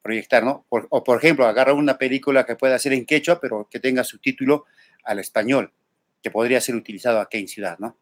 proyectar, 0.02 0.44
¿no? 0.44 0.64
Por, 0.68 0.86
o, 0.90 1.02
por 1.02 1.18
ejemplo, 1.18 1.46
agarrar 1.46 1.74
una 1.74 1.98
película 1.98 2.46
que 2.46 2.54
pueda 2.54 2.78
ser 2.78 2.92
en 2.92 3.06
quechua, 3.06 3.40
pero 3.40 3.66
que 3.68 3.80
tenga 3.80 4.04
su 4.04 4.18
título 4.18 4.66
al 5.02 5.18
español, 5.18 5.72
que 6.22 6.30
podría 6.30 6.60
ser 6.60 6.76
utilizado 6.76 7.20
aquí 7.20 7.38
en 7.38 7.48
Ciudad, 7.48 7.76
¿no? 7.80 7.96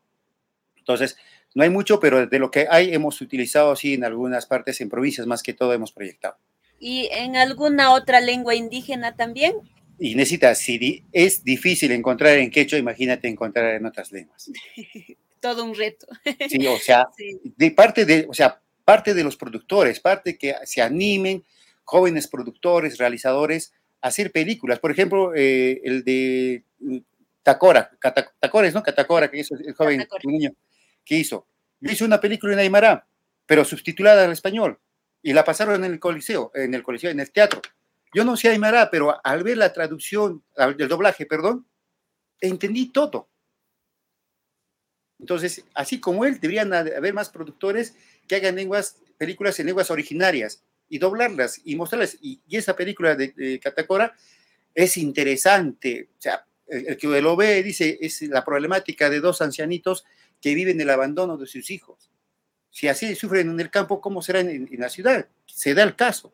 Entonces, 0.76 1.16
no 1.54 1.62
hay 1.62 1.70
mucho, 1.70 1.98
pero 1.98 2.26
de 2.26 2.38
lo 2.38 2.50
que 2.50 2.66
hay 2.70 2.92
hemos 2.92 3.22
utilizado 3.22 3.72
así 3.72 3.94
en 3.94 4.04
algunas 4.04 4.44
partes, 4.44 4.82
en 4.82 4.90
provincias 4.90 5.26
más 5.26 5.42
que 5.42 5.54
todo 5.54 5.72
hemos 5.72 5.92
proyectado. 5.92 6.36
¿Y 6.78 7.08
en 7.10 7.36
alguna 7.36 7.94
otra 7.94 8.20
lengua 8.20 8.54
indígena 8.54 9.16
también? 9.16 9.54
Y 9.98 10.14
necesita, 10.14 10.54
si 10.54 11.04
es 11.12 11.42
difícil 11.42 11.90
encontrar 11.92 12.38
en 12.38 12.50
quechua, 12.50 12.78
imagínate 12.78 13.28
encontrar 13.28 13.74
en 13.74 13.86
otras 13.86 14.12
lenguas. 14.12 14.50
Todo 15.40 15.64
un 15.64 15.74
reto. 15.74 16.06
Sí, 16.48 16.66
o 16.66 16.78
sea, 16.78 17.06
de 17.44 17.70
parte 17.72 18.04
de, 18.04 18.26
o 18.28 18.34
sea, 18.34 18.60
parte 18.84 19.14
de 19.14 19.24
los 19.24 19.36
productores, 19.36 20.00
parte 20.00 20.38
que 20.38 20.54
se 20.64 20.80
animen 20.80 21.44
jóvenes 21.84 22.28
productores, 22.28 22.98
realizadores 22.98 23.72
a 24.00 24.08
hacer 24.08 24.30
películas. 24.30 24.78
Por 24.78 24.90
ejemplo, 24.90 25.32
eh, 25.34 25.80
el 25.84 26.04
de 26.04 26.62
mm, 26.80 26.98
Tacora, 27.42 27.90
Tacora, 28.40 28.70
¿no? 28.70 28.82
Catacora, 28.82 29.30
que 29.30 29.38
hizo 29.38 29.54
el 29.54 29.74
joven 29.74 30.06
niño, 30.24 30.52
que 31.04 31.16
hizo. 31.16 31.46
Hizo 31.80 32.04
una 32.04 32.20
película 32.20 32.52
en 32.52 32.58
Aymara, 32.58 33.06
pero 33.46 33.64
subtitulada 33.64 34.24
al 34.24 34.32
español, 34.32 34.78
y 35.22 35.32
la 35.32 35.44
pasaron 35.44 35.84
en 35.84 35.92
el 35.92 35.98
coliseo, 35.98 36.50
en 36.54 36.74
el 36.74 36.82
coliseo, 36.82 37.10
en 37.10 37.20
el 37.20 37.30
teatro. 37.30 37.62
Yo 38.14 38.24
no 38.24 38.36
sé 38.36 38.48
Aymara, 38.48 38.90
pero 38.90 39.18
al 39.22 39.42
ver 39.42 39.58
la 39.58 39.72
traducción, 39.72 40.42
del 40.76 40.88
doblaje, 40.88 41.26
perdón, 41.26 41.66
entendí 42.40 42.90
todo. 42.90 43.28
Entonces, 45.18 45.64
así 45.74 46.00
como 46.00 46.24
él, 46.24 46.40
deberían 46.40 46.72
haber 46.72 47.12
más 47.12 47.28
productores 47.28 47.94
que 48.26 48.36
hagan 48.36 48.56
lenguas, 48.56 48.98
películas 49.16 49.58
en 49.58 49.66
lenguas 49.66 49.90
originarias 49.90 50.62
y 50.88 50.98
doblarlas 50.98 51.60
y 51.64 51.74
mostrarlas. 51.76 52.16
Y, 52.20 52.40
esa 52.50 52.76
película 52.76 53.14
de, 53.14 53.60
Catacora 53.60 54.14
es 54.74 54.96
interesante. 54.96 56.08
O 56.18 56.20
sea, 56.20 56.46
el, 56.66 56.96
que 56.96 57.20
lo 57.20 57.36
ve 57.36 57.62
dice, 57.62 57.98
es 58.00 58.22
la 58.22 58.44
problemática 58.44 59.10
de 59.10 59.20
dos 59.20 59.42
ancianitos 59.42 60.04
que 60.40 60.54
viven 60.54 60.80
el 60.80 60.90
abandono 60.90 61.36
de 61.36 61.46
sus 61.46 61.70
hijos. 61.70 62.10
Si 62.70 62.86
así 62.86 63.14
sufren 63.16 63.50
en 63.50 63.60
el 63.60 63.70
campo, 63.70 64.00
¿cómo 64.00 64.22
será 64.22 64.40
en, 64.40 64.68
en 64.70 64.80
la 64.80 64.88
ciudad? 64.88 65.26
Se 65.46 65.74
da 65.74 65.82
el 65.82 65.96
caso. 65.96 66.32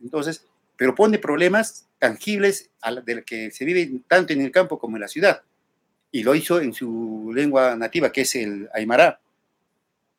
Entonces, 0.00 0.46
pero 0.82 0.96
pone 0.96 1.20
problemas 1.20 1.88
tangibles 2.00 2.72
del 3.04 3.24
que 3.24 3.52
se 3.52 3.64
vive 3.64 4.00
tanto 4.08 4.32
en 4.32 4.40
el 4.40 4.50
campo 4.50 4.80
como 4.80 4.96
en 4.96 5.02
la 5.02 5.06
ciudad. 5.06 5.42
Y 6.10 6.24
lo 6.24 6.34
hizo 6.34 6.60
en 6.60 6.72
su 6.72 7.30
lengua 7.32 7.76
nativa, 7.76 8.10
que 8.10 8.22
es 8.22 8.34
el 8.34 8.68
aymara, 8.74 9.20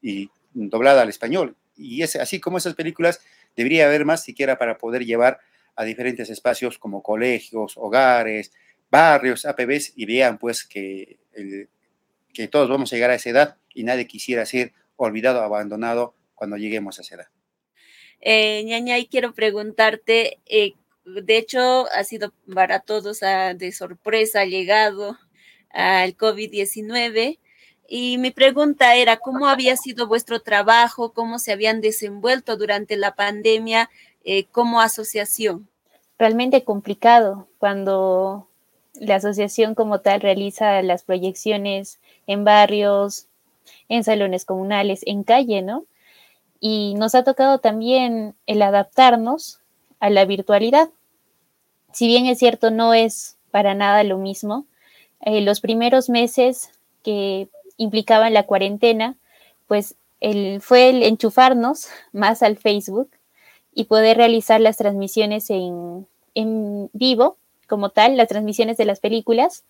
y 0.02 0.30
doblada 0.54 1.02
al 1.02 1.10
español. 1.10 1.58
Y 1.76 2.02
es 2.02 2.16
así 2.16 2.40
como 2.40 2.60
esas 2.60 2.76
películas 2.76 3.20
debería 3.58 3.88
haber 3.88 4.06
más 4.06 4.24
siquiera 4.24 4.58
para 4.58 4.78
poder 4.78 5.04
llevar 5.04 5.42
a 5.76 5.84
diferentes 5.84 6.30
espacios 6.30 6.80
como 6.80 7.04
colegios, 7.04 7.74
hogares, 7.76 8.54
barrios, 8.90 9.46
APBs, 9.46 9.92
y 9.98 10.06
vean 10.06 10.38
pues 10.38 10.64
que, 10.64 11.20
que 12.34 12.48
todos 12.48 12.70
vamos 12.70 12.94
a 12.94 12.96
llegar 12.96 13.10
a 13.10 13.16
esa 13.16 13.32
edad 13.32 13.58
y 13.74 13.84
nadie 13.84 14.08
quisiera 14.08 14.46
ser 14.46 14.72
olvidado, 14.96 15.42
abandonado 15.42 16.16
cuando 16.36 16.56
lleguemos 16.56 17.00
a 17.00 17.02
esa 17.02 17.16
edad. 17.16 17.33
Eh, 18.26 18.64
ñaña, 18.64 18.98
y 19.00 19.08
quiero 19.08 19.34
preguntarte, 19.34 20.40
eh, 20.46 20.76
de 21.06 21.38
hecho, 21.38 21.88
ha 21.92 22.06
sido 22.06 22.32
para 22.54 22.80
todos 22.80 23.22
ah, 23.22 23.54
de 23.54 23.74
sorpresa 23.74 24.46
llegado 24.46 25.18
al 25.72 26.16
COVID-19. 26.16 27.40
Y 27.90 28.18
mi 28.20 28.32
pregunta 28.32 28.96
era, 28.96 29.18
¿cómo 29.18 29.48
había 29.48 29.76
sido 29.76 30.08
vuestro 30.08 30.40
trabajo? 30.40 31.12
¿Cómo 31.12 31.38
se 31.38 31.52
habían 31.52 31.82
desenvuelto 31.82 32.56
durante 32.56 32.96
la 32.96 33.14
pandemia 33.14 33.90
eh, 34.24 34.46
como 34.46 34.80
asociación? 34.80 35.68
Realmente 36.18 36.64
complicado 36.64 37.50
cuando 37.58 38.48
la 38.94 39.16
asociación 39.16 39.76
como 39.76 40.00
tal 40.00 40.22
realiza 40.22 40.82
las 40.82 41.04
proyecciones 41.04 42.00
en 42.26 42.46
barrios, 42.46 43.28
en 43.90 44.06
salones 44.06 44.46
comunales, 44.46 45.02
en 45.06 45.24
calle, 45.26 45.62
¿no? 45.62 45.86
Y 46.66 46.94
nos 46.94 47.14
ha 47.14 47.26
tocado 47.26 47.58
también 47.58 48.36
el 48.48 48.62
adaptarnos 48.62 49.60
a 50.00 50.10
la 50.10 50.24
virtualidad. 50.24 50.90
Si 51.92 52.08
bien 52.08 52.26
es 52.26 52.40
cierto, 52.40 52.72
no 52.72 52.94
es 52.94 53.36
para 53.52 53.74
nada 53.74 54.02
lo 54.06 54.18
mismo, 54.18 54.66
eh, 55.20 55.42
los 55.42 55.60
primeros 55.60 56.10
meses 56.10 56.72
que 57.04 57.50
implicaban 57.76 58.34
la 58.34 58.44
cuarentena, 58.44 59.18
pues 59.68 59.96
el, 60.22 60.62
fue 60.62 60.90
el 60.90 61.04
enchufarnos 61.04 61.90
más 62.14 62.42
al 62.42 62.56
Facebook 62.56 63.12
y 63.74 63.84
poder 63.84 64.16
realizar 64.16 64.62
las 64.62 64.78
transmisiones 64.78 65.50
en, 65.50 66.08
en 66.34 66.90
vivo, 66.94 67.36
como 67.68 67.90
tal, 67.90 68.16
las 68.16 68.30
transmisiones 68.30 68.78
de 68.78 68.86
las 68.86 69.02
películas, 69.02 69.66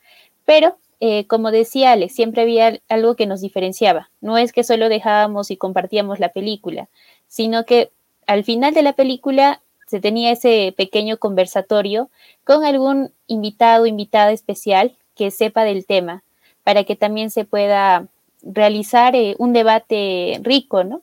pero 0.45 0.77
eh, 1.05 1.27
como 1.27 1.51
decía 1.51 1.91
Alex, 1.91 2.15
siempre 2.15 2.43
había 2.43 2.79
algo 2.87 3.17
que 3.17 3.25
nos 3.25 3.41
diferenciaba. 3.41 4.09
No 4.21 4.37
es 4.37 4.53
que 4.53 4.63
solo 4.63 4.87
dejábamos 4.87 5.51
y 5.51 5.57
compartíamos 5.57 6.21
la 6.21 6.29
película, 6.29 6.87
sino 7.27 7.65
que 7.65 7.91
al 8.25 8.45
final 8.45 8.73
de 8.73 8.83
la 8.83 8.93
película 8.93 9.61
se 9.85 9.99
tenía 9.99 10.31
ese 10.31 10.73
pequeño 10.77 11.17
conversatorio 11.17 12.09
con 12.45 12.63
algún 12.63 13.11
invitado 13.27 13.83
o 13.83 13.85
invitada 13.85 14.31
especial 14.31 14.95
que 15.13 15.29
sepa 15.29 15.65
del 15.65 15.85
tema, 15.85 16.23
para 16.63 16.85
que 16.85 16.95
también 16.95 17.31
se 17.31 17.43
pueda 17.43 18.07
realizar 18.41 19.13
eh, 19.13 19.35
un 19.39 19.51
debate 19.51 20.39
rico, 20.41 20.85
¿no? 20.85 21.01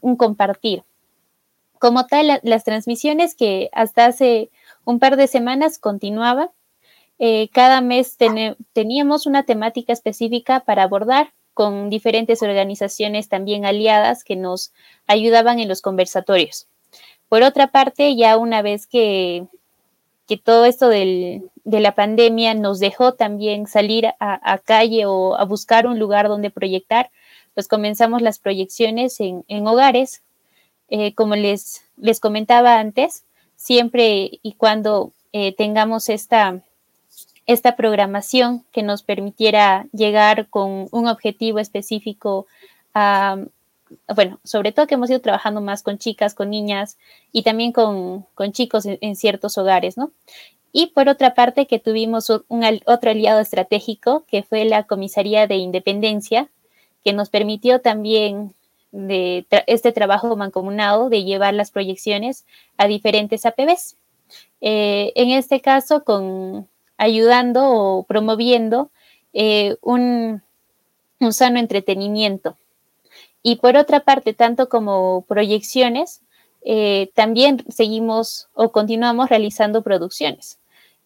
un 0.00 0.16
compartir. 0.16 0.84
Como 1.78 2.06
tal, 2.06 2.40
las 2.42 2.64
transmisiones 2.64 3.34
que 3.34 3.68
hasta 3.74 4.06
hace 4.06 4.48
un 4.86 4.98
par 4.98 5.18
de 5.18 5.26
semanas 5.26 5.78
continuaban, 5.78 6.48
eh, 7.18 7.48
cada 7.52 7.80
mes 7.80 8.16
teníamos 8.72 9.26
una 9.26 9.44
temática 9.44 9.92
específica 9.92 10.60
para 10.60 10.82
abordar 10.82 11.32
con 11.54 11.88
diferentes 11.88 12.42
organizaciones 12.42 13.28
también 13.28 13.64
aliadas 13.64 14.24
que 14.24 14.34
nos 14.34 14.72
ayudaban 15.06 15.60
en 15.60 15.68
los 15.68 15.80
conversatorios. 15.80 16.66
Por 17.28 17.42
otra 17.42 17.68
parte, 17.68 18.16
ya 18.16 18.36
una 18.36 18.60
vez 18.60 18.86
que, 18.86 19.46
que 20.26 20.36
todo 20.36 20.64
esto 20.64 20.88
de 20.88 21.40
la 21.64 21.94
pandemia 21.94 22.54
nos 22.54 22.80
dejó 22.80 23.14
también 23.14 23.66
salir 23.66 24.08
a, 24.18 24.58
calle 24.58 25.06
o 25.06 25.36
a 25.36 25.44
buscar 25.44 25.86
un 25.86 25.98
lugar 25.98 26.28
donde 26.28 26.50
proyectar, 26.50 27.10
pues 27.54 27.68
comenzamos 27.68 28.20
las 28.20 28.38
proyecciones 28.38 29.20
en, 29.20 29.66
hogares. 29.66 30.22
Eh, 30.90 31.14
como 31.14 31.34
les, 31.34 31.82
les 31.96 32.20
comentaba 32.20 32.78
antes, 32.78 33.24
siempre 33.56 34.38
y 34.42 34.52
cuando 34.52 35.12
eh, 35.32 35.54
tengamos 35.54 36.08
esta, 36.10 36.60
esta 37.46 37.76
programación 37.76 38.64
que 38.72 38.82
nos 38.82 39.02
permitiera 39.02 39.86
llegar 39.92 40.48
con 40.48 40.88
un 40.90 41.08
objetivo 41.08 41.58
específico 41.58 42.46
a, 42.94 43.38
bueno, 44.14 44.40
sobre 44.44 44.72
todo 44.72 44.86
que 44.86 44.94
hemos 44.94 45.10
ido 45.10 45.20
trabajando 45.20 45.60
más 45.60 45.82
con 45.82 45.98
chicas, 45.98 46.34
con 46.34 46.50
niñas 46.50 46.98
y 47.32 47.42
también 47.42 47.72
con, 47.72 48.26
chicos 48.52 48.86
en, 48.86 49.16
ciertos 49.16 49.58
hogares, 49.58 49.96
¿no? 49.96 50.12
Y 50.72 50.86
por 50.88 51.08
otra 51.08 51.34
parte 51.34 51.66
que 51.66 51.78
tuvimos 51.78 52.30
un, 52.30 52.80
otro 52.86 53.10
aliado 53.10 53.40
estratégico 53.40 54.24
que 54.26 54.42
fue 54.42 54.64
la 54.64 54.84
Comisaría 54.84 55.46
de 55.46 55.56
Independencia, 55.56 56.48
que 57.04 57.12
nos 57.12 57.30
permitió 57.30 57.80
también 57.80 58.54
de 58.90 59.46
este 59.66 59.92
trabajo 59.92 60.34
mancomunado 60.36 61.10
de 61.10 61.24
llevar 61.24 61.54
las 61.54 61.70
proyecciones 61.70 62.44
a 62.76 62.86
diferentes 62.86 63.44
APBs. 63.44 63.96
Eh, 64.60 65.12
en 65.14 65.30
este 65.30 65.60
caso, 65.60 66.04
con, 66.04 66.68
ayudando 66.96 67.68
o 67.70 68.04
promoviendo 68.04 68.90
eh, 69.32 69.76
un, 69.82 70.42
sano 71.30 71.58
entretenimiento. 71.58 72.56
Y 73.42 73.56
por 73.56 73.76
otra 73.76 74.00
parte, 74.00 74.34
tanto 74.34 74.68
como 74.68 75.24
proyecciones, 75.26 76.20
eh, 76.64 77.10
también 77.14 77.64
seguimos 77.68 78.48
o 78.54 78.72
continuamos 78.72 79.30
realizando 79.30 79.82
producciones. 79.82 80.58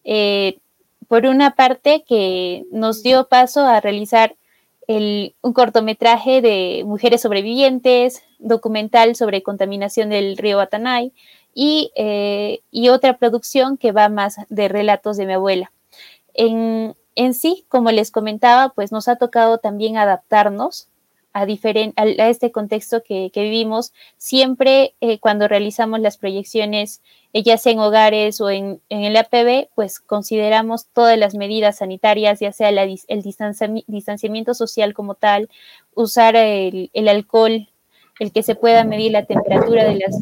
Eh, 0.03 0.59
por 1.07 1.25
una 1.25 1.55
parte, 1.55 2.03
que 2.07 2.65
nos 2.71 3.01
dio 3.01 3.27
paso 3.27 3.61
a 3.65 3.79
realizar 3.81 4.35
un 4.87 5.53
cortometraje 5.53 6.41
de 6.41 6.83
mujeres 6.85 7.21
sobrevivientes, 7.21 8.23
documental 8.39 9.15
sobre 9.15 9.43
contaminación 9.43 10.09
del 10.09 10.35
río 10.35 10.59
Atanay 10.59 11.13
y, 11.53 11.91
y 12.71 12.89
otra 12.89 13.17
producción 13.17 13.77
que 13.77 13.91
va 13.91 14.09
más 14.09 14.37
de 14.49 14.67
relatos 14.67 15.17
de 15.17 15.27
mi 15.27 15.33
abuela. 15.33 15.71
En, 16.33 16.95
sí, 17.33 17.65
como 17.67 17.91
les 17.91 18.11
comentaba, 18.11 18.69
pues 18.69 18.91
nos 18.91 19.07
ha 19.07 19.17
tocado 19.17 19.57
también 19.57 19.97
adaptarnos 19.97 20.89
a, 21.33 21.41
a, 21.41 22.29
este 22.29 22.51
contexto 22.51 23.03
que, 23.03 23.31
vivimos. 23.33 23.93
Siempre 24.17 24.95
eh, 25.01 25.19
cuando 25.19 25.47
realizamos 25.47 25.99
las 25.99 26.17
proyecciones, 26.17 27.01
eh, 27.33 27.43
ya 27.43 27.57
sea 27.57 27.73
en 27.73 27.79
hogares 27.79 28.41
o 28.41 28.49
en, 28.49 28.81
el 28.89 29.15
APB, 29.15 29.69
pues 29.75 29.99
consideramos 29.99 30.87
todas 30.87 31.17
las 31.17 31.35
medidas 31.35 31.77
sanitarias, 31.77 32.39
ya 32.39 32.51
sea 32.51 32.69
el 32.69 33.23
distanciamiento 33.87 34.53
social 34.53 34.93
como 34.93 35.15
tal, 35.15 35.49
usar 35.93 36.35
el, 36.35 36.89
el 36.93 37.07
alcohol 37.07 37.68
el 38.19 38.31
que 38.33 38.43
se 38.43 38.55
pueda 38.55 38.83
medir 38.83 39.13
la 39.13 39.25
temperatura 39.25 39.85
de 39.85 39.95
las, 39.95 40.15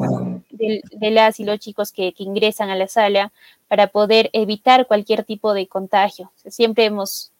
de, 0.49 1.11
las 1.11 1.39
y 1.39 1.43
los 1.43 1.59
chicos 1.59 1.91
que, 1.91 2.13
ingresan 2.17 2.69
a 2.69 2.75
la 2.75 2.87
sala 2.87 3.33
para 3.67 3.87
poder 3.87 4.29
evitar 4.33 4.87
cualquier 4.87 5.23
tipo 5.23 5.53
de 5.53 5.67
contagio. 5.67 6.31
Siempre 6.45 6.85
hemos 6.85 7.31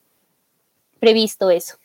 previsto 1.00 1.52
eso. 1.52 1.78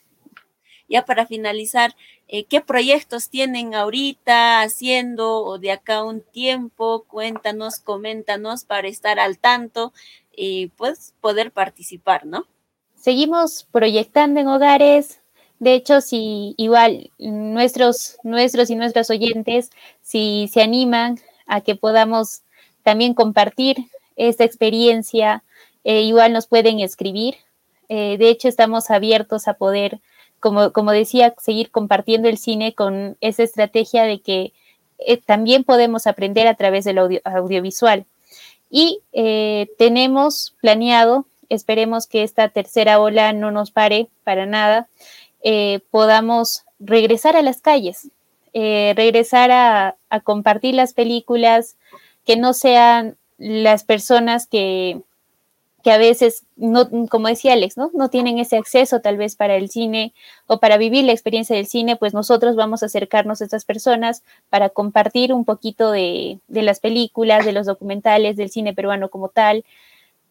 ya 0.88 1.04
para 1.04 1.26
finalizar, 1.26 1.94
eh, 2.28 2.44
¿qué 2.44 2.60
proyectos 2.60 3.28
tienen 3.28 3.74
ahorita 3.74 4.62
haciendo 4.62 5.44
o 5.44 5.58
de 5.58 5.70
acá 5.70 6.02
un 6.02 6.22
tiempo? 6.22 7.04
Cuéntanos, 7.06 7.78
coméntanos 7.78 8.64
para 8.64 8.88
estar 8.88 9.20
al 9.20 9.38
tanto 9.38 9.92
y 10.34 10.68
pues 10.76 11.14
poder 11.20 11.52
participar, 11.52 12.24
¿no? 12.26 12.46
Seguimos 12.94 13.66
proyectando 13.70 14.40
en 14.40 14.48
hogares. 14.48 15.21
De 15.62 15.74
hecho, 15.74 16.00
si 16.00 16.56
igual 16.56 17.12
nuestros, 17.20 18.16
nuestros 18.24 18.68
y 18.68 18.74
nuestras 18.74 19.10
oyentes, 19.10 19.70
si 20.02 20.50
se 20.52 20.60
animan 20.60 21.20
a 21.46 21.60
que 21.60 21.76
podamos 21.76 22.42
también 22.82 23.14
compartir 23.14 23.76
esta 24.16 24.42
experiencia, 24.42 25.44
eh, 25.84 26.00
igual 26.00 26.32
nos 26.32 26.48
pueden 26.48 26.80
escribir. 26.80 27.36
Eh, 27.88 28.16
de 28.18 28.28
hecho, 28.28 28.48
estamos 28.48 28.90
abiertos 28.90 29.46
a 29.46 29.54
poder, 29.54 30.00
como, 30.40 30.72
como 30.72 30.90
decía, 30.90 31.32
seguir 31.38 31.70
compartiendo 31.70 32.28
el 32.28 32.38
cine 32.38 32.74
con 32.74 33.16
esa 33.20 33.44
estrategia 33.44 34.02
de 34.02 34.20
que 34.20 34.52
eh, 34.98 35.16
también 35.16 35.62
podemos 35.62 36.08
aprender 36.08 36.48
a 36.48 36.56
través 36.56 36.84
del 36.84 36.98
audiovisual. 36.98 38.04
Y 38.68 38.98
tenemos 39.78 40.56
planeado, 40.60 41.26
esperemos 41.50 42.06
que 42.06 42.22
esta 42.22 42.48
tercera 42.48 42.98
ola 42.98 43.34
no 43.34 43.50
nos 43.50 43.70
pare 43.70 44.08
para 44.24 44.46
nada, 44.46 44.88
podamos 45.90 46.64
regresar 46.78 47.36
a 47.36 47.42
las 47.42 47.60
calles, 47.60 48.08
regresar 48.52 49.50
a, 49.50 49.96
compartir 50.24 50.74
las 50.74 50.92
películas, 50.92 51.76
que 52.24 52.36
no 52.36 52.52
sean 52.52 53.16
las 53.38 53.82
personas 53.84 54.46
que, 54.46 55.00
a 55.84 55.98
veces, 55.98 56.44
no, 56.56 56.88
como 57.08 57.28
decía 57.28 57.54
Alex, 57.54 57.76
¿no? 57.76 57.90
tienen 58.08 58.38
ese 58.38 58.56
acceso 58.56 59.00
tal 59.00 59.16
vez 59.16 59.34
para 59.34 59.56
el 59.56 59.68
cine 59.68 60.14
o 60.46 60.60
para 60.60 60.76
vivir 60.76 61.04
la 61.04 61.12
experiencia 61.12 61.56
del 61.56 61.66
cine, 61.66 61.96
pues 61.96 62.14
nosotros 62.14 62.54
vamos 62.54 62.82
a 62.82 62.86
acercarnos 62.86 63.40
a 63.40 63.44
estas 63.44 63.64
personas 63.64 64.22
para 64.48 64.68
compartir 64.68 65.32
un 65.32 65.44
poquito 65.44 65.90
de 65.90 66.40
las 66.48 66.78
películas, 66.78 67.44
de 67.44 67.52
los 67.52 67.66
documentales, 67.66 68.36
del 68.36 68.50
cine 68.50 68.74
peruano 68.74 69.08
como 69.08 69.28
tal, 69.28 69.64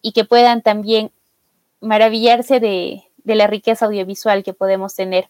y 0.00 0.12
que 0.12 0.24
puedan 0.24 0.62
también 0.62 1.12
maravillarse 1.80 2.60
de, 2.60 3.02
de 3.24 3.34
la 3.34 3.46
riqueza 3.46 3.86
audiovisual 3.86 4.42
que 4.42 4.52
podemos 4.52 4.94
tener 4.94 5.28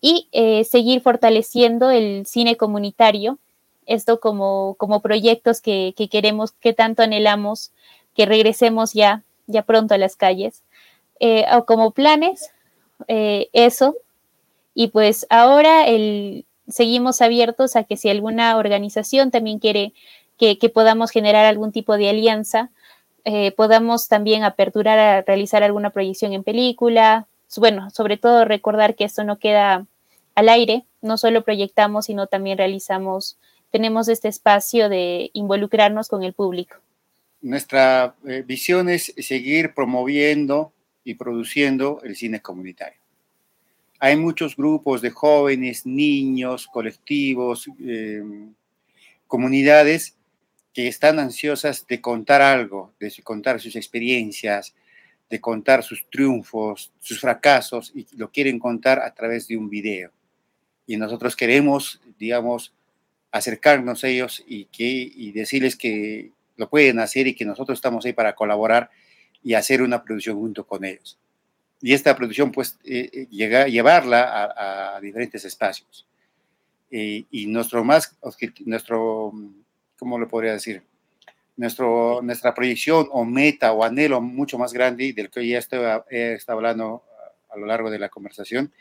y 0.00 0.28
eh, 0.32 0.64
seguir 0.64 1.00
fortaleciendo 1.00 1.90
el 1.90 2.26
cine 2.26 2.56
comunitario 2.56 3.38
esto 3.88 4.20
como, 4.20 4.74
como 4.78 5.00
proyectos 5.00 5.60
que, 5.60 5.94
queremos, 6.10 6.52
que 6.52 6.74
tanto 6.74 7.02
anhelamos, 7.02 7.72
que 8.14 8.26
regresemos 8.26 8.92
ya, 8.92 9.24
ya 9.46 9.62
pronto 9.62 9.94
a 9.94 9.98
las 9.98 10.14
calles, 10.14 10.62
eh, 11.20 11.46
o 11.52 11.64
como 11.64 11.90
planes, 11.92 12.52
eh, 13.08 13.48
eso. 13.54 13.96
Y 14.74 14.88
pues 14.88 15.26
ahora 15.30 15.86
el, 15.86 16.44
seguimos 16.68 17.22
abiertos 17.22 17.76
a 17.76 17.84
que 17.84 17.96
si 17.96 18.10
alguna 18.10 18.56
organización 18.58 19.30
también 19.30 19.58
quiere 19.58 19.94
que, 20.36 20.56
podamos 20.72 21.10
generar 21.10 21.46
algún 21.46 21.72
tipo 21.72 21.96
de 21.96 22.10
alianza, 22.10 22.70
eh, 23.30 23.52
podamos 23.52 24.08
también 24.08 24.42
aperturar 24.42 24.98
a 24.98 25.20
realizar 25.20 25.62
alguna 25.62 25.90
proyección 25.90 26.32
en 26.32 26.44
película. 26.44 27.28
Bueno, 27.58 27.90
sobre 27.90 28.16
todo 28.16 28.46
recordar 28.46 28.96
que 28.96 29.04
esto 29.04 29.22
no 29.22 29.38
queda 29.38 29.86
al 30.34 30.48
aire, 30.48 30.86
no 31.02 31.18
solo 31.18 31.44
proyectamos, 31.44 32.06
sino 32.06 32.26
también 32.26 32.56
realizamos 32.56 33.36
tenemos 33.70 34.08
este 34.08 34.28
espacio 34.28 34.88
de 34.88 35.28
involucrarnos 35.34 36.08
con 36.08 36.22
el 36.22 36.32
público. 36.32 36.76
Nuestra 37.42 38.14
eh, 38.26 38.42
visión 38.46 38.88
es 38.88 39.12
seguir 39.18 39.74
promoviendo 39.74 40.72
y 41.04 41.12
produciendo 41.12 42.00
el 42.04 42.16
cine 42.16 42.40
comunitario. 42.40 42.98
Hay 43.98 44.16
muchos 44.16 44.56
grupos 44.56 45.02
de 45.02 45.10
jóvenes, 45.10 45.84
niños, 45.84 46.66
colectivos, 46.66 47.68
eh, 47.84 48.22
comunidades 49.26 50.17
que 50.72 50.88
están 50.88 51.18
ansiosas 51.18 51.86
de 51.86 52.00
contar 52.00 52.42
algo, 52.42 52.94
de 53.00 53.12
contar 53.22 53.60
sus 53.60 53.76
experiencias, 53.76 54.74
de 55.30 55.40
contar 55.40 55.82
sus 55.82 56.08
triunfos, 56.10 56.92
sus 57.00 57.20
fracasos, 57.20 57.92
y 57.94 58.06
lo 58.16 58.30
quieren 58.30 58.58
contar 58.58 59.00
a 59.00 59.12
través 59.14 59.48
de 59.48 59.56
un 59.56 59.68
video. 59.68 60.10
Y 60.86 60.96
nosotros 60.96 61.36
queremos, 61.36 62.00
digamos, 62.18 62.72
acercarnos 63.30 64.04
a 64.04 64.08
ellos 64.08 64.42
y, 64.46 64.66
que, 64.66 64.84
y 64.84 65.32
decirles 65.32 65.76
que 65.76 66.32
lo 66.56 66.68
pueden 66.68 66.98
hacer 66.98 67.26
y 67.26 67.34
que 67.34 67.44
nosotros 67.44 67.78
estamos 67.78 68.04
ahí 68.04 68.12
para 68.12 68.34
colaborar 68.34 68.90
y 69.42 69.54
hacer 69.54 69.82
una 69.82 70.02
producción 70.02 70.36
junto 70.36 70.66
con 70.66 70.84
ellos. 70.84 71.18
Y 71.80 71.92
esta 71.92 72.16
producción, 72.16 72.50
pues, 72.50 72.78
eh, 72.84 73.10
eh, 73.12 73.70
llevarla 73.70 74.96
a, 74.96 75.00
diferentes 75.00 75.44
espacios. 75.44 76.06
Eh, 76.90 77.24
y 77.30 77.46
nuestro 77.46 77.84
más, 77.84 78.16
nuestro, 78.64 79.32
¿cómo 79.98 80.18
lo 80.18 80.28
podría 80.28 80.52
decir? 80.52 80.82
Nuestro, 81.56 82.20
nuestra 82.22 82.54
proyección 82.54 83.08
o 83.10 83.24
meta 83.24 83.72
o 83.72 83.84
anhelo 83.84 84.20
mucho 84.20 84.58
más 84.58 84.72
grande 84.72 85.12
del 85.12 85.28
que 85.30 85.46
ya 85.46 85.58
estoy, 85.58 85.80
he 86.10 86.34
estado 86.34 86.58
hablando 86.58 87.02
a, 87.50 87.56
lo 87.56 87.66
largo 87.66 87.90
de 87.90 87.98
la 87.98 88.08
conversación, 88.08 88.72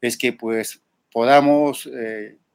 es 0.00 0.18
que 0.18 0.34
pues 0.34 0.82
podamos 1.10 1.88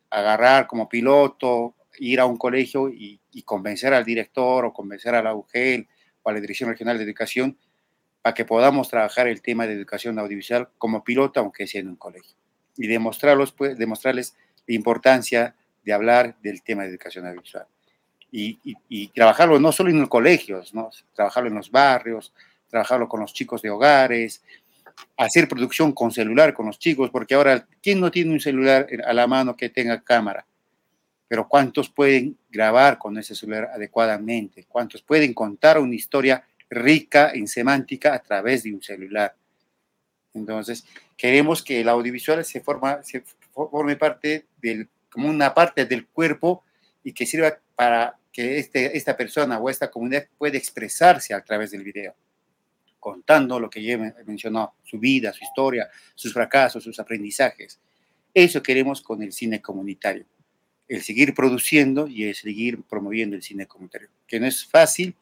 agarrar 0.10 0.68
como 0.68 0.88
piloto, 0.88 1.76
ir 2.00 2.20
a 2.20 2.26
un 2.26 2.38
colegio 2.38 2.90
y, 2.90 3.20
convencer 3.46 3.94
al 3.94 4.04
director 4.04 4.66
o 4.66 4.74
convencer 4.74 5.14
a 5.14 5.22
la 5.22 5.36
UGEL 5.36 5.88
o 6.24 6.30
a 6.30 6.34
la 6.34 6.40
Dirección 6.40 6.72
Regional 6.72 6.98
de 6.98 7.04
Educación 7.04 7.56
para 8.24 8.34
que 8.34 8.46
podamos 8.46 8.90
trabajar 8.90 9.28
el 9.28 9.44
tema 9.44 9.68
de 9.68 9.74
educación 9.74 10.18
audiovisual 10.18 10.70
como 10.80 11.04
piloto, 11.04 11.40
aunque 11.40 11.68
sea 11.68 11.82
en 11.82 11.90
un 11.90 11.96
colegio. 11.96 12.36
Y 12.78 12.88
demostrarlos, 12.88 13.52
pues, 13.52 13.78
demostrarles 13.78 14.36
la 14.66 14.74
importancia 14.74 15.56
de 15.86 15.94
hablar 15.94 16.36
del 16.42 16.64
tema 16.64 16.84
de 16.84 16.90
educación 16.90 17.28
audiovisual. 17.28 17.68
Y, 18.32 19.08
trabajarlo 19.16 19.60
no 19.60 19.72
solo 19.72 19.90
en 19.90 20.00
los 20.02 20.10
colegios, 20.10 20.74
¿no? 20.74 20.90
trabajarlo 21.14 21.50
en 21.50 21.56
los 21.56 21.72
barrios, 21.72 22.34
trabajarlo 22.70 23.08
con 23.08 23.22
los 23.22 23.34
chicos 23.34 23.62
de 23.62 23.70
hogares, 23.70 24.42
hacer 25.16 25.48
producción 25.48 25.92
con 25.92 26.12
celular 26.12 26.54
con 26.54 26.66
los 26.66 26.80
chicos, 26.80 27.10
porque 27.10 27.36
ahora, 27.36 27.68
¿quién 27.82 28.00
no 28.00 28.12
tiene 28.12 28.32
un 28.32 28.40
celular 28.40 28.88
a 29.06 29.14
la 29.14 29.28
mano 29.28 29.56
que 29.56 29.70
tenga 29.70 30.02
cámara? 30.02 30.46
Pero 31.28 31.48
¿cuántos 31.48 31.90
pueden 31.90 32.38
grabar 32.50 32.98
con 32.98 33.18
ese 33.18 33.36
celular 33.36 33.70
adecuadamente? 33.74 34.66
¿Cuántos 34.68 35.02
pueden 35.02 35.34
contar 35.34 35.80
una 35.80 35.96
historia 35.96 36.46
rica 36.70 37.32
en 37.34 37.48
semántica 37.48 38.14
a 38.14 38.20
través 38.20 38.64
de 38.64 38.74
un 38.74 38.82
celular? 38.82 39.36
Entonces, 40.34 40.86
queremos 41.18 41.64
que 41.64 41.82
el 41.82 41.90
audiovisual 41.90 42.44
se, 42.46 42.62
forma, 42.62 43.04
se 43.04 43.24
forme 43.52 43.96
parte 43.98 44.46
del, 44.62 44.88
como 45.10 45.30
una 45.30 45.54
parte 45.54 45.86
del 45.86 46.08
cuerpo 46.08 46.64
y 47.04 47.12
que 47.14 47.26
sirva 47.26 47.58
para 47.78 48.18
que 48.34 48.58
este, 48.58 48.98
esta 48.98 49.16
persona 49.16 49.60
o 49.60 49.70
esta 49.70 49.90
comunidad 49.90 50.28
pueda 50.38 50.58
expresarse 50.58 51.34
a 51.34 51.44
través 51.44 51.72
del 51.72 51.84
video 51.84 52.16
contando 53.00 53.60
lo 53.60 53.70
que 53.70 53.82
ya 53.82 53.98
mencionó, 54.26 54.74
su 54.84 55.00
vida, 55.00 55.32
su 55.32 55.44
historia, 55.44 55.88
sus 56.16 56.34
fracasos, 56.34 56.84
sus 56.84 57.00
aprendizajes. 57.00 57.80
Eso 58.34 58.62
queremos 58.62 59.02
con 59.02 59.22
el 59.22 59.32
cine 59.32 59.62
comunitario, 59.62 60.26
el 60.88 61.02
seguir 61.04 61.34
produciendo 61.34 62.08
y 62.08 62.26
el 62.26 62.36
seguir 62.36 62.82
promoviendo 62.84 63.36
el 63.36 63.44
cine 63.44 63.66
comunitario, 63.66 64.10
que 64.28 64.40
no 64.40 64.48
es 64.48 64.66
fácil, 64.66 65.16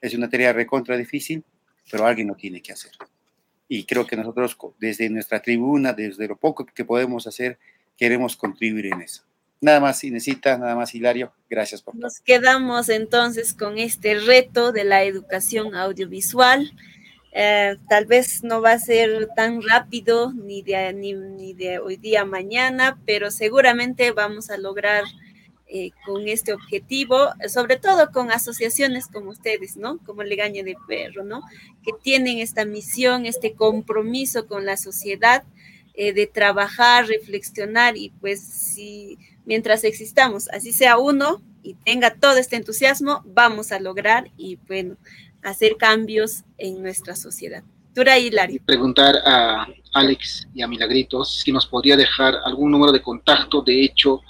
es 0.00 0.14
una 0.14 0.28
tarea 0.28 0.52
recontra 0.52 0.96
difícil, 0.96 1.44
pero 1.90 2.06
alguien 2.06 2.28
lo 2.28 2.34
tiene 2.34 2.62
que 2.62 2.72
hacer. 2.72 2.92
Y 3.68 3.84
creo 3.84 4.06
que 4.06 4.16
nosotros 4.16 4.56
desde 4.80 5.10
nuestra 5.10 5.40
tribuna, 5.42 5.92
desde 5.92 6.26
lo 6.26 6.36
poco 6.36 6.64
que 6.64 6.84
podemos 6.84 7.26
hacer, 7.26 7.58
queremos 7.96 8.36
contribuir 8.36 8.86
en 8.86 9.02
eso. 9.02 9.27
Nada 9.60 9.80
más, 9.80 10.04
Inesita, 10.04 10.56
nada 10.56 10.76
más, 10.76 10.94
Hilario. 10.94 11.32
Gracias 11.50 11.82
por 11.82 11.96
Nos 11.96 12.20
quedamos 12.20 12.88
entonces 12.88 13.54
con 13.54 13.78
este 13.78 14.18
reto 14.18 14.70
de 14.70 14.84
la 14.84 15.02
educación 15.02 15.74
audiovisual. 15.74 16.72
Eh, 17.32 17.76
tal 17.88 18.06
vez 18.06 18.42
no 18.42 18.62
va 18.62 18.72
a 18.72 18.78
ser 18.78 19.28
tan 19.34 19.60
rápido 19.62 20.32
ni 20.32 20.62
de, 20.62 21.80
hoy 21.82 21.96
día 21.96 22.24
mañana, 22.24 22.98
pero 23.04 23.30
seguramente 23.30 24.12
vamos 24.12 24.50
a 24.50 24.58
lograr 24.58 25.04
eh, 25.66 25.90
con 26.06 26.26
este 26.28 26.52
objetivo, 26.54 27.28
sobre 27.48 27.76
todo 27.76 28.10
con 28.12 28.30
asociaciones 28.30 29.08
como 29.08 29.30
ustedes, 29.30 29.76
¿no? 29.76 29.98
Como 29.98 30.22
Legaño 30.22 30.64
de 30.64 30.76
Perro, 30.86 31.24
¿no? 31.24 31.42
Que 31.84 31.92
tienen 32.02 32.38
esta 32.38 32.64
misión, 32.64 33.26
este 33.26 33.52
compromiso 33.52 34.46
con 34.46 34.64
la 34.64 34.76
sociedad 34.76 35.42
eh, 35.94 36.12
de 36.12 36.26
trabajar, 36.26 37.06
reflexionar 37.06 37.96
y 37.96 38.10
pues 38.20 38.40
si 38.40 39.18
mientras 39.48 39.82
existamos, 39.82 40.48
así 40.50 40.72
sea 40.72 40.98
uno 40.98 41.40
y 41.62 41.74
tenga 41.74 42.14
todo 42.14 42.36
este 42.36 42.56
entusiasmo, 42.56 43.22
vamos 43.24 43.72
a 43.72 43.80
lograr 43.80 44.30
y 44.36 44.56
bueno, 44.68 44.96
hacer 45.42 45.76
cambios 45.78 46.44
en 46.58 46.82
nuestra 46.82 47.16
sociedad. 47.16 47.64
Dura 47.94 48.18
Hilario. 48.18 48.60
Preguntar 48.64 49.16
a 49.24 49.66
Alex 49.94 50.46
y 50.54 50.60
a 50.60 50.68
Milagritos 50.68 51.40
si 51.40 51.50
nos 51.50 51.66
podría 51.66 51.96
dejar 51.96 52.36
algún 52.44 52.70
número 52.70 52.92
de 52.92 53.00
contacto. 53.00 53.62
De 53.62 53.82
hecho, 53.82 54.20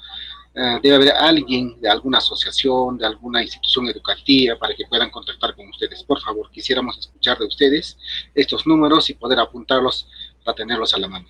eh, 0.54 0.78
debe 0.82 0.94
haber 0.94 1.12
alguien 1.12 1.78
de 1.80 1.88
alguna 1.88 2.18
asociación, 2.18 2.96
de 2.96 3.06
alguna 3.06 3.42
institución 3.42 3.88
educativa 3.88 4.56
para 4.56 4.74
que 4.74 4.86
puedan 4.88 5.10
contactar 5.10 5.54
con 5.56 5.68
ustedes. 5.68 6.02
Por 6.04 6.20
favor, 6.20 6.48
quisiéramos 6.50 6.96
escuchar 6.96 7.38
de 7.38 7.46
ustedes 7.46 7.98
estos 8.34 8.66
números 8.66 9.10
y 9.10 9.14
poder 9.14 9.40
apuntarlos 9.40 10.08
para 10.44 10.54
tenerlos 10.54 10.94
a 10.94 10.98
la 10.98 11.08
mano. 11.08 11.28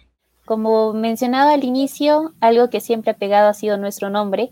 Como 0.48 0.94
mencionaba 0.94 1.52
al 1.52 1.62
inicio, 1.62 2.32
algo 2.40 2.70
que 2.70 2.80
siempre 2.80 3.10
ha 3.10 3.18
pegado 3.18 3.50
ha 3.50 3.52
sido 3.52 3.76
nuestro 3.76 4.08
nombre, 4.08 4.50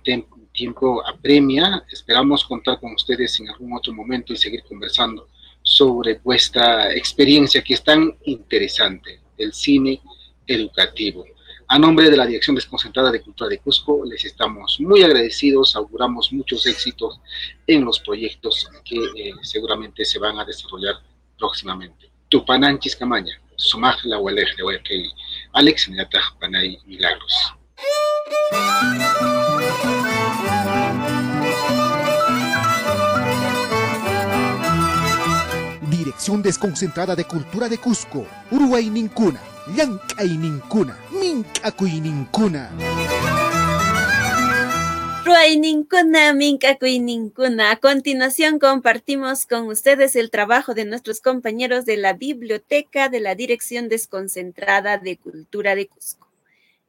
tiempo 0.54 1.04
apremia. 1.08 1.84
Esperamos 1.92 2.46
contar 2.46 2.80
con 2.80 2.94
ustedes 2.94 3.40
en 3.40 3.50
algún 3.50 3.74
otro 3.74 3.92
momento 3.92 4.32
y 4.32 4.38
seguir 4.38 4.64
conversando 4.64 5.28
sobre 5.70 6.20
vuestra 6.24 6.91
experiencia 6.93 7.63
que 7.63 7.76
es 7.76 7.84
tan 7.84 8.17
interesante, 8.26 9.22
el 9.38 9.53
cine 9.53 10.01
educativo. 10.47 11.26
A 11.67 11.78
nombre 11.78 12.09
de 12.09 12.17
la 12.17 12.26
Dirección 12.26 12.55
Desconcentrada 12.55 13.11
de 13.11 13.22
Cultura 13.22 13.47
de 13.47 13.59
Cusco, 13.59 14.03
les 14.03 14.26
estamos 14.26 14.80
muy 14.80 15.03
agradecidos, 15.03 15.76
auguramos 15.76 16.34
muchos 16.34 16.65
éxitos 16.65 17.20
en 17.67 17.86
los 17.86 17.99
proyectos 17.99 18.67
que 18.84 18.97
eh, 18.97 19.34
seguramente 19.43 20.03
se 20.03 20.17
van 20.17 20.39
a 20.39 20.45
desarrollar 20.45 20.95
próximamente. 21.38 22.09
Tupananchis 22.28 22.95
Camaña 22.95 23.39
sumaj 23.55 24.03
la 24.05 24.17
Alex 25.53 25.89
Panay 26.39 26.80
Milagros. 26.86 27.53
Desconcentrada 36.20 37.15
de 37.15 37.24
Cultura 37.24 37.70
de 37.70 37.78
Cusco, 37.78 38.28
Uruguay 38.51 38.89
Nincuna, 38.89 39.41
Llancay 39.74 40.38
Nincuna, 40.38 40.97
Mincacuy 41.13 42.01
Nincuna. 42.01 42.70
A 47.72 47.76
continuación 47.78 48.59
compartimos 48.59 49.45
con 49.45 49.67
ustedes 49.67 50.17
el 50.17 50.30
trabajo 50.30 50.74
de 50.74 50.84
nuestros 50.84 51.22
compañeros 51.22 51.86
de 51.86 51.95
la 51.95 52.11
biblioteca 52.13 53.07
de 53.07 53.22
la 53.22 53.34
Dirección 53.34 53.88
Desconcentrada 53.88 54.97
de 54.97 55.17
Cultura 55.17 55.74
de 55.74 55.88
Cusco. 55.88 56.28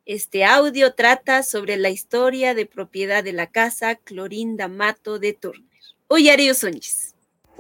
Este 0.07 0.45
audio 0.45 0.95
trata 0.95 1.45
sobre 1.45 1.77
la 1.77 1.91
historia 1.91 2.55
de 2.55 2.67
propiedad 2.67 3.23
de 3.23 3.33
la 3.33 3.47
casa 3.47 3.95
Clorinda 3.95 4.67
Mato 4.67 5.21
de 5.21 5.35
Turner. 5.35 5.65
Uyari 6.09 6.51
Usunchis. 6.51 7.10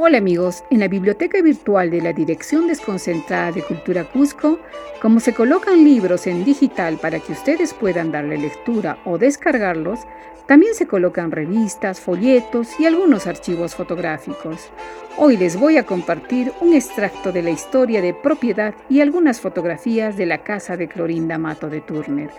Hola 0.02 0.16
amigos, 0.16 0.64
en 0.70 0.80
la 0.80 0.88
biblioteca 0.88 1.42
virtual 1.42 1.90
de 1.90 2.00
la 2.00 2.14
Dirección 2.14 2.66
Desconcentrada 2.66 3.52
de 3.52 3.62
Cultura 3.62 4.04
Cusco, 4.04 4.58
como 5.02 5.20
se 5.20 5.34
colocan 5.34 5.84
libros 5.84 6.26
en 6.26 6.42
digital 6.42 6.96
para 6.96 7.20
que 7.20 7.32
ustedes 7.32 7.74
puedan 7.74 8.10
darle 8.10 8.38
lectura 8.38 8.96
o 9.04 9.18
descargarlos, 9.18 10.00
también 10.46 10.74
se 10.74 10.86
colocan 10.86 11.30
revistas, 11.30 12.00
folletos 12.00 12.80
y 12.80 12.86
algunos 12.86 13.26
archivos 13.26 13.74
fotográficos. 13.74 14.70
Hoy 15.18 15.36
les 15.36 15.60
voy 15.60 15.76
a 15.76 15.84
compartir 15.84 16.50
un 16.62 16.72
extracto 16.72 17.30
de 17.30 17.42
la 17.42 17.50
historia 17.50 18.00
de 18.00 18.14
propiedad 18.14 18.72
y 18.88 19.02
algunas 19.02 19.38
fotografías 19.38 20.16
de 20.16 20.24
la 20.24 20.38
casa 20.38 20.78
de 20.78 20.88
Clorinda 20.88 21.36
Mato 21.36 21.68
de 21.68 21.82
Turner. 21.82 22.30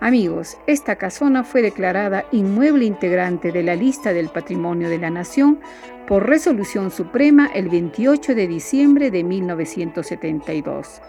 Amigos, 0.00 0.56
esta 0.66 0.96
casona 0.96 1.42
fue 1.42 1.60
declarada 1.60 2.24
inmueble 2.30 2.84
integrante 2.84 3.50
de 3.50 3.64
la 3.64 3.74
lista 3.74 4.12
del 4.12 4.28
Patrimonio 4.28 4.88
de 4.88 4.98
la 4.98 5.10
Nación 5.10 5.58
por 6.06 6.28
resolución 6.28 6.90
suprema 6.90 7.50
el 7.52 7.68
28 7.68 8.34
de 8.34 8.46
diciembre 8.46 9.10
de 9.10 9.24
1972. 9.24 11.02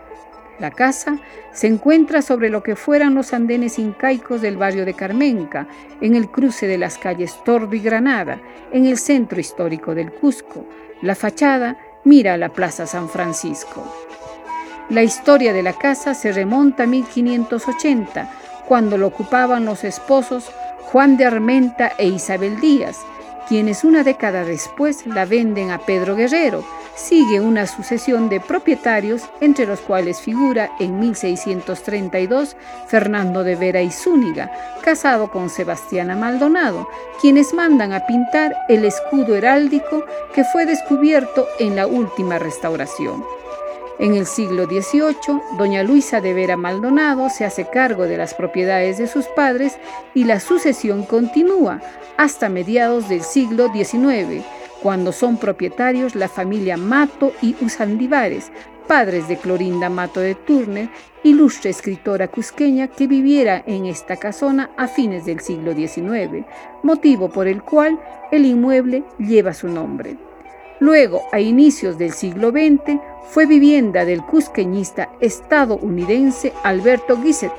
La 0.59 0.71
casa 0.71 1.19
se 1.53 1.67
encuentra 1.67 2.21
sobre 2.21 2.49
lo 2.49 2.63
que 2.63 2.75
fueran 2.75 3.15
los 3.15 3.31
andenes 3.31 3.79
incaicos 3.79 4.41
del 4.41 4.57
barrio 4.57 4.85
de 4.85 4.93
Carmenca, 4.93 5.67
en 6.01 6.15
el 6.15 6.29
cruce 6.29 6.67
de 6.67 6.77
las 6.77 6.97
calles 6.97 7.41
Tordo 7.45 7.75
y 7.75 7.79
Granada, 7.79 8.41
en 8.73 8.85
el 8.85 8.97
centro 8.97 9.39
histórico 9.39 9.95
del 9.95 10.11
Cusco. 10.11 10.65
La 11.01 11.15
fachada 11.15 11.77
mira 12.03 12.33
a 12.33 12.37
la 12.37 12.49
Plaza 12.49 12.85
San 12.87 13.07
Francisco. 13.07 13.85
La 14.89 15.03
historia 15.03 15.53
de 15.53 15.63
la 15.63 15.73
casa 15.73 16.13
se 16.13 16.33
remonta 16.33 16.83
a 16.83 16.87
1580, 16.87 18.29
cuando 18.69 18.99
lo 18.99 19.07
ocupaban 19.07 19.65
los 19.65 19.83
esposos 19.83 20.51
Juan 20.91 21.17
de 21.17 21.25
Armenta 21.25 21.91
e 21.97 22.05
Isabel 22.05 22.61
Díaz, 22.61 22.99
quienes 23.47 23.83
una 23.83 24.03
década 24.03 24.45
después 24.45 25.07
la 25.07 25.25
venden 25.25 25.71
a 25.71 25.79
Pedro 25.79 26.15
Guerrero. 26.15 26.63
Sigue 26.95 27.41
una 27.41 27.65
sucesión 27.65 28.29
de 28.29 28.39
propietarios, 28.39 29.23
entre 29.41 29.65
los 29.65 29.79
cuales 29.79 30.21
figura 30.21 30.69
en 30.79 30.99
1632 30.99 32.55
Fernando 32.87 33.43
de 33.43 33.55
Vera 33.55 33.81
y 33.81 33.89
Zúñiga, 33.89 34.51
casado 34.83 35.31
con 35.31 35.49
Sebastiana 35.49 36.15
Maldonado, 36.15 36.87
quienes 37.21 37.55
mandan 37.55 37.91
a 37.91 38.05
pintar 38.05 38.55
el 38.67 38.85
escudo 38.85 39.35
heráldico 39.35 40.03
que 40.35 40.43
fue 40.43 40.67
descubierto 40.67 41.47
en 41.57 41.75
la 41.75 41.87
última 41.87 42.37
restauración. 42.37 43.23
En 43.99 44.15
el 44.15 44.27
siglo 44.27 44.63
XVIII, 44.65 45.41
doña 45.57 45.83
Luisa 45.83 46.21
de 46.21 46.33
Vera 46.33 46.55
Maldonado 46.55 47.29
se 47.29 47.43
hace 47.43 47.65
cargo 47.65 48.05
de 48.05 48.15
las 48.15 48.33
propiedades 48.33 48.97
de 48.97 49.07
sus 49.07 49.27
padres 49.27 49.77
y 50.13 50.23
la 50.23 50.39
sucesión 50.39 51.03
continúa 51.03 51.81
hasta 52.15 52.47
mediados 52.47 53.09
del 53.09 53.23
siglo 53.23 53.67
XIX, 53.73 54.45
cuando 54.81 55.11
son 55.11 55.35
propietarios 55.35 56.15
la 56.15 56.29
familia 56.29 56.77
Mato 56.77 57.33
y 57.41 57.57
Usandivares, 57.59 58.53
padres 58.87 59.27
de 59.27 59.35
Clorinda 59.35 59.89
Mato 59.89 60.21
de 60.21 60.33
Turner, 60.33 60.89
ilustre 61.23 61.69
escritora 61.69 62.29
cusqueña 62.29 62.87
que 62.87 63.05
viviera 63.05 63.61
en 63.67 63.85
esta 63.85 64.15
casona 64.15 64.69
a 64.77 64.87
fines 64.87 65.25
del 65.25 65.41
siglo 65.41 65.73
XIX, 65.73 66.45
motivo 66.83 67.27
por 67.27 67.49
el 67.49 67.61
cual 67.61 67.99
el 68.31 68.45
inmueble 68.45 69.03
lleva 69.17 69.53
su 69.53 69.67
nombre. 69.67 70.28
Luego, 70.79 71.23
a 71.31 71.39
inicios 71.39 71.97
del 71.97 72.13
siglo 72.13 72.51
XX, 72.51 72.99
fue 73.29 73.45
vivienda 73.45 74.05
del 74.05 74.21
cusqueñista 74.21 75.09
estadounidense 75.19 76.53
Alberto 76.63 77.21
Gisset, 77.21 77.51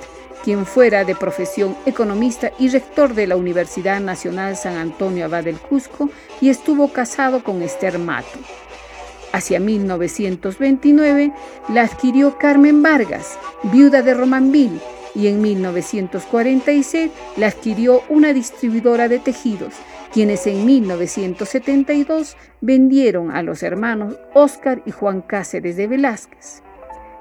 quien 0.42 0.64
fuera 0.64 1.04
de 1.04 1.14
profesión 1.14 1.76
economista 1.84 2.50
y 2.58 2.68
rector 2.68 3.14
de 3.14 3.26
la 3.26 3.36
Universidad 3.36 4.00
Nacional 4.00 4.56
San 4.56 4.76
Antonio 4.76 5.26
Abad 5.26 5.44
del 5.44 5.58
Cusco 5.58 6.08
y 6.40 6.48
estuvo 6.48 6.88
casado 6.92 7.44
con 7.44 7.60
Esther 7.60 7.98
Mato. 7.98 8.38
Hacia 9.32 9.60
1929 9.60 11.32
la 11.68 11.82
adquirió 11.82 12.38
Carmen 12.38 12.82
Vargas, 12.82 13.38
viuda 13.64 14.02
de 14.02 14.14
Romanville, 14.14 14.80
y 15.14 15.26
en 15.26 15.42
1946 15.42 17.10
la 17.36 17.48
adquirió 17.48 18.02
una 18.08 18.32
distribuidora 18.32 19.08
de 19.08 19.18
tejidos, 19.18 19.74
quienes 20.12 20.46
en 20.46 20.66
1972 20.66 22.36
vendieron 22.60 23.30
a 23.30 23.42
los 23.42 23.62
hermanos 23.62 24.16
Óscar 24.34 24.82
y 24.86 24.90
Juan 24.90 25.22
Cáceres 25.22 25.76
de 25.76 25.86
Velázquez. 25.86 26.62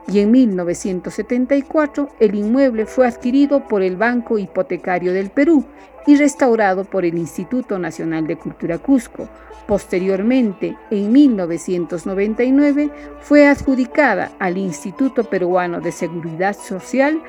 Y 0.08 0.20
en 0.20 0.32
1974 0.32 2.10
el 2.20 2.36
inmueble 2.36 2.86
fue 2.88 3.08
adquirido 3.08 3.68
por 3.68 3.84
el 3.84 3.96
Banco 3.96 4.40
Hipotecario 4.40 5.14
del 5.14 5.30
Perú 5.30 5.66
y 6.08 6.16
restaurado 6.16 6.84
por 6.84 7.06
el 7.06 7.18
Instituto 7.18 7.78
Nacional 7.78 8.26
de 8.26 8.38
Cultura 8.38 8.80
Cusco. 8.80 9.30
Posteriormente, 9.68 10.76
en 10.90 11.12
1999, 11.12 12.90
fue 13.20 13.48
adjudicada 13.48 14.32
al 14.40 14.58
Instituto 14.58 15.26
Peruano 15.26 15.80
de 15.80 15.92
Seguridad 15.92 16.58
Social, 16.58 17.22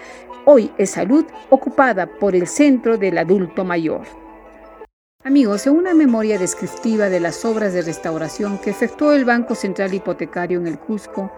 hoy 0.47 0.71
es 0.79 0.93
Salud, 0.93 1.27
ocupada 1.51 2.07
por 2.07 2.35
el 2.35 2.47
Centro 2.47 2.97
del 2.97 3.19
Adulto 3.19 3.63
Mayor. 3.63 4.07
Amigos, 5.23 5.67
en 5.67 5.75
una 5.75 5.93
memoria 5.93 6.39
descriptiva 6.39 7.11
de 7.11 7.21
las 7.21 7.45
obras 7.45 7.75
de 7.75 7.83
restauración 7.83 8.57
que 8.57 8.71
efectuó 8.71 9.13
el 9.13 9.27
Banco 9.27 9.55
Central 9.55 9.93
Hipotecario 9.93 10.59
en 10.59 10.67
el 10.67 10.79
Cusco, 10.79 11.31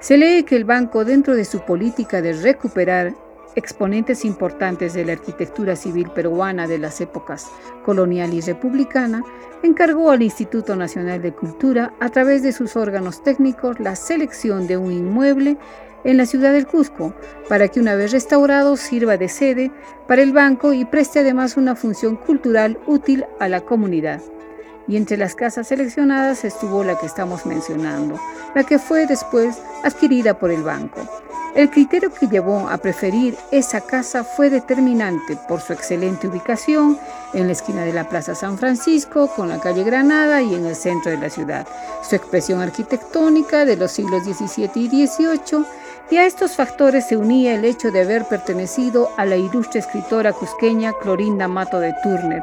se 0.00 0.16
lee 0.16 0.42
que 0.42 0.56
el 0.56 0.64
banco, 0.64 1.04
dentro 1.04 1.36
de 1.36 1.44
su 1.44 1.60
política 1.60 2.20
de 2.20 2.32
recuperar 2.32 3.14
exponentes 3.54 4.24
importantes 4.24 4.94
de 4.94 5.04
la 5.04 5.12
arquitectura 5.12 5.76
civil 5.76 6.10
peruana 6.10 6.66
de 6.66 6.78
las 6.78 7.00
épocas 7.00 7.46
colonial 7.84 8.34
y 8.34 8.40
republicana, 8.40 9.22
encargó 9.62 10.10
al 10.10 10.22
Instituto 10.22 10.74
Nacional 10.74 11.22
de 11.22 11.32
Cultura, 11.32 11.94
a 12.00 12.08
través 12.08 12.42
de 12.42 12.50
sus 12.50 12.74
órganos 12.74 13.22
técnicos, 13.22 13.78
la 13.78 13.94
selección 13.94 14.66
de 14.66 14.78
un 14.78 14.90
inmueble 14.90 15.58
en 16.04 16.16
la 16.16 16.26
ciudad 16.26 16.52
del 16.52 16.66
Cusco, 16.66 17.14
para 17.48 17.68
que 17.68 17.80
una 17.80 17.94
vez 17.94 18.12
restaurado 18.12 18.76
sirva 18.76 19.16
de 19.16 19.28
sede 19.28 19.70
para 20.08 20.22
el 20.22 20.32
banco 20.32 20.72
y 20.72 20.84
preste 20.84 21.20
además 21.20 21.56
una 21.56 21.76
función 21.76 22.16
cultural 22.16 22.78
útil 22.86 23.24
a 23.40 23.48
la 23.48 23.60
comunidad. 23.60 24.20
Y 24.88 24.96
entre 24.96 25.16
las 25.16 25.34
casas 25.34 25.68
seleccionadas 25.68 26.44
estuvo 26.44 26.82
la 26.82 26.98
que 26.98 27.06
estamos 27.06 27.46
mencionando, 27.46 28.20
la 28.54 28.64
que 28.64 28.78
fue 28.78 29.06
después 29.06 29.58
adquirida 29.84 30.38
por 30.38 30.50
el 30.50 30.62
banco. 30.62 31.00
El 31.54 31.68
criterio 31.68 32.10
que 32.10 32.28
llevó 32.28 32.66
a 32.66 32.78
preferir 32.78 33.36
esa 33.50 33.82
casa 33.82 34.24
fue 34.24 34.48
determinante 34.48 35.36
por 35.48 35.60
su 35.60 35.74
excelente 35.74 36.26
ubicación 36.26 36.98
en 37.34 37.46
la 37.46 37.52
esquina 37.52 37.84
de 37.84 37.92
la 37.92 38.08
Plaza 38.08 38.34
San 38.34 38.56
Francisco 38.56 39.28
con 39.36 39.50
la 39.50 39.60
calle 39.60 39.84
Granada 39.84 40.40
y 40.40 40.54
en 40.54 40.64
el 40.64 40.74
centro 40.74 41.10
de 41.10 41.18
la 41.18 41.28
ciudad, 41.28 41.68
su 42.08 42.16
expresión 42.16 42.62
arquitectónica 42.62 43.66
de 43.66 43.76
los 43.76 43.92
siglos 43.92 44.24
XVII 44.24 44.70
y 44.76 45.06
XVIII, 45.06 45.66
y 46.10 46.16
a 46.16 46.26
estos 46.26 46.56
factores 46.56 47.06
se 47.08 47.16
unía 47.16 47.54
el 47.54 47.64
hecho 47.64 47.90
de 47.90 48.02
haber 48.02 48.24
pertenecido 48.24 49.10
a 49.16 49.24
la 49.24 49.36
ilustre 49.36 49.80
escritora 49.80 50.32
cusqueña 50.32 50.92
Clorinda 50.92 51.48
Mato 51.48 51.80
de 51.80 51.94
Turner, 52.02 52.42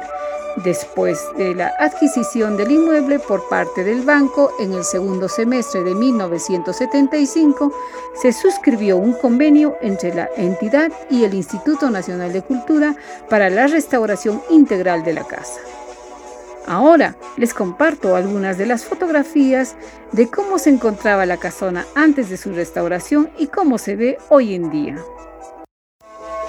Después 0.56 1.18
de 1.36 1.54
la 1.54 1.72
adquisición 1.78 2.56
del 2.56 2.72
inmueble 2.72 3.18
por 3.18 3.48
parte 3.48 3.84
del 3.84 4.02
banco 4.02 4.52
en 4.58 4.72
el 4.72 4.84
segundo 4.84 5.28
semestre 5.28 5.82
de 5.84 5.94
1975, 5.94 7.72
se 8.20 8.32
suscribió 8.32 8.96
un 8.96 9.12
convenio 9.14 9.76
entre 9.80 10.12
la 10.12 10.28
entidad 10.36 10.90
y 11.08 11.24
el 11.24 11.34
Instituto 11.34 11.88
Nacional 11.88 12.32
de 12.32 12.42
Cultura 12.42 12.96
para 13.28 13.48
la 13.48 13.68
restauración 13.68 14.42
integral 14.50 15.04
de 15.04 15.14
la 15.14 15.24
casa. 15.24 15.60
Ahora 16.70 17.16
les 17.36 17.52
comparto 17.52 18.14
algunas 18.14 18.56
de 18.56 18.64
las 18.64 18.84
fotografías 18.84 19.74
de 20.12 20.30
cómo 20.30 20.56
se 20.56 20.70
encontraba 20.70 21.26
la 21.26 21.36
casona 21.36 21.84
antes 21.96 22.30
de 22.30 22.36
su 22.36 22.52
restauración 22.52 23.28
y 23.36 23.48
cómo 23.48 23.76
se 23.76 23.96
ve 23.96 24.18
hoy 24.28 24.54
en 24.54 24.70
día. 24.70 24.96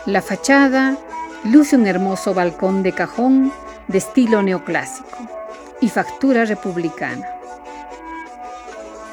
La 0.05 0.21
fachada 0.21 0.95
luce 1.43 1.75
un 1.75 1.87
hermoso 1.87 2.35
balcón 2.35 2.83
de 2.83 2.91
cajón 2.91 3.51
de 3.87 3.97
estilo 3.97 4.43
neoclásico 4.43 5.17
y 5.81 5.89
factura 5.89 6.45
republicana. 6.45 7.27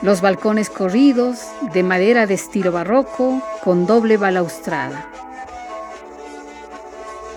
Los 0.03 0.21
balcones 0.21 0.69
corridos 0.69 1.41
de 1.73 1.85
madera 1.85 2.27
de 2.27 2.35
estilo 2.35 2.71
barroco 2.71 3.41
con 3.65 3.87
doble 3.87 4.19
balaustrada. 4.19 5.09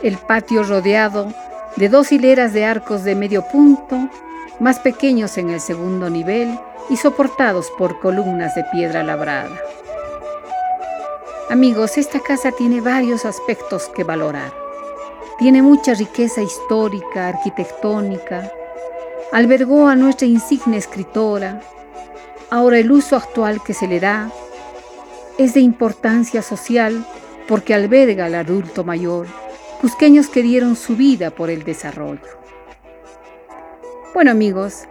El 0.04 0.18
patio 0.18 0.64
rodeado 0.64 1.34
de 1.78 1.90
dos 1.90 2.12
hileras 2.12 2.54
de 2.54 2.66
arcos 2.66 3.04
de 3.04 3.16
medio 3.16 3.44
punto, 3.44 4.10
más 4.60 4.80
pequeños 4.80 5.38
en 5.38 5.50
el 5.50 5.60
segundo 5.60 6.10
nivel 6.10 6.60
y 6.90 6.98
soportados 6.98 7.72
por 7.78 8.00
columnas 8.00 8.56
de 8.56 8.64
piedra 8.72 9.04
labrada. 9.04 9.58
Amigos, 11.50 11.98
esta 11.98 12.20
casa 12.20 12.52
tiene 12.52 12.80
varios 12.80 13.26
aspectos 13.26 13.90
que 13.90 14.04
valorar. 14.04 14.54
Tiene 15.40 15.62
mucha 15.62 15.94
riqueza 15.94 16.42
histórica, 16.42 17.30
arquitectónica. 17.30 18.52
Albergó 19.32 19.88
a 19.88 19.96
nuestra 19.96 20.28
insigne 20.28 20.78
escritora. 20.78 21.62
Ahora 22.50 22.78
el 22.78 22.92
uso 22.92 23.16
actual 23.16 23.62
que 23.64 23.74
se 23.74 23.88
le 23.88 24.00
da 24.00 24.30
es 25.38 25.54
de 25.54 25.62
importancia 25.62 26.42
social 26.42 27.06
porque 27.48 27.74
alberga 27.74 28.26
al 28.26 28.36
adulto 28.36 28.84
mayor, 28.84 29.28
cusqueños 29.82 30.30
que 30.30 30.44
dieron 30.44 30.76
su 30.76 30.96
vida 30.96 31.32
por 31.32 31.50
el 31.50 31.64
desarrollo. 31.64 32.22
Bueno 34.14 34.30
amigos, 34.30 34.84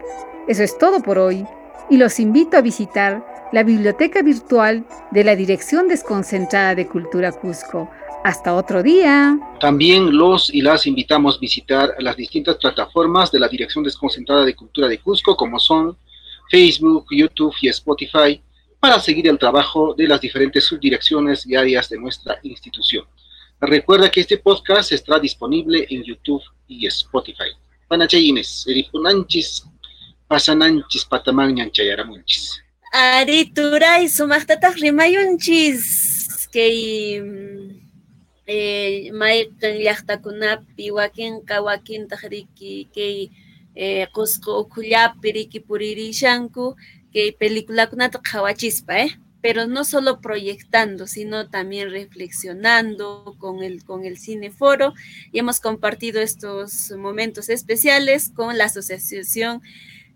eso 0.49 0.65
es 0.65 0.77
todo 0.79 1.01
por 1.01 1.17
hoy 1.17 1.47
y 1.89 1.97
los 1.97 2.19
invito 2.19 2.57
a 2.57 2.61
visitar 2.61 3.25
la 3.53 3.63
biblioteca 3.63 4.21
virtual 4.23 4.85
de 5.13 5.23
la 5.23 5.37
Dirección 5.37 5.87
Desconcentrada 5.87 6.75
de 6.75 6.89
Cultura 6.89 7.31
Cusco 7.31 7.89
hasta 8.25 8.55
otro 8.55 8.83
día. 8.83 9.39
También 9.61 10.17
los 10.17 10.53
y 10.53 10.61
las 10.61 10.87
invitamos 10.89 11.37
a 11.37 11.41
visitar 11.41 11.95
las 12.01 12.17
distintas 12.17 12.57
plataformas 12.57 13.31
de 13.31 13.39
la 13.39 13.49
Dirección 13.49 13.85
Desconcentrada 13.85 14.45
de 14.45 14.57
Cultura 14.57 14.89
de 14.89 14.99
Cusco, 14.99 15.37
como 15.37 15.61
son 15.61 15.97
Facebook, 16.51 17.07
YouTube 17.13 17.55
y 17.63 17.69
Spotify, 17.69 18.43
para 18.81 18.99
seguir 18.99 19.29
el 19.29 19.39
trabajo 19.39 19.95
de 19.95 20.09
las 20.09 20.21
diferentes 20.21 20.65
subdirecciones 20.65 21.47
y 21.47 21.55
áreas 21.55 21.89
de 21.89 21.99
nuestra 21.99 22.39
institución. 22.43 23.05
Recuerda 23.61 24.11
que 24.11 24.21
este 24.21 24.39
podcast 24.39 24.91
estará 24.93 25.21
disponible 25.21 25.87
en 25.91 26.03
YouTube 26.03 26.43
y 26.67 26.87
Spotify. 26.87 27.53
Panachayines, 27.89 28.65
eripunanchis, 28.67 29.65
pasananchis, 30.27 31.05
patamanñanchayaramunchis. 31.05 32.63
Arituray, 32.91 34.09
sumaqtataq 34.09 34.77
rimayunchis, 34.77 36.49
que 36.51 36.67
eh, 38.47 39.13
mayqin 39.13 39.77
llaqtakunapi 39.85 40.91
wakinqa 40.91 41.61
wakintaq 41.61 42.23
riki 42.33 42.89
kay 42.95 43.31
Cusco 44.15 44.61
ukhullapi 44.63 45.33
riki 45.33 45.61
puririshanku 45.61 46.75
kay 47.13 47.31
peliculakunata 47.39 48.19
qhawachispa, 48.25 48.95
eh? 49.05 49.11
Pero 49.43 49.67
no 49.67 49.85
solo 49.85 50.21
proyectando, 50.21 51.07
sino 51.07 51.49
también 51.49 51.91
reflexionando 51.91 53.37
con 53.39 53.63
el, 53.63 53.85
con 53.85 54.05
el 54.05 54.19
Cineforo. 54.19 54.95
Y 55.33 55.39
hemos 55.39 55.61
compartido 55.61 56.21
estos 56.21 56.91
momentos 56.93 57.49
especiales 57.49 58.31
con 58.35 58.59
la 58.59 58.67
Asociación 58.67 59.63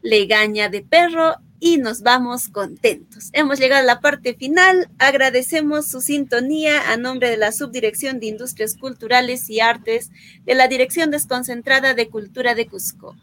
Legaña 0.03 0.69
de 0.69 0.83
Perro 0.83 1.37
y 1.61 1.79
nos 1.79 2.03
vamos 2.03 2.49
contentos. 2.49 3.31
Hemos 3.33 3.59
llegado 3.59 3.81
a 3.81 3.87
la 3.87 4.01
parte 4.01 4.35
final. 4.35 4.91
Agradecemos 4.99 5.87
su 5.87 6.03
sintonía 6.03 6.93
a 6.93 6.99
nombre 6.99 7.31
de 7.31 7.39
la 7.39 7.53
Subdirección 7.53 8.21
de 8.21 8.27
Industrias 8.27 8.77
Culturales 8.77 9.49
y 9.49 9.61
Artes 9.61 10.11
de 10.45 10.55
la 10.55 10.69
Dirección 10.69 11.11
Desconcentrada 11.11 11.95
de 11.95 12.11
Cultura 12.11 12.55
de 12.55 12.67
Cusco. 12.67 13.17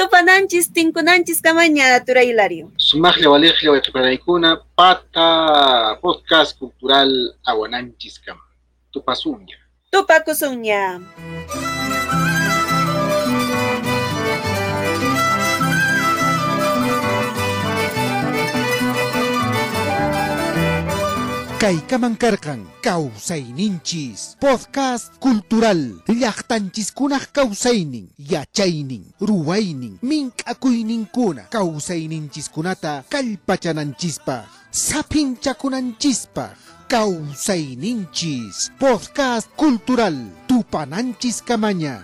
Tupananchis, 0.00 0.72
tinkunanchis, 0.72 1.42
camaña, 1.42 2.02
Tura 2.02 2.24
Hilario. 2.24 2.72
Sumajle 2.78 3.28
Valegio, 3.28 3.76
Ecuparaicuna, 3.76 4.58
Pata, 4.74 5.98
Podcast 6.00 6.58
Cultural, 6.58 7.36
Aguananchis, 7.44 8.18
Cama. 8.18 8.40
Tupasuña. 8.90 9.58
Tupacusuña. 9.90 11.02
Kaykaman 21.60 22.16
karkan 22.16 22.64
ninchis 23.52 24.32
podcast 24.40 25.12
cultural 25.20 26.00
llaqtanchiskunaq 26.08 27.36
kawsaynin 27.36 28.08
yachaynin 28.16 29.04
ruwaynin 29.20 30.00
mink'akuyninkuna 30.00 31.52
kawsayninchiskuna 31.52 32.72
kallpachananchispaq 33.12 34.48
sapinchakunanchispaq 34.72 36.56
ninchis 37.76 38.72
podcast 38.80 39.52
cultural 39.52 40.16
tupananchis 40.48 41.44
kamaña 41.44 42.00